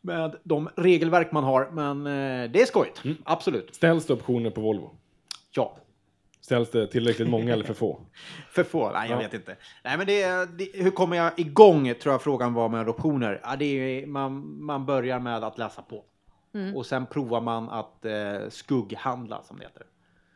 med 0.00 0.36
de 0.44 0.68
regelverk 0.76 1.32
man 1.32 1.44
har, 1.44 1.68
men 1.72 2.06
eh, 2.06 2.50
det 2.50 2.62
är 2.62 2.66
skojigt. 2.66 3.02
Absolut. 3.24 3.74
Ställs 3.74 4.06
det 4.06 4.12
optioner 4.12 4.50
på 4.50 4.60
Volvo? 4.60 4.90
Ja. 5.50 5.76
Ställs 6.40 6.70
det 6.70 6.86
tillräckligt 6.86 7.28
många 7.28 7.52
eller 7.52 7.64
för 7.64 7.74
få? 7.74 8.00
För 8.50 8.64
få? 8.64 8.90
Nej, 8.90 9.10
jag 9.10 9.16
Ja. 9.18 9.22
vet 9.22 9.34
inte. 9.34 9.56
Nej, 9.84 9.96
men 9.98 10.06
det, 10.06 10.24
det, 10.58 10.82
hur 10.82 10.90
kommer 10.90 11.16
jag 11.16 11.38
igång, 11.38 11.94
tror 12.02 12.14
jag 12.14 12.22
frågan 12.22 12.54
var 12.54 12.68
med 12.68 12.88
optioner. 12.88 13.40
Ja, 13.44 13.56
det 13.56 13.64
är, 14.02 14.06
man, 14.06 14.62
man 14.64 14.86
börjar 14.86 15.18
med 15.18 15.44
att 15.44 15.58
läsa 15.58 15.82
på. 15.82 16.04
Och 16.74 16.86
sen 16.86 17.06
provar 17.06 17.40
man 17.40 17.68
att 17.68 18.04
eh, 18.04 18.48
skugghandla, 18.48 19.42
som 19.42 19.58
det 19.58 19.64
heter. 19.64 19.82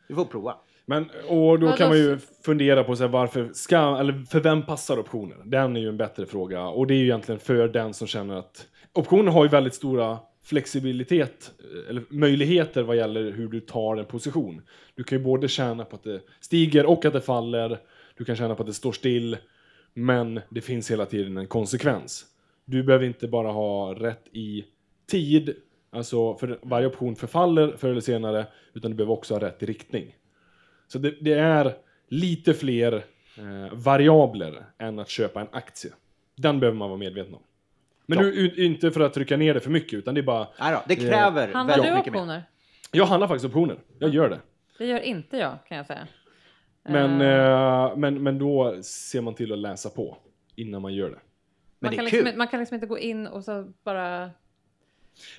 Du 0.09 0.15
får 0.15 0.25
prova. 0.25 0.57
Men, 0.87 1.11
och 1.29 1.59
då 1.61 1.73
kan 1.73 1.89
man 1.89 1.99
ju 1.99 2.19
fundera 2.45 2.85
på 2.85 2.97
så 2.97 3.03
här, 3.03 3.11
varför 3.11 3.51
ska, 3.53 3.97
eller 3.99 4.25
för 4.25 4.41
vem 4.41 4.63
passar 4.67 4.99
optioner? 4.99 5.37
Den 5.45 5.77
är 5.77 5.81
ju 5.81 5.89
en 5.89 5.97
bättre 5.97 6.27
fråga. 6.27 6.67
Och 6.67 6.87
det 6.87 6.95
är 6.95 6.99
ju 6.99 7.05
egentligen 7.05 7.39
för 7.39 7.69
den 7.69 7.95
som 7.95 8.07
känner 8.07 8.35
att 8.37 8.67
optioner 8.93 9.33
har 9.33 9.45
ju 9.45 9.51
väldigt 9.51 9.75
stora 9.75 10.19
flexibilitet, 10.43 11.53
eller 11.89 12.03
möjligheter 12.09 12.83
vad 12.83 12.97
gäller 12.97 13.33
hur 13.33 13.49
du 13.49 13.61
tar 13.61 13.97
en 13.97 14.05
position. 14.05 14.63
Du 14.95 15.05
kan 15.05 15.19
ju 15.19 15.25
både 15.25 15.49
tjäna 15.49 15.85
på 15.85 15.97
att 15.97 16.03
det 16.03 16.21
stiger 16.41 16.87
och 16.87 17.05
att 17.05 17.13
det 17.13 17.21
faller. 17.21 17.79
Du 18.17 18.25
kan 18.25 18.37
tjäna 18.37 18.55
på 18.55 18.63
att 18.63 18.67
det 18.67 18.75
står 18.75 18.93
still. 18.93 19.37
Men 19.95 20.41
det 20.51 20.61
finns 20.61 20.91
hela 20.91 21.07
tiden 21.07 21.37
en 21.37 21.47
konsekvens. 21.47 22.27
Du 22.65 22.83
behöver 22.83 23.07
inte 23.07 23.29
bara 23.29 23.49
ha 23.49 23.95
rätt 23.95 24.29
i 24.33 24.65
tid, 25.11 25.55
alltså 25.91 26.35
för 26.35 26.59
varje 26.63 26.87
option 26.87 27.17
förfaller 27.17 27.77
förr 27.77 27.89
eller 27.89 28.01
senare, 28.01 28.47
utan 28.75 28.91
du 28.91 28.97
behöver 28.97 29.13
också 29.13 29.35
ha 29.35 29.41
rätt 29.41 29.63
i 29.63 29.67
riktning. 29.67 30.17
Så 30.89 30.99
det, 30.99 31.15
det 31.21 31.33
är 31.33 31.75
lite 32.09 32.55
fler 32.55 32.93
eh, 33.39 33.73
variabler 33.73 34.65
än 34.79 34.99
att 34.99 35.09
köpa 35.09 35.41
en 35.41 35.49
aktie. 35.53 35.93
Den 36.37 36.61
behöver 36.61 36.79
man 36.79 36.89
vara 36.89 36.99
medveten 36.99 37.35
om. 37.35 37.43
Men 38.11 38.19
Ja. 38.19 38.25
nu, 38.25 38.55
inte 38.57 38.91
för 38.91 39.01
att 39.01 39.15
trycka 39.15 39.37
ner 39.37 39.55
det 39.55 39.61
för 39.61 39.71
mycket, 39.71 39.93
utan 39.99 40.15
det 40.15 40.21
är 40.21 40.23
bara... 40.23 40.47
Nej 40.61 40.73
då, 40.73 40.83
det 40.89 40.97
kräver 40.97 41.53
Handlar 41.53 41.77
väldigt 41.77 41.93
du 41.93 41.97
mycket 41.97 42.13
mer. 42.13 42.19
optioner? 42.21 42.43
Jag 42.93 43.07
handlar 43.07 43.29
faktiskt 43.29 43.45
optioner. 43.45 43.77
Jag 43.99 44.11
gör 44.15 44.29
det. 44.31 44.41
Det 44.79 44.87
gör 44.87 45.01
inte 45.01 45.37
jag, 45.37 45.59
kan 45.69 45.77
jag 45.77 45.87
säga. 45.87 46.07
Men, 46.89 47.21
Eh, 47.21 47.29
eh, 47.29 47.97
men, 47.97 48.23
men 48.23 48.39
då 48.39 48.83
ser 48.83 49.21
man 49.21 49.35
till 49.35 49.53
att 49.53 49.59
läsa 49.59 49.91
på 49.91 50.17
innan 50.57 50.83
man 50.83 50.95
gör 50.95 51.11
det. 51.11 51.19
Men 51.19 51.21
man, 51.81 51.91
det 51.91 51.97
kan 51.97 52.05
liksom, 52.05 52.39
man 52.39 52.49
kan 52.49 52.61
liksom 52.61 52.75
inte 52.75 52.87
gå 52.87 52.99
in 52.99 53.27
och 53.27 53.45
så 53.45 53.73
bara... 53.85 54.31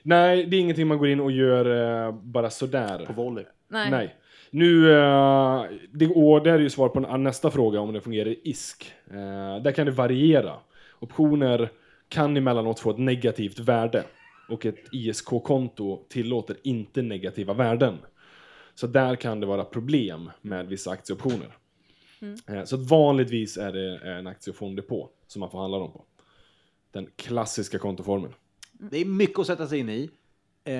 Nej, 0.04 0.46
det 0.46 0.58
är 0.58 0.60
ingenting 0.62 0.88
man 0.88 0.98
går 0.98 1.08
in 1.08 1.20
och 1.20 1.32
gör 1.32 2.06
eh, 2.08 2.12
bara 2.14 2.50
sådär. 2.50 3.06
På 3.06 3.14
volley. 3.14 3.46
Nej. 3.68 3.92
Nej. 3.92 4.16
Nu, 4.52 4.92
eh, 4.92 5.64
det, 5.92 6.08
och 6.08 6.44
det 6.44 6.52
är 6.52 6.60
ju 6.60 6.70
svar 6.70 6.90
på 6.90 7.06
en, 7.08 7.24
nästa 7.24 7.52
fråga 7.52 7.80
om 7.80 7.94
det 7.94 8.02
fungerar 8.02 8.30
i 8.30 8.40
ISK. 8.44 8.94
Eh, 9.12 9.64
där 9.64 9.72
kan 9.72 9.86
det 9.86 9.92
variera. 9.92 10.54
Optioner 11.00 11.70
kan 12.12 12.38
emellanåt 12.38 12.80
få 12.80 12.90
ett 12.92 12.98
negativt 12.98 13.60
värde 13.60 14.04
och 14.50 14.66
ett 14.66 14.76
ISK-konto 14.92 16.06
tillåter 16.10 16.58
inte 16.64 17.02
negativa 17.02 17.54
värden. 17.54 17.98
Så 18.76 18.88
där 18.88 19.16
kan 19.16 19.40
det 19.40 19.46
vara 19.46 19.64
problem 19.64 20.32
med 20.42 20.68
vissa 20.68 20.92
aktieoptioner. 20.92 21.56
Eh, 22.48 22.64
så 22.64 22.78
vanligtvis 22.78 23.58
är 23.58 23.72
det 23.72 23.98
en 24.18 24.28
aktiefond 24.28 24.88
på 24.88 25.10
som 25.28 25.40
man 25.40 25.50
får 25.52 25.60
handla 25.60 25.80
dem 25.80 25.92
på. 25.92 26.06
Den 26.92 27.08
klassiska 27.16 27.80
kontoformen. 27.80 28.34
Det 28.74 28.98
är 28.98 29.06
mycket 29.06 29.40
att 29.40 29.48
sätta 29.48 29.68
sig 29.68 29.80
in 29.80 29.90
i. 29.90 30.10
Eh, 30.64 30.74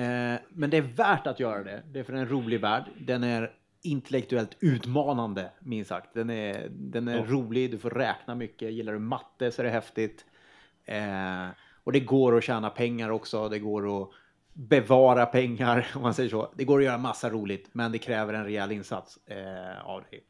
men 0.48 0.70
det 0.70 0.76
är 0.76 0.94
värt 0.96 1.26
att 1.26 1.40
göra 1.40 1.64
det. 1.64 1.82
Det 1.92 1.98
är 2.00 2.04
för 2.04 2.12
en 2.12 2.28
rolig 2.28 2.60
värld. 2.60 2.84
Den 3.00 3.24
är 3.24 3.52
intellektuellt 3.82 4.56
utmanande, 4.60 5.50
minst 5.60 5.88
sagt. 5.88 6.14
Den 6.14 6.30
är, 6.30 6.68
den 6.70 7.08
är 7.08 7.16
Ja. 7.16 7.24
rolig, 7.28 7.70
du 7.70 7.78
får 7.78 7.90
räkna 7.90 8.34
mycket. 8.34 8.72
Gillar 8.72 8.92
du 8.92 8.98
matte 8.98 9.50
så 9.50 9.62
är 9.62 9.64
det 9.64 9.70
häftigt. 9.72 10.24
Eh, 10.84 11.46
och 11.84 11.92
det 11.92 12.00
går 12.00 12.38
att 12.38 12.44
tjäna 12.44 12.70
pengar 12.70 13.10
också. 13.10 13.48
Det 13.48 13.58
går 13.58 14.02
att 14.02 14.08
bevara 14.52 15.26
pengar, 15.26 15.86
om 15.94 16.02
man 16.02 16.14
säger 16.14 16.30
så. 16.30 16.52
Det 16.56 16.64
går 16.64 16.78
att 16.78 16.84
göra 16.84 16.98
massa 16.98 17.30
roligt, 17.30 17.68
men 17.72 17.92
det 17.92 17.98
kräver 17.98 18.34
en 18.34 18.44
rejäl 18.44 18.72
insats 18.72 19.18
eh, 19.26 19.86
av 19.86 20.02
dig. 20.10 20.20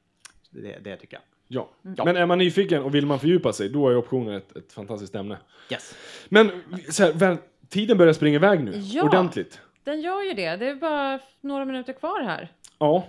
Det, 0.50 0.78
det 0.84 0.96
tycker 0.96 1.14
jag. 1.16 1.22
Ja. 1.48 1.68
Ja. 1.96 2.04
Men 2.04 2.16
är 2.16 2.26
man 2.26 2.38
nyfiken 2.38 2.82
och 2.82 2.94
vill 2.94 3.06
man 3.06 3.18
fördjupa 3.20 3.52
sig, 3.52 3.68
då 3.68 3.88
är 3.88 3.96
optioner 3.96 4.32
ett, 4.36 4.56
ett 4.56 4.72
fantastiskt 4.72 5.14
ämne. 5.14 5.38
Yes. 5.70 5.94
Men 6.28 6.50
så 6.90 7.02
här, 7.04 7.12
väl, 7.12 7.36
tiden 7.68 7.98
börjar 7.98 8.12
springa 8.12 8.34
iväg 8.34 8.64
nu, 8.64 8.72
Ja. 8.74 9.02
ordentligt. 9.04 9.60
Den 9.84 10.00
gör 10.00 10.22
ju 10.22 10.32
det. 10.32 10.56
Det 10.56 10.68
är 10.68 10.74
bara 10.74 11.18
några 11.40 11.64
minuter 11.64 11.92
kvar 11.92 12.22
här. 12.22 12.52
Ja. 12.78 13.04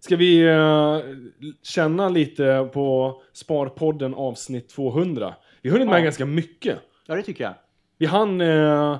Ska 0.00 0.16
vi 0.16 0.42
eh, 0.48 0.98
känna 1.62 2.08
lite 2.08 2.70
på 2.72 3.22
Sparpodden 3.32 4.14
avsnitt 4.14 4.68
200? 4.68 5.34
Vi 5.68 5.72
har 5.72 5.78
hunnit 5.78 5.90
med 5.90 6.00
Ja. 6.00 6.04
ganska 6.04 6.26
mycket. 6.26 6.78
Ja, 7.06 7.14
det 7.14 7.22
tycker 7.22 7.44
jag. 7.44 7.54
Vi 7.98 8.06
hann 8.06 8.40
eh, 8.40 8.98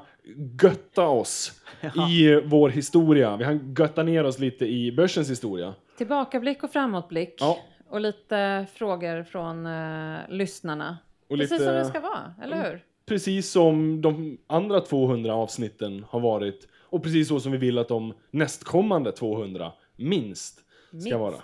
götta 0.63 1.09
oss 1.09 1.53
i 2.11 2.41
vår 2.45 2.69
historia. 2.69 3.37
Vi 3.37 3.45
hann 3.45 3.75
götta 3.79 4.03
ner 4.03 4.25
oss 4.25 4.39
lite 4.39 4.67
i 4.67 4.93
börsens 4.93 5.31
historia. 5.31 5.75
Tillbakablick 5.99 6.63
och 6.63 6.71
framåtblick. 6.71 7.35
Ja. 7.41 7.59
Och 7.89 8.01
lite 8.01 8.67
frågor 8.75 9.23
från 9.23 9.67
eh, 9.67 10.19
lyssnarna. 10.29 10.99
Och 11.29 11.37
Precis 11.37 11.51
lite, 11.51 11.65
som 11.65 11.75
det 11.75 11.85
ska 11.85 12.01
vara, 12.01 12.35
eller 12.43 12.71
hur? 12.71 12.85
Precis 13.07 13.51
som 13.51 14.03
de 14.03 14.39
andra 14.47 14.81
200 14.81 15.35
avsnitten 15.35 16.05
har 16.09 16.21
varit. 16.21 16.69
Och 16.83 17.03
precis 17.03 17.29
så 17.29 17.41
som 17.41 17.53
vi 17.53 17.59
vill 17.59 17.79
att 17.79 17.89
de 17.89 18.15
nästkommande 18.31 19.13
200 19.13 19.73
minst 19.97 20.55
ska 20.89 20.97
Minst. 20.97 21.13
vara. 21.19 21.35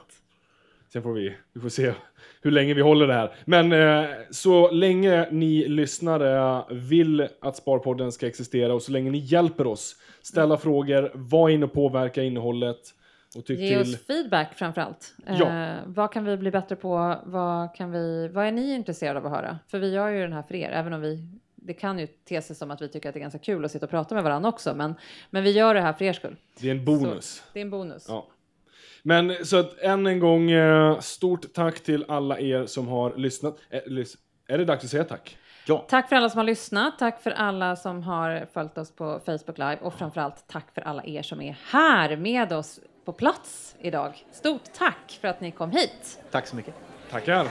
Sen 0.94 1.02
får 1.02 1.12
vi, 1.12 1.34
vi 1.52 1.60
får 1.60 1.68
se 1.68 1.92
hur 2.42 2.50
länge 2.50 2.74
vi 2.74 2.80
håller 2.80 3.06
det 3.06 3.14
här. 3.14 3.34
Men 3.44 3.72
eh, 3.72 4.10
så 4.30 4.70
länge 4.70 5.28
ni 5.30 5.68
lyssnare 5.68 6.64
vill 6.70 7.28
att 7.40 7.56
Sparpodden 7.56 8.12
ska 8.12 8.26
existera 8.26 8.74
och 8.74 8.82
så 8.82 8.92
länge 8.92 9.10
ni 9.10 9.18
hjälper 9.18 9.66
oss 9.66 9.96
ställa 10.22 10.56
frågor, 10.56 11.10
var 11.14 11.48
inne 11.48 11.64
och 11.64 11.72
påverka 11.72 12.22
innehållet 12.22 12.78
och 13.36 13.44
tyck 13.44 13.58
Ge 13.58 13.68
till. 13.68 13.80
oss 13.94 14.06
feedback 14.06 14.54
framför 14.54 14.80
allt. 14.80 15.14
Ja. 15.26 15.66
Eh, 15.66 15.74
vad 15.86 16.12
kan 16.12 16.24
vi 16.24 16.36
bli 16.36 16.50
bättre 16.50 16.76
på? 16.76 17.20
Vad, 17.24 17.74
kan 17.74 17.90
vi, 17.90 18.28
vad 18.28 18.46
är 18.46 18.52
ni 18.52 18.74
intresserade 18.74 19.18
av 19.18 19.26
att 19.26 19.32
höra? 19.32 19.58
För 19.68 19.78
vi 19.78 19.92
gör 19.92 20.08
ju 20.08 20.20
den 20.20 20.32
här 20.32 20.42
för 20.42 20.54
er, 20.54 20.70
även 20.70 20.92
om 20.92 21.00
vi 21.00 21.28
det 21.54 21.74
kan 21.74 21.98
ju 21.98 22.06
te 22.06 22.42
sig 22.42 22.56
som 22.56 22.70
att 22.70 22.82
vi 22.82 22.88
tycker 22.88 23.08
att 23.08 23.12
det 23.12 23.18
är 23.18 23.22
ganska 23.22 23.38
kul 23.38 23.64
att 23.64 23.70
sitta 23.70 23.86
och 23.86 23.90
prata 23.90 24.14
med 24.14 24.24
varandra 24.24 24.48
också, 24.48 24.74
men, 24.74 24.94
men 25.30 25.42
vi 25.42 25.50
gör 25.50 25.74
det 25.74 25.80
här 25.80 25.92
för 25.92 26.04
er 26.04 26.12
skull. 26.12 26.36
Det 26.60 26.66
är 26.66 26.70
en 26.70 26.84
bonus. 26.84 27.42
Det 27.52 27.58
är 27.58 27.64
en 27.64 27.70
bonus. 27.70 28.06
Ja. 28.08 28.26
Men 29.06 29.44
så 29.44 29.56
att 29.56 29.78
än 29.78 30.06
en 30.06 30.18
gång, 30.18 30.50
eh, 30.50 30.98
stort 31.00 31.52
tack 31.54 31.80
till 31.80 32.04
alla 32.08 32.38
er 32.38 32.66
som 32.66 32.88
har 32.88 33.14
lyssnat. 33.16 33.58
Eh, 33.70 33.80
Är 34.48 34.58
det 34.58 34.64
dags 34.64 34.84
att 34.84 34.90
säga 34.90 35.04
tack? 35.04 35.38
Ja. 35.66 35.84
Tack 35.88 36.08
för 36.08 36.16
alla 36.16 36.30
som 36.30 36.38
har 36.38 36.44
lyssnat, 36.44 36.98
tack 36.98 37.22
för 37.22 37.30
alla 37.30 37.76
som 37.76 38.02
har 38.02 38.46
följt 38.52 38.78
oss 38.78 38.90
på 38.96 39.20
Facebook 39.26 39.58
Live 39.58 39.78
och 39.80 39.94
framförallt 39.94 40.44
tack 40.46 40.74
för 40.74 40.80
alla 40.80 41.04
er 41.04 41.22
som 41.22 41.40
är 41.40 41.58
här 41.70 42.16
med 42.16 42.52
oss 42.52 42.80
på 43.04 43.12
plats 43.12 43.76
idag. 43.80 44.24
Stort 44.32 44.62
tack 44.78 45.18
för 45.20 45.28
att 45.28 45.40
ni 45.40 45.50
kom 45.50 45.70
hit. 45.70 46.20
Tack 46.30 46.46
så 46.46 46.56
mycket. 46.56 46.74
Tackar! 47.10 47.46